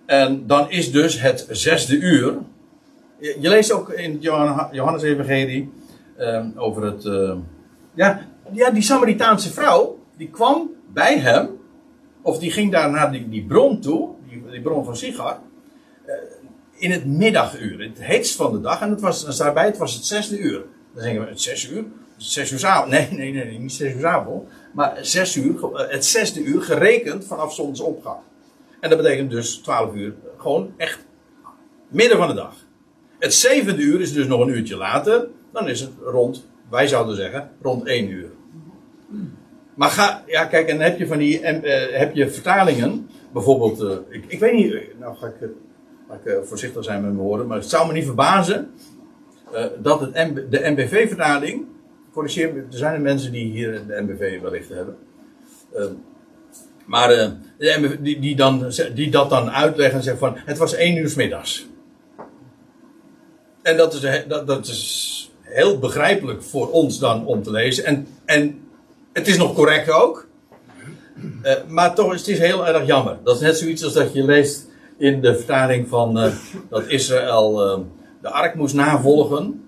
En 0.05 0.47
dan 0.47 0.71
is 0.71 0.91
dus 0.91 1.21
het 1.21 1.47
zesde 1.49 1.97
uur. 1.97 2.37
Je, 3.19 3.37
leest 3.39 3.71
ook 3.71 3.89
in 3.89 4.17
Johannes 4.71 5.01
Evangelie 5.01 5.71
uh, 6.19 6.45
over 6.55 6.83
het. 6.83 7.05
Uh, 7.05 7.35
ja, 7.93 8.27
ja, 8.51 8.69
die 8.69 8.83
Samaritaanse 8.83 9.53
vrouw, 9.53 9.99
die 10.17 10.29
kwam 10.29 10.69
bij 10.93 11.19
hem, 11.19 11.49
of 12.21 12.39
die 12.39 12.51
ging 12.51 12.71
daar 12.71 12.89
naar 12.89 13.11
die, 13.11 13.29
die 13.29 13.45
bron 13.45 13.81
toe, 13.81 14.09
die, 14.51 14.61
bron 14.61 14.85
van 14.85 14.95
Sigar, 14.95 15.39
uh, 16.05 16.13
in 16.75 16.91
het 16.91 17.05
middaguur, 17.05 17.83
het 17.83 18.03
heetst 18.03 18.35
van 18.35 18.51
de 18.51 18.61
dag. 18.61 18.81
En 18.81 18.89
het 18.89 19.01
was, 19.01 19.37
daarbij, 19.37 19.65
het 19.65 19.77
was 19.77 19.93
het 19.93 20.05
zesde 20.05 20.39
uur. 20.39 20.63
Dan 20.93 21.03
zeggen 21.03 21.21
we, 21.21 21.27
het 21.27 21.41
zes 21.41 21.69
uur? 21.69 21.83
Zes 22.17 22.51
uur 22.51 22.65
avond. 22.65 22.91
Nee, 22.91 23.07
nee, 23.11 23.31
nee, 23.31 23.59
niet 23.59 23.73
zes 23.73 23.93
uur 23.93 24.05
avond. 24.05 24.49
Maar 24.73 24.97
zes 25.01 25.35
uur, 25.35 25.55
het 25.89 26.05
zesde 26.05 26.43
uur 26.43 26.61
gerekend 26.61 27.25
vanaf 27.25 27.53
zonsopgang. 27.53 28.19
En 28.79 28.89
dat 28.89 29.01
betekent 29.01 29.31
dus 29.31 29.55
12 29.55 29.95
uur, 29.95 30.13
gewoon 30.37 30.73
echt 30.77 31.05
midden 31.87 32.17
van 32.17 32.27
de 32.27 32.33
dag. 32.33 32.55
Het 33.19 33.33
zevende 33.33 33.81
uur 33.81 34.01
is 34.01 34.13
dus 34.13 34.27
nog 34.27 34.41
een 34.41 34.49
uurtje 34.49 34.75
later. 34.75 35.27
Dan 35.51 35.67
is 35.67 35.79
het 35.79 35.91
rond, 36.03 36.47
wij 36.69 36.87
zouden 36.87 37.15
zeggen, 37.15 37.51
rond 37.61 37.87
1 37.87 38.09
uur. 38.09 38.29
Maar 39.73 39.89
ga, 39.89 40.23
ja 40.27 40.45
kijk, 40.45 40.67
en 40.69 40.79
heb 40.79 40.99
je 40.99 41.07
van 41.07 41.17
die, 41.17 41.41
uh, 41.41 41.97
heb 41.97 42.15
je 42.15 42.29
vertalingen. 42.29 43.09
Bijvoorbeeld, 43.33 43.81
uh, 43.81 43.91
ik, 44.09 44.25
ik 44.27 44.39
weet 44.39 44.53
niet, 44.53 44.99
nou 44.99 45.15
ga 45.17 45.27
ik, 45.27 45.49
ik 46.25 46.45
voorzichtig 46.45 46.83
zijn 46.83 47.01
met 47.01 47.13
mijn 47.13 47.25
woorden. 47.25 47.47
Maar 47.47 47.57
het 47.57 47.69
zou 47.69 47.87
me 47.87 47.93
niet 47.93 48.05
verbazen 48.05 48.71
dat 49.81 49.99
het 49.99 50.13
de 50.49 50.61
MBV-vertaling 50.63 51.65
corrigeer 52.15 52.53
me, 52.53 52.59
er 52.59 52.77
zijn 52.77 53.01
mensen 53.01 53.31
die 53.31 53.51
hier 53.51 53.81
de 53.87 54.01
MBV 54.01 54.41
wellicht 54.41 54.69
hebben. 54.69 54.97
Uh, 55.75 55.85
maar 56.85 57.13
uh, 57.13 57.91
die, 57.99 58.19
die, 58.19 58.35
dan, 58.35 58.71
die 58.93 59.11
dat 59.11 59.29
dan 59.29 59.51
uitleggen 59.51 59.97
en 59.97 60.03
zeggen 60.03 60.27
van 60.27 60.37
het 60.45 60.57
was 60.57 60.73
één 60.73 60.97
uur 60.97 61.13
middags. 61.15 61.67
En 63.61 63.77
dat 63.77 63.93
is, 63.93 64.23
dat, 64.27 64.47
dat 64.47 64.67
is 64.67 65.31
heel 65.41 65.79
begrijpelijk 65.79 66.43
voor 66.43 66.71
ons 66.71 66.99
dan 66.99 67.25
om 67.25 67.43
te 67.43 67.51
lezen. 67.51 67.85
En, 67.85 68.07
en 68.25 68.59
het 69.13 69.27
is 69.27 69.37
nog 69.37 69.53
correct 69.53 69.89
ook. 69.89 70.27
Uh, 71.43 71.53
maar 71.67 71.95
toch 71.95 72.13
is 72.13 72.25
het 72.25 72.37
heel 72.37 72.67
erg 72.67 72.85
jammer. 72.85 73.17
Dat 73.23 73.35
is 73.35 73.41
net 73.41 73.57
zoiets 73.57 73.83
als 73.83 73.93
dat 73.93 74.13
je 74.13 74.23
leest 74.23 74.67
in 74.97 75.21
de 75.21 75.35
vertaling 75.35 75.87
van 75.87 76.25
uh, 76.25 76.33
dat 76.69 76.87
Israël 76.87 77.55
de 78.21 78.29
ark 78.29 78.55
moest 78.55 78.75
navolgen 78.75 79.64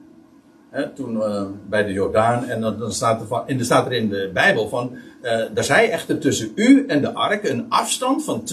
toen 0.96 1.16
uh, 1.16 1.44
bij 1.70 1.84
de 1.84 1.92
Jordaan. 1.92 2.46
En 2.46 2.62
dan, 2.62 2.80
dan 2.80 2.92
staat, 2.92 3.22
er 3.22 3.28
van, 3.28 3.44
staat 3.60 3.86
er 3.86 3.94
in 3.94 4.10
de 4.10 4.30
Bijbel 4.34 4.70
van. 4.70 4.98
Uh, 5.22 5.58
er 5.58 5.64
zij 5.64 5.90
echter 5.90 6.20
tussen 6.20 6.52
u 6.56 6.86
en 6.88 7.02
de 7.02 7.14
ark 7.14 7.50
een 7.50 7.66
afstand 7.70 8.24
van 8.24 8.44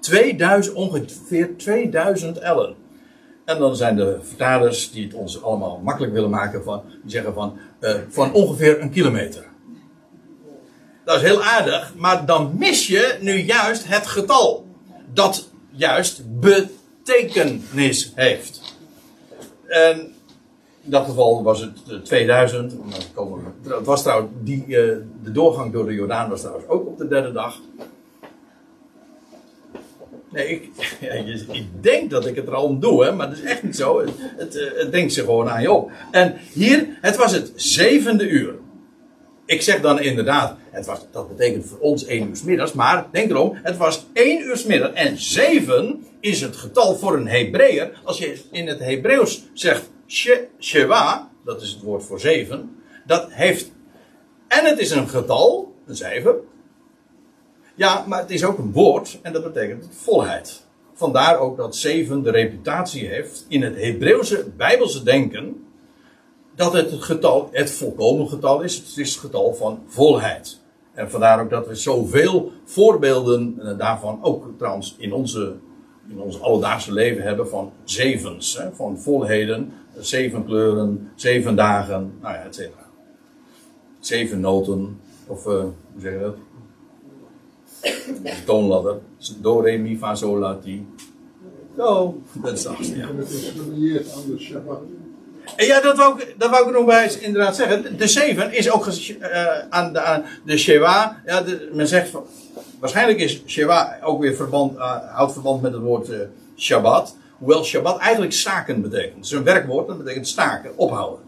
2000, 0.00 0.74
ongeveer 0.74 1.56
2000 1.56 2.38
ellen. 2.38 2.74
En 3.44 3.58
dan 3.58 3.76
zijn 3.76 3.96
de 3.96 4.18
vertalers 4.22 4.90
die 4.90 5.04
het 5.04 5.14
ons 5.14 5.42
allemaal 5.42 5.80
makkelijk 5.84 6.12
willen 6.12 6.30
maken, 6.30 6.64
van, 6.64 6.82
die 7.02 7.10
zeggen 7.10 7.34
van, 7.34 7.58
uh, 7.80 7.94
van 8.08 8.32
ongeveer 8.32 8.80
een 8.80 8.90
kilometer. 8.90 9.46
Dat 11.04 11.16
is 11.16 11.22
heel 11.22 11.42
aardig, 11.42 11.94
maar 11.96 12.26
dan 12.26 12.54
mis 12.58 12.86
je 12.86 13.16
nu 13.20 13.32
juist 13.32 13.88
het 13.88 14.06
getal. 14.06 14.66
Dat 15.12 15.48
juist 15.70 16.22
betekenis 16.40 18.12
heeft. 18.14 18.76
En 19.66 20.12
dat 20.90 21.04
geval 21.04 21.42
was 21.42 21.60
het 21.60 22.04
2000. 22.04 22.72
Eh, 22.72 23.76
het 23.76 23.86
was 23.86 24.02
trouwens, 24.02 24.32
die, 24.42 24.64
uh, 24.66 24.74
de 25.22 25.32
doorgang 25.32 25.72
door 25.72 25.86
de 25.86 25.94
Jordaan 25.94 26.30
was 26.30 26.40
trouwens 26.40 26.68
ook 26.68 26.86
op 26.86 26.98
de 26.98 27.08
derde 27.08 27.32
dag. 27.32 27.60
Nee, 30.30 30.48
ik, 30.48 30.70
ik 31.52 31.66
denk 31.80 32.10
dat 32.10 32.26
ik 32.26 32.36
het 32.36 32.46
er 32.46 32.54
al 32.54 32.64
om 32.64 32.80
doe, 32.80 33.04
hè, 33.04 33.12
maar 33.12 33.28
dat 33.28 33.38
is 33.38 33.44
echt 33.44 33.62
niet 33.62 33.76
zo. 33.76 34.00
Het, 34.00 34.10
het, 34.18 34.56
eh, 34.56 34.78
het 34.78 34.92
denkt 34.92 35.12
ze 35.12 35.20
gewoon 35.20 35.50
aan 35.50 35.62
je 35.62 35.72
op. 35.72 35.90
En 36.10 36.34
hier, 36.52 36.86
het 37.00 37.16
was 37.16 37.32
het 37.32 37.52
zevende 37.54 38.28
uur. 38.28 38.54
Ik 39.48 39.62
zeg 39.62 39.80
dan 39.80 40.00
inderdaad, 40.00 40.56
het 40.70 40.86
was, 40.86 41.06
dat 41.10 41.28
betekent 41.28 41.66
voor 41.66 41.78
ons 41.78 42.04
één 42.04 42.28
uur 42.28 42.36
s 42.36 42.42
middags, 42.42 42.72
maar 42.72 43.06
denk 43.12 43.30
erom, 43.30 43.58
het 43.62 43.76
was 43.76 44.06
één 44.12 44.40
uur 44.40 44.56
s 44.56 44.64
middag 44.64 44.92
en 44.92 45.18
zeven 45.18 46.06
is 46.20 46.40
het 46.40 46.56
getal 46.56 46.96
voor 46.96 47.16
een 47.16 47.28
Hebreeër. 47.28 48.00
Als 48.04 48.18
je 48.18 48.40
in 48.50 48.66
het 48.66 48.78
Hebreeuws 48.78 49.44
zegt 49.52 49.90
Sheva, 50.60 51.30
dat 51.44 51.62
is 51.62 51.70
het 51.70 51.82
woord 51.82 52.04
voor 52.04 52.20
zeven, 52.20 52.76
dat 53.06 53.26
heeft. 53.30 53.72
En 54.48 54.64
het 54.64 54.78
is 54.78 54.90
een 54.90 55.08
getal, 55.08 55.74
een 55.86 55.96
cijfer. 55.96 56.34
Ja, 57.74 58.04
maar 58.06 58.20
het 58.20 58.30
is 58.30 58.44
ook 58.44 58.58
een 58.58 58.72
woord 58.72 59.18
en 59.22 59.32
dat 59.32 59.52
betekent 59.52 59.88
volheid. 59.90 60.66
Vandaar 60.94 61.38
ook 61.38 61.56
dat 61.56 61.76
zeven 61.76 62.22
de 62.22 62.30
reputatie 62.30 63.06
heeft 63.06 63.46
in 63.48 63.62
het 63.62 63.76
Hebreeuwse 63.76 64.50
Bijbelse 64.56 65.02
denken. 65.02 65.67
Dat 66.58 66.72
het 66.72 66.90
het 66.90 67.02
getal, 67.02 67.48
het 67.52 67.70
volkomen 67.70 68.28
getal 68.28 68.62
is. 68.62 68.76
Het 68.76 68.96
is 68.96 69.10
het 69.10 69.20
getal 69.20 69.54
van 69.54 69.82
volheid. 69.86 70.60
En 70.92 71.10
vandaar 71.10 71.40
ook 71.42 71.50
dat 71.50 71.66
we 71.66 71.74
zoveel 71.74 72.52
voorbeelden 72.64 73.60
daarvan 73.78 74.18
ook 74.22 74.48
trouwens 74.56 74.94
in 74.98 75.12
onze 75.12 75.56
in 76.08 76.20
ons 76.20 76.40
alledaagse 76.40 76.92
leven 76.92 77.22
hebben 77.22 77.48
van 77.48 77.72
zevens, 77.84 78.58
hè, 78.58 78.72
van 78.72 78.98
volheden, 78.98 79.72
zeven 79.98 80.44
kleuren, 80.44 81.10
zeven 81.14 81.56
dagen, 81.56 82.12
nou 82.20 82.34
ja, 82.34 82.42
et 82.42 82.54
cetera. 82.54 82.86
Zeven 83.98 84.40
noten, 84.40 85.00
of 85.26 85.46
uh, 85.46 85.52
hoe 85.52 85.72
zeg 85.98 86.12
je 86.12 86.18
dat? 86.18 86.36
toonladder. 88.46 88.98
Do, 89.40 89.60
re, 89.60 89.76
mi, 89.76 89.96
fa, 89.96 90.14
sol, 90.14 90.38
la, 90.38 90.56
ti. 90.56 90.86
Zo, 91.76 92.22
dat 92.42 92.52
is 92.52 92.62
de 92.62 92.68
achtste, 92.68 92.96
ja. 92.96 93.08
En 95.56 95.66
ja, 95.66 95.80
dat 95.80 95.96
wou, 95.96 96.20
ik, 96.20 96.34
dat 96.38 96.50
wou 96.50 96.66
ik 96.66 96.74
nog 96.74 96.84
bij 96.84 97.12
inderdaad 97.20 97.56
zeggen. 97.56 97.96
De 97.96 98.06
zeven 98.06 98.52
is 98.52 98.70
ook 98.70 98.86
uh, 98.86 99.58
aan, 99.68 99.92
de, 99.92 100.00
aan 100.00 100.24
de 100.44 100.58
Shewa. 100.58 101.22
Ja, 101.26 101.44
men 101.72 101.88
zegt 101.88 102.12
waarschijnlijk 102.80 103.18
is 103.18 103.42
Shewa 103.46 103.98
ook 104.02 104.20
weer 104.20 104.34
verband, 104.34 104.76
uh, 104.76 105.14
houdt 105.14 105.32
verband 105.32 105.62
met 105.62 105.72
het 105.72 105.82
woord 105.82 106.08
uh, 106.08 106.18
Shabbat. 106.56 107.16
Hoewel 107.38 107.64
Shabbat 107.64 107.98
eigenlijk 107.98 108.32
staken 108.32 108.82
betekent. 108.82 109.14
Het 109.14 109.24
is 109.24 109.30
een 109.30 109.44
werkwoord, 109.44 109.86
dat 109.86 109.98
betekent 109.98 110.28
staken, 110.28 110.76
ophouden. 110.76 111.24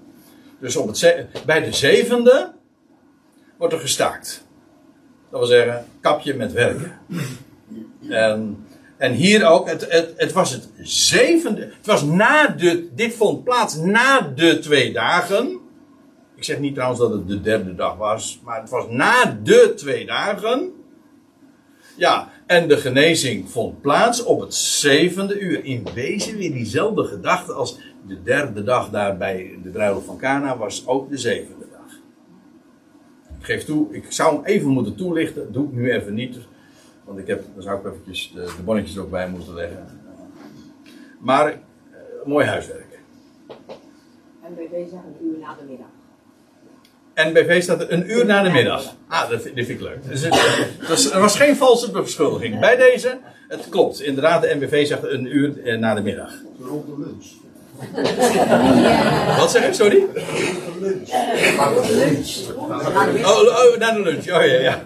Dus 0.61 0.77
op 0.77 0.87
het 0.87 1.27
bij 1.47 1.65
de 1.65 1.73
zevende 1.73 2.53
wordt 3.57 3.75
er 3.75 3.81
gestaakt. 3.81 4.45
Dat 5.31 5.41
wil 5.41 5.49
zeggen, 5.49 5.85
kapje 6.01 6.35
met 6.35 6.53
werken. 6.53 6.99
En, 8.09 8.67
en 9.01 9.13
hier 9.13 9.47
ook, 9.47 9.69
het, 9.69 9.87
het, 9.89 10.13
het 10.17 10.33
was 10.33 10.51
het 10.51 10.69
zevende. 10.83 11.61
Het 11.61 11.87
was 11.87 12.03
na 12.03 12.47
de, 12.47 12.89
dit 12.95 13.15
vond 13.15 13.45
plaats 13.45 13.77
na 13.77 14.21
de 14.21 14.59
twee 14.59 14.93
dagen. 14.93 15.59
Ik 16.37 16.45
zeg 16.45 16.59
niet 16.59 16.75
trouwens 16.75 17.01
dat 17.01 17.13
het 17.13 17.29
de 17.29 17.41
derde 17.41 17.75
dag 17.75 17.97
was, 17.97 18.41
maar 18.45 18.61
het 18.61 18.71
was 18.71 18.85
na 18.89 19.39
de 19.43 19.73
twee 19.77 20.07
dagen. 20.07 20.73
Ja, 21.97 22.31
en 22.47 22.69
de 22.69 22.77
genezing 22.77 23.51
vond 23.51 23.81
plaats 23.81 24.23
op 24.23 24.41
het 24.41 24.55
zevende 24.55 25.39
uur. 25.39 25.65
In 25.65 25.87
wezen 25.95 26.37
weer 26.37 26.53
diezelfde 26.53 27.05
gedachte 27.05 27.53
als 27.53 27.79
de 28.07 28.23
derde 28.23 28.63
dag 28.63 28.91
daar 28.91 29.17
bij 29.17 29.59
de 29.63 29.69
bruiloft 29.69 30.07
van 30.07 30.19
Cana 30.19 30.57
was 30.57 30.87
ook 30.87 31.11
de 31.11 31.19
zevende 31.19 31.67
dag. 31.73 31.93
Ik 33.39 33.45
geef 33.45 33.65
toe, 33.65 33.95
ik 33.95 34.05
zou 34.09 34.35
hem 34.35 34.45
even 34.45 34.69
moeten 34.69 34.97
toelichten. 34.97 35.53
Doe 35.53 35.65
ik 35.65 35.73
nu 35.73 35.93
even 35.93 36.15
niet. 36.15 36.37
Want 37.11 37.23
ik 37.23 37.29
heb, 37.29 37.45
daar 37.55 37.63
zou 37.63 37.79
ik 37.79 37.93
eventjes 37.93 38.33
de, 38.35 38.41
de 38.57 38.63
bonnetjes 38.65 38.99
ook 38.99 39.11
bij 39.11 39.29
moeten 39.29 39.55
leggen. 39.55 39.87
Maar, 41.19 41.47
eh, 41.47 41.57
mooi 42.25 42.47
huiswerk. 42.47 42.99
En 44.43 44.55
bij 44.55 44.69
deze 44.71 44.95
een 44.95 45.27
uur 45.27 45.39
na 45.39 45.55
de 45.55 45.65
middag. 45.69 45.89
NBV 47.15 47.63
staat 47.63 47.81
er 47.81 47.93
een 47.93 48.11
uur 48.11 48.27
na 48.27 48.43
de 48.43 48.51
middag. 48.51 48.95
Ah, 49.09 49.31
dat 49.31 49.43
vind, 49.43 49.57
dat 49.57 49.67
vind 49.67 49.81
ik 49.81 49.87
leuk. 49.87 50.09
Dus 50.09 50.23
het, 50.23 51.13
er 51.13 51.21
was 51.21 51.37
geen 51.37 51.57
valse 51.57 51.91
beschuldiging. 51.91 52.61
Bij 52.61 52.77
deze, 52.77 53.19
het 53.49 53.69
klopt. 53.69 54.01
Inderdaad, 54.01 54.43
de 54.43 54.55
NBV 54.55 54.87
zegt 54.87 55.03
een 55.03 55.37
uur 55.37 55.63
eh, 55.63 55.79
na 55.79 55.95
de 55.95 56.03
middag. 56.03 56.33
Rond 56.61 56.87
de 56.87 56.99
lunch. 56.99 57.27
Wat 59.39 59.51
zeg 59.51 59.67
je? 59.67 59.73
Sorry? 59.73 60.07
lunch. 61.91 62.39
Oh, 63.25 63.41
oh, 63.41 63.79
na 63.79 63.93
de 63.93 64.01
lunch. 64.01 64.29
Oh 64.33 64.45
ja, 64.47 64.61
ja. 64.61 64.83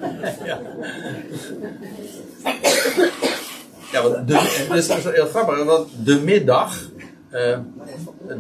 ja. 3.93 4.03
Want 4.03 4.29
de, 4.29 4.65
dat 4.69 4.77
is 4.77 4.89
heel 4.89 5.27
grappig, 5.27 5.65
want 5.65 5.89
de 6.05 6.21
middag. 6.21 6.91
Uh, 7.33 7.59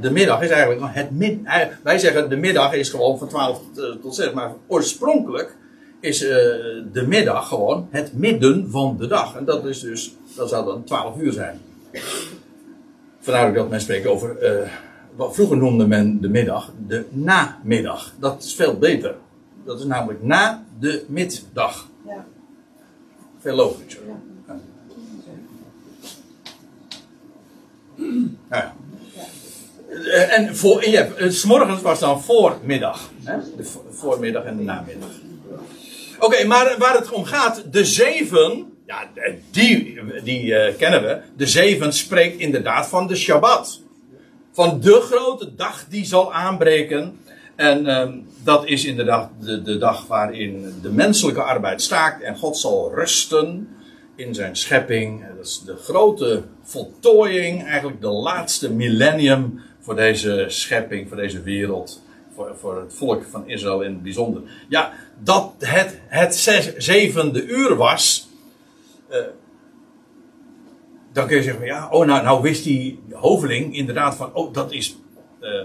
de 0.00 0.10
middag 0.10 0.42
is 0.42 0.50
eigenlijk 0.50 0.94
het 0.94 1.10
mid. 1.10 1.38
Wij 1.82 1.98
zeggen 1.98 2.28
de 2.28 2.36
middag 2.36 2.72
is 2.72 2.88
gewoon 2.88 3.18
van 3.18 3.28
12 3.28 3.60
tot 4.02 4.14
6, 4.14 4.32
maar 4.32 4.52
oorspronkelijk 4.66 5.56
is 6.00 6.18
de 6.18 7.04
middag 7.06 7.48
gewoon 7.48 7.88
het 7.90 8.12
midden 8.12 8.70
van 8.70 8.96
de 8.98 9.06
dag. 9.06 9.36
En 9.36 9.44
dat 9.44 9.64
is 9.64 9.80
dus, 9.80 10.14
dat 10.36 10.48
zou 10.48 10.64
dan 10.64 10.84
12 10.84 11.16
uur 11.18 11.32
zijn. 11.32 11.60
Vandaar 13.24 13.54
dat 13.54 13.70
men 13.70 13.80
spreekt 13.80 14.06
over, 14.06 14.60
uh, 14.60 14.68
wat 15.16 15.34
vroeger 15.34 15.56
noemde 15.56 15.86
men 15.86 16.20
de 16.20 16.28
middag 16.28 16.72
de 16.86 17.04
namiddag. 17.10 18.12
Dat 18.18 18.42
is 18.42 18.54
veel 18.54 18.78
beter. 18.78 19.14
Dat 19.64 19.78
is 19.78 19.84
namelijk 19.84 20.22
na 20.22 20.64
de 20.78 21.04
middag. 21.08 21.88
Ja. 22.06 22.26
Veel 23.40 23.54
logischer. 23.54 24.02
Ja. 24.46 24.60
Ja. 28.50 28.74
Eh, 29.88 30.38
en, 30.38 30.56
voor, 30.56 30.80
en 30.80 30.90
je 30.90 30.96
hebt, 30.96 31.34
s 31.34 31.44
morgens 31.44 31.82
was 31.82 32.00
dan 32.00 32.22
voormiddag. 32.22 33.10
Hè? 33.22 33.36
De 33.56 33.64
voormiddag 33.90 34.44
en 34.44 34.56
de 34.56 34.62
namiddag. 34.62 35.10
Oké, 36.18 36.44
maar 36.44 36.74
waar 36.78 36.94
het 36.94 37.10
om 37.10 37.24
gaat, 37.24 37.62
de 37.72 37.84
zeven, 37.84 38.73
ja, 38.86 39.08
die, 39.50 40.00
die 40.22 40.44
uh, 40.44 40.76
kennen 40.78 41.02
we. 41.02 41.20
De 41.36 41.46
zeven 41.46 41.92
spreekt 41.92 42.38
inderdaad 42.38 42.88
van 42.88 43.06
de 43.06 43.16
Shabbat. 43.16 43.80
Van 44.52 44.80
de 44.80 45.00
grote 45.00 45.54
dag 45.54 45.86
die 45.88 46.04
zal 46.04 46.32
aanbreken. 46.32 47.18
En 47.56 47.86
uh, 47.86 48.08
dat 48.42 48.66
is 48.66 48.84
inderdaad 48.84 49.30
de, 49.40 49.62
de 49.62 49.78
dag 49.78 50.06
waarin 50.06 50.74
de 50.82 50.90
menselijke 50.90 51.42
arbeid 51.42 51.82
staakt 51.82 52.22
en 52.22 52.36
God 52.36 52.56
zal 52.56 52.94
rusten 52.94 53.68
in 54.16 54.34
zijn 54.34 54.56
schepping. 54.56 55.24
Dat 55.36 55.46
is 55.46 55.62
de 55.66 55.76
grote 55.76 56.42
voltooiing, 56.62 57.64
eigenlijk 57.64 58.00
de 58.00 58.08
laatste 58.08 58.72
millennium 58.72 59.60
voor 59.80 59.96
deze 59.96 60.44
schepping, 60.48 61.08
voor 61.08 61.16
deze 61.16 61.42
wereld. 61.42 62.02
Voor, 62.34 62.56
voor 62.60 62.80
het 62.80 62.94
volk 62.94 63.24
van 63.30 63.48
Israël 63.48 63.80
in 63.80 63.92
het 63.92 64.02
bijzonder. 64.02 64.42
Ja, 64.68 64.92
dat 65.22 65.52
het 65.58 66.00
het 66.06 66.34
zevende 66.78 67.44
uur 67.44 67.76
was. 67.76 68.28
Uh, 69.14 69.20
dan 71.12 71.26
kun 71.26 71.36
je 71.36 71.42
zeggen, 71.42 71.66
ja, 71.66 71.88
oh, 71.90 72.06
nou, 72.06 72.22
nou 72.22 72.42
wist 72.42 72.64
die 72.64 73.02
hoveling 73.12 73.76
inderdaad 73.76 74.14
van, 74.16 74.34
oh, 74.34 74.52
dat 74.52 74.72
is. 74.72 74.96
Uh, 75.40 75.64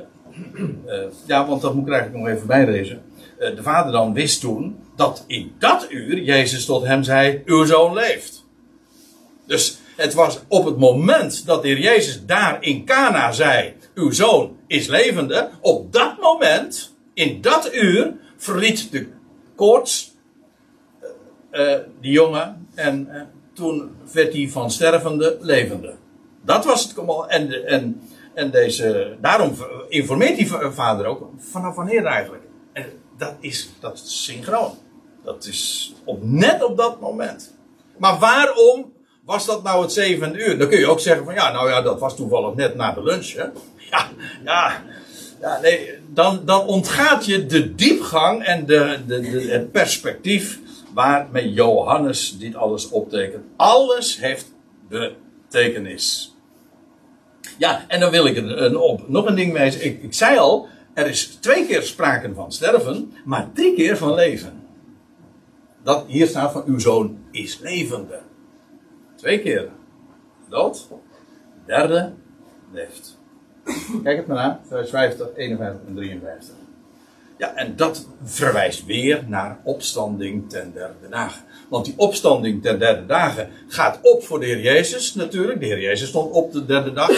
uh, 0.85 1.03
ja, 1.25 1.47
want 1.47 1.61
dat 1.61 1.73
moet 1.73 1.87
ik 1.87 1.93
eigenlijk 1.93 2.23
nog 2.23 2.33
even 2.35 2.47
bijlezen. 2.47 3.01
de 3.37 3.63
vader 3.63 3.91
dan 3.91 4.13
wist 4.13 4.41
toen 4.41 4.79
dat 4.95 5.23
in 5.27 5.55
dat 5.59 5.87
uur 5.89 6.19
Jezus 6.19 6.65
tot 6.65 6.85
hem 6.85 7.03
zei: 7.03 7.41
Uw 7.45 7.65
zoon 7.65 7.93
leeft. 7.93 8.45
Dus 9.45 9.79
het 9.95 10.13
was 10.13 10.39
op 10.47 10.65
het 10.65 10.77
moment 10.77 11.45
dat 11.45 11.61
de 11.61 11.67
heer 11.67 11.79
Jezus 11.79 12.25
daar 12.25 12.63
in 12.63 12.85
Cana 12.85 13.31
zei: 13.31 13.73
Uw 13.93 14.11
zoon 14.11 14.57
is 14.67 14.87
levende. 14.87 15.49
Op 15.61 15.93
dat 15.93 16.21
moment, 16.21 16.95
in 17.13 17.41
dat 17.41 17.73
uur, 17.73 18.13
verliet 18.37 18.91
de 18.91 19.07
koorts 19.55 20.15
die 22.01 22.11
jongen. 22.11 22.67
En 22.75 23.09
toen 23.59 23.91
werd 24.11 24.33
hij 24.33 24.49
van 24.49 24.71
stervende 24.71 25.37
levende. 25.41 25.95
Dat 26.41 26.65
was 26.65 26.83
het. 26.83 26.97
En, 27.27 27.65
en, 27.67 28.01
en 28.33 28.51
deze, 28.51 29.17
daarom 29.21 29.55
informeert 29.87 30.37
die 30.37 30.47
vader 30.71 31.05
ook 31.05 31.29
vanaf 31.37 31.75
wanneer 31.75 32.05
eigenlijk. 32.05 32.43
En 32.73 32.85
dat 33.17 33.33
is, 33.39 33.69
dat 33.79 33.93
is 33.93 34.23
synchroon. 34.23 34.71
Dat 35.23 35.45
is 35.45 35.93
op, 36.03 36.19
net 36.21 36.63
op 36.63 36.77
dat 36.77 36.99
moment. 36.99 37.57
Maar 37.97 38.19
waarom 38.19 38.93
was 39.25 39.45
dat 39.45 39.63
nou 39.63 39.81
het 39.81 39.91
zevende 39.91 40.45
uur? 40.45 40.57
Dan 40.57 40.67
kun 40.67 40.79
je 40.79 40.87
ook 40.87 40.99
zeggen 40.99 41.25
van 41.25 41.33
ja, 41.33 41.51
nou 41.51 41.69
ja, 41.69 41.81
dat 41.81 41.99
was 41.99 42.15
toevallig 42.15 42.55
net 42.55 42.75
na 42.75 42.91
de 42.91 43.03
lunch. 43.03 43.33
Hè? 43.33 43.45
Ja, 43.91 44.09
ja, 44.43 44.83
ja 45.41 45.59
nee, 45.61 45.93
dan, 46.07 46.41
dan 46.45 46.65
ontgaat 46.65 47.25
je 47.25 47.45
de 47.45 47.75
diepgang 47.75 48.43
en 48.43 48.65
de, 48.65 48.99
de, 49.07 49.19
de, 49.19 49.41
het 49.51 49.71
perspectief 49.71 50.59
waarmee 50.93 51.53
Johannes 51.53 52.37
dit 52.37 52.55
alles 52.55 52.89
optekent. 52.89 53.43
Alles 53.55 54.19
heeft 54.19 54.53
betekenis. 54.87 56.35
Ja, 57.57 57.85
en 57.87 57.99
dan 57.99 58.11
wil 58.11 58.25
ik 58.25 58.73
op 58.75 59.09
nog 59.09 59.25
een 59.25 59.35
ding 59.35 59.53
mee 59.53 59.79
ik, 59.79 60.03
ik 60.03 60.13
zei 60.13 60.37
al, 60.37 60.67
er 60.93 61.07
is 61.07 61.25
twee 61.25 61.65
keer 61.65 61.81
sprake 61.81 62.33
van 62.33 62.51
sterven, 62.51 63.13
maar 63.25 63.49
drie 63.53 63.75
keer 63.75 63.97
van 63.97 64.13
leven. 64.13 64.63
Dat 65.83 66.05
hier 66.07 66.27
staat 66.27 66.51
van 66.51 66.63
uw 66.65 66.79
zoon 66.79 67.17
is 67.31 67.59
levende. 67.59 68.19
Twee 69.15 69.39
keer 69.39 69.69
dood. 70.49 70.87
Derde 71.65 72.13
leeft. 72.71 73.17
Kijk 74.03 74.17
het 74.17 74.27
maar 74.27 74.37
na. 74.37 74.61
Vers 74.67 74.89
50, 74.89 75.27
51 75.35 75.87
en 75.87 75.95
53. 75.95 76.55
Ja, 77.39 77.55
en 77.55 77.75
dat 77.75 78.07
verwijst 78.23 78.85
weer 78.85 79.23
naar 79.27 79.59
opstanding 79.63 80.49
ten 80.49 80.71
derde 80.73 81.09
dagen. 81.09 81.41
Want 81.69 81.85
die 81.85 81.93
opstanding 81.97 82.61
ten 82.61 82.79
derde 82.79 83.05
dagen 83.05 83.49
gaat 83.67 83.99
op 84.01 84.23
voor 84.23 84.39
de 84.39 84.45
Heer 84.45 84.59
Jezus 84.59 85.13
natuurlijk. 85.13 85.59
De 85.59 85.65
Heer 85.65 85.81
Jezus 85.81 86.09
stond 86.09 86.31
op 86.31 86.51
de 86.51 86.65
derde 86.65 86.93
dag. 86.93 87.11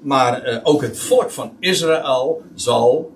Maar 0.00 0.48
uh, 0.48 0.58
ook 0.62 0.82
het 0.82 0.98
volk 0.98 1.30
van 1.30 1.56
Israël 1.58 2.42
zal, 2.54 3.12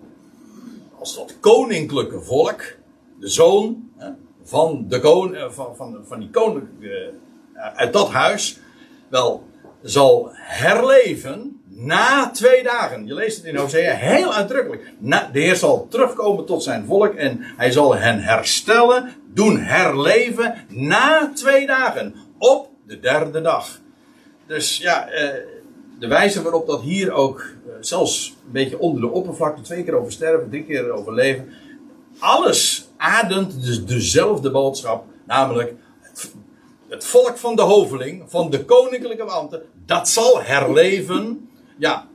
als 0.98 1.16
dat 1.16 1.36
koninklijke 1.40 2.20
volk, 2.20 2.62
de 3.20 3.28
zoon 3.28 3.90
van, 4.42 4.84
de 4.88 5.00
kon, 5.00 5.34
uh, 5.34 5.50
van, 5.50 5.76
van, 5.76 5.98
van 6.04 6.20
die 6.20 6.30
koninklijke 6.30 7.12
uit 7.74 7.92
dat 7.92 8.08
huis 8.10 8.58
wel 9.08 9.44
zal 9.82 10.28
herleven 10.32 11.61
na 11.74 12.30
twee 12.30 12.62
dagen. 12.62 13.06
Je 13.06 13.14
leest 13.14 13.36
het 13.36 13.46
in 13.46 13.56
Hosea 13.56 13.94
heel 13.94 14.34
uitdrukkelijk. 14.34 14.92
Na, 14.98 15.30
de 15.32 15.40
Heer 15.40 15.56
zal 15.56 15.86
terugkomen 15.90 16.44
tot 16.44 16.62
zijn 16.62 16.86
volk 16.86 17.14
en 17.14 17.38
hij 17.56 17.70
zal 17.70 17.96
hen 17.96 18.20
herstellen, 18.20 19.12
doen 19.34 19.58
herleven 19.58 20.54
na 20.68 21.30
twee 21.34 21.66
dagen. 21.66 22.14
Op 22.38 22.68
de 22.86 23.00
derde 23.00 23.40
dag. 23.40 23.80
Dus 24.46 24.78
ja, 24.78 25.08
eh, 25.08 25.28
de 25.98 26.06
wijze 26.06 26.42
waarop 26.42 26.66
dat 26.66 26.80
hier 26.80 27.12
ook, 27.12 27.40
eh, 27.40 27.72
zelfs 27.80 28.36
een 28.46 28.52
beetje 28.52 28.78
onder 28.78 29.00
de 29.00 29.10
oppervlakte, 29.10 29.62
twee 29.62 29.84
keer 29.84 29.94
over 29.94 30.12
sterven, 30.12 30.50
drie 30.50 30.64
keer 30.64 30.90
over 30.90 31.14
leven. 31.14 31.48
Alles 32.18 32.88
ademt 32.96 33.64
dus 33.64 33.84
dezelfde 33.84 34.50
boodschap, 34.50 35.04
namelijk 35.26 35.74
het 36.88 37.04
volk 37.04 37.38
van 37.38 37.56
de 37.56 37.62
hoveling, 37.62 38.24
van 38.26 38.50
de 38.50 38.64
koninklijke 38.64 39.24
wanten, 39.24 39.62
dat 39.86 40.08
zal 40.08 40.42
herleven, 40.42 41.50
ja, 41.82 42.08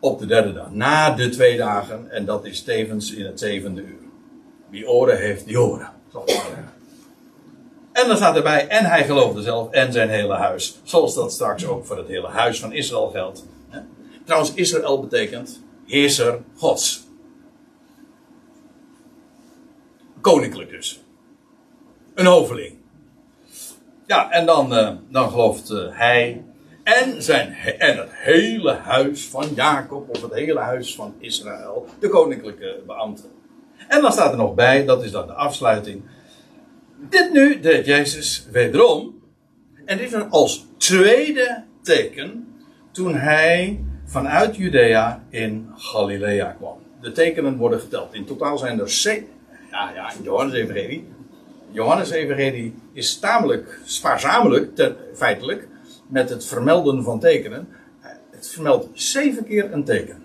op 0.00 0.18
de 0.18 0.26
derde 0.26 0.52
dag, 0.52 0.70
na 0.70 1.10
de 1.10 1.28
twee 1.28 1.56
dagen, 1.56 2.10
en 2.10 2.24
dat 2.24 2.44
is 2.44 2.62
tevens 2.62 3.12
in 3.12 3.24
het 3.24 3.38
zevende 3.40 3.82
uur. 3.82 4.02
Wie 4.70 4.88
oren 4.88 5.18
heeft, 5.18 5.46
die 5.46 5.60
oren. 5.60 5.92
En 7.92 8.08
dan 8.08 8.16
staat 8.16 8.36
erbij, 8.36 8.68
en 8.68 8.84
hij 8.84 9.04
geloofde 9.04 9.42
zelf 9.42 9.70
en 9.70 9.92
zijn 9.92 10.08
hele 10.08 10.34
huis. 10.34 10.80
Zoals 10.82 11.14
dat 11.14 11.32
straks 11.32 11.66
ook 11.66 11.86
voor 11.86 11.96
het 11.96 12.08
hele 12.08 12.28
huis 12.28 12.60
van 12.60 12.72
Israël 12.72 13.10
geldt. 13.10 13.46
Trouwens, 14.24 14.54
Israël 14.54 15.00
betekent 15.00 15.62
heerser 15.86 16.42
Gods. 16.56 17.06
Koninklijk 20.20 20.70
dus. 20.70 21.02
Een 22.14 22.26
hoveling. 22.26 22.76
Ja, 24.06 24.30
en 24.30 24.46
dan, 24.46 24.72
uh, 24.72 24.90
dan 25.08 25.30
gelooft 25.30 25.70
uh, 25.70 25.86
hij 25.90 26.44
en, 26.84 27.22
zijn, 27.22 27.48
het 27.52 28.08
hele 28.10 28.72
huis 28.72 29.28
van 29.28 29.46
Jacob, 29.54 30.08
of 30.08 30.22
het 30.22 30.34
hele 30.34 30.60
huis 30.60 30.94
van 30.94 31.14
Israël, 31.18 31.86
de 31.98 32.08
koninklijke 32.08 32.82
beambten. 32.86 33.30
En 33.88 34.02
dan 34.02 34.12
staat 34.12 34.30
er 34.30 34.36
nog 34.36 34.54
bij, 34.54 34.84
dat 34.84 35.04
is 35.04 35.10
dan 35.10 35.26
de 35.26 35.32
afsluiting. 35.32 36.02
Dit 37.08 37.32
nu 37.32 37.60
deed 37.60 37.86
Jezus 37.86 38.46
wederom. 38.50 39.22
En 39.84 39.98
dit 39.98 40.10
was 40.10 40.30
als 40.30 40.66
tweede 40.76 41.64
teken 41.82 42.54
toen 42.92 43.14
hij 43.14 43.84
vanuit 44.04 44.56
Judea 44.56 45.24
in 45.30 45.70
Galilea 45.76 46.50
kwam. 46.58 46.78
De 47.00 47.12
tekenen 47.12 47.56
worden 47.56 47.80
geteld. 47.80 48.14
In 48.14 48.24
totaal 48.24 48.58
zijn 48.58 48.80
er 48.80 48.90
zeven. 48.90 49.28
Ja, 49.70 49.90
ja, 49.94 50.12
Johannes 50.22 50.54
Evangelie. 50.54 51.08
Johannes 51.70 52.10
Evangelie 52.10 52.74
is 52.92 53.18
tamelijk 53.18 53.80
spaarzamelijk, 53.84 54.92
feitelijk, 55.14 55.68
met 56.06 56.30
het 56.30 56.46
vermelden 56.46 57.02
van 57.02 57.20
tekenen. 57.20 57.68
Het 58.30 58.48
vermeldt 58.48 58.88
zeven 58.92 59.44
keer 59.44 59.72
een 59.72 59.84
teken. 59.84 60.22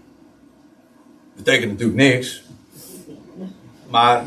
Betekent 1.36 1.72
natuurlijk 1.72 2.00
niks. 2.00 2.44
Maar, 3.90 4.24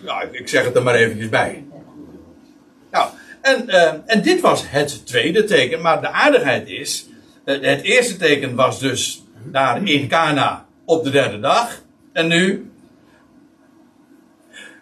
ja, 0.00 0.22
ik 0.22 0.48
zeg 0.48 0.64
het 0.64 0.76
er 0.76 0.82
maar 0.82 0.94
eventjes 0.94 1.28
bij. 1.28 1.64
Nou, 2.90 3.10
en, 3.40 3.64
uh, 3.68 3.92
en 4.06 4.22
dit 4.22 4.40
was 4.40 4.70
het 4.70 5.06
tweede 5.06 5.44
teken, 5.44 5.80
maar 5.80 6.00
de 6.00 6.10
aardigheid 6.10 6.68
is, 6.68 7.08
uh, 7.44 7.62
het 7.62 7.82
eerste 7.82 8.16
teken 8.16 8.54
was 8.54 8.80
dus 8.80 9.24
daar 9.44 9.88
in 9.88 10.08
Cana 10.08 10.66
op 10.84 11.04
de 11.04 11.10
derde 11.10 11.40
dag. 11.40 11.82
En 12.12 12.28
nu 12.28 12.70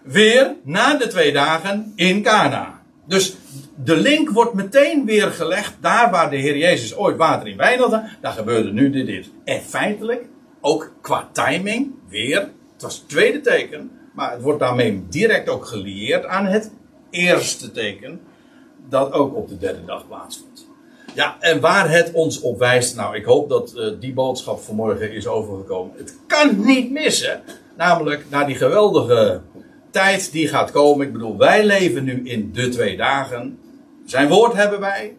weer 0.03 0.55
na 0.63 0.97
de 0.97 1.07
twee 1.07 1.33
dagen 1.33 1.93
in 1.97 2.23
Cana. 2.23 2.76
Dus 3.07 3.37
de 3.85 3.97
link 3.97 4.31
wordt 4.31 4.55
meteen 4.55 5.05
weer 5.05 5.31
gelegd. 5.31 5.75
Daar 5.81 6.11
waar 6.11 6.31
de 6.31 6.37
Heer 6.37 6.57
Jezus 6.57 6.97
ooit 6.97 7.17
water 7.17 7.49
in 7.49 7.57
wijn 7.57 7.81
had, 7.81 8.03
daar 8.21 8.33
gebeurde 8.33 8.73
nu 8.73 8.91
dit. 8.91 9.31
En 9.45 9.61
feitelijk, 9.61 10.25
ook 10.61 10.93
qua 11.01 11.29
timing, 11.33 11.95
weer. 12.09 12.41
Het 12.73 12.83
was 12.83 12.97
het 12.97 13.09
tweede 13.09 13.41
teken. 13.41 13.91
Maar 14.15 14.33
het 14.33 14.43
wordt 14.43 14.61
daarmee 14.61 15.05
direct 15.09 15.49
ook 15.49 15.67
gelieerd 15.67 16.25
aan 16.25 16.47
het 16.47 16.71
eerste 17.11 17.71
teken. 17.71 18.21
Dat 18.89 19.13
ook 19.13 19.37
op 19.37 19.49
de 19.49 19.59
derde 19.59 19.85
dag 19.85 20.07
plaatsvond. 20.09 20.67
Ja, 21.15 21.37
en 21.41 21.61
waar 21.61 21.91
het 21.91 22.13
ons 22.13 22.41
op 22.41 22.59
wijst. 22.59 22.97
Nou, 22.97 23.17
ik 23.17 23.25
hoop 23.25 23.49
dat 23.49 23.73
uh, 23.77 23.93
die 24.01 24.13
boodschap 24.13 24.61
vanmorgen 24.61 25.13
is 25.13 25.27
overgekomen. 25.27 25.97
Het 25.97 26.17
kan 26.27 26.65
niet 26.65 26.91
missen. 26.91 27.43
Namelijk 27.77 28.25
naar 28.31 28.47
die 28.47 28.57
geweldige 28.57 29.41
tijd 29.97 30.33
die 30.33 30.49
gaat 30.49 30.71
komen. 30.71 31.07
Ik 31.07 31.13
bedoel, 31.13 31.37
wij 31.37 31.65
leven 31.65 32.05
nu 32.05 32.21
in 32.25 32.53
de 32.53 32.69
twee 32.69 32.97
dagen. 32.97 33.59
Zijn 34.05 34.29
woord 34.29 34.53
hebben 34.53 34.81
wij. 34.81 35.17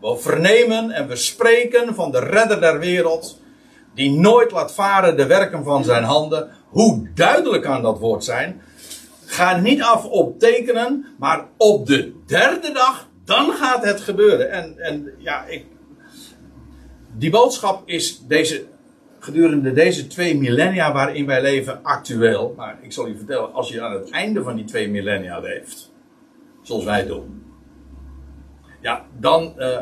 We 0.00 0.16
vernemen 0.16 0.90
en 0.90 1.08
we 1.08 1.16
spreken 1.16 1.94
van 1.94 2.10
de 2.10 2.18
redder 2.18 2.60
der 2.60 2.78
wereld. 2.78 3.40
Die 3.94 4.10
nooit 4.10 4.50
laat 4.50 4.74
varen 4.74 5.16
de 5.16 5.26
werken 5.26 5.64
van 5.64 5.84
zijn 5.84 6.04
handen. 6.04 6.50
Hoe 6.68 7.08
duidelijk 7.14 7.62
kan 7.62 7.82
dat 7.82 7.98
woord 7.98 8.24
zijn? 8.24 8.60
Ga 9.24 9.56
niet 9.56 9.82
af 9.82 10.04
op 10.04 10.38
tekenen, 10.38 11.06
maar 11.18 11.46
op 11.56 11.86
de 11.86 12.12
derde 12.26 12.72
dag, 12.72 13.08
dan 13.24 13.52
gaat 13.52 13.84
het 13.84 14.00
gebeuren. 14.00 14.50
En, 14.50 14.78
en 14.78 15.12
ja, 15.18 15.44
ik, 15.44 15.64
die 17.16 17.30
boodschap 17.30 17.82
is 17.88 18.22
deze 18.26 18.66
gedurende 19.28 19.72
deze 19.72 20.06
twee 20.06 20.36
millennia 20.36 20.92
waarin 20.92 21.26
wij 21.26 21.42
leven 21.42 21.82
actueel. 21.82 22.54
Maar 22.56 22.78
ik 22.82 22.92
zal 22.92 23.06
je 23.06 23.16
vertellen, 23.16 23.52
als 23.52 23.68
je 23.68 23.82
aan 23.82 23.92
het 23.92 24.10
einde 24.10 24.42
van 24.42 24.56
die 24.56 24.64
twee 24.64 24.88
millennia 24.88 25.38
leeft, 25.38 25.90
zoals 26.62 26.84
wij 26.84 27.06
doen. 27.06 27.42
Ja, 28.80 29.04
dan, 29.18 29.54
uh, 29.58 29.78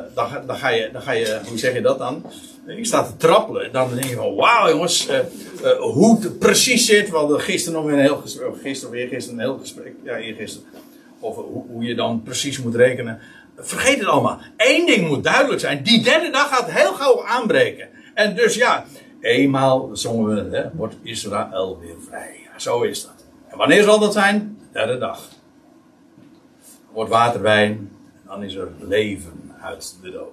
dan, 0.46 0.56
ga 0.56 0.68
je, 0.68 0.90
dan 0.92 1.02
ga 1.02 1.12
je, 1.12 1.40
hoe 1.48 1.58
zeg 1.58 1.74
je 1.74 1.80
dat 1.80 1.98
dan? 1.98 2.24
Je 2.66 2.84
staat 2.84 3.06
te 3.06 3.16
trappelen. 3.16 3.72
Dan 3.72 3.88
denk 3.94 4.04
je 4.04 4.14
van, 4.14 4.34
wauw 4.34 4.68
jongens, 4.68 5.08
uh, 5.08 5.18
uh, 5.62 5.78
hoe 5.78 6.20
het 6.20 6.38
precies 6.38 6.86
zit. 6.86 7.10
We 7.10 7.16
hadden 7.16 7.40
gisteren 7.40 7.82
nog 7.82 7.92
een 7.92 7.98
heel 7.98 8.16
gesprek, 8.16 8.48
gisteren 8.62 8.94
weer 8.94 9.08
gisteren 9.08 9.38
een 9.38 9.44
heel 9.44 9.58
gesprek, 9.58 9.92
ja 10.04 10.16
eergisteren. 10.16 10.68
Over 11.20 11.42
hoe, 11.42 11.64
hoe 11.68 11.84
je 11.84 11.94
dan 11.94 12.22
precies 12.22 12.62
moet 12.62 12.74
rekenen. 12.74 13.18
Vergeet 13.56 13.98
het 13.98 14.08
allemaal. 14.08 14.40
Eén 14.56 14.86
ding 14.86 15.08
moet 15.08 15.24
duidelijk 15.24 15.60
zijn. 15.60 15.82
Die 15.82 16.02
derde 16.02 16.30
dag 16.30 16.48
gaat 16.48 16.70
heel 16.70 16.92
gauw 16.92 17.24
aanbreken. 17.24 17.88
En 18.14 18.34
dus 18.34 18.54
ja, 18.54 18.84
Eenmaal 19.26 19.90
zongen 19.92 20.50
we, 20.50 20.56
hè, 20.56 20.70
wordt 20.72 20.96
Israël 21.02 21.78
weer 21.78 21.96
vrij. 22.08 22.40
Ja, 22.44 22.58
zo 22.58 22.82
is 22.82 23.02
dat. 23.02 23.24
En 23.48 23.58
wanneer 23.58 23.82
zal 23.82 23.98
dat 23.98 24.12
zijn? 24.12 24.58
De 24.60 24.66
derde 24.72 24.98
dag. 24.98 25.28
Wordt 26.92 27.10
water 27.10 27.42
wijn, 27.42 27.92
dan 28.26 28.42
is 28.42 28.54
er 28.54 28.72
leven 28.80 29.54
uit 29.60 29.98
de 30.02 30.10
dood. 30.10 30.32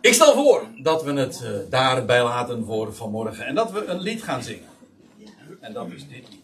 Ik 0.00 0.14
stel 0.14 0.34
voor 0.34 0.66
dat 0.78 1.02
we 1.02 1.12
het 1.12 1.40
uh, 1.44 1.50
daarbij 1.70 2.22
laten 2.22 2.64
voor 2.64 2.94
vanmorgen 2.94 3.46
en 3.46 3.54
dat 3.54 3.70
we 3.70 3.84
een 3.84 4.00
lied 4.00 4.22
gaan 4.22 4.42
zingen. 4.42 4.68
En 5.60 5.72
dat 5.72 5.86
is 5.90 6.08
dit 6.08 6.28
lied. 6.30 6.41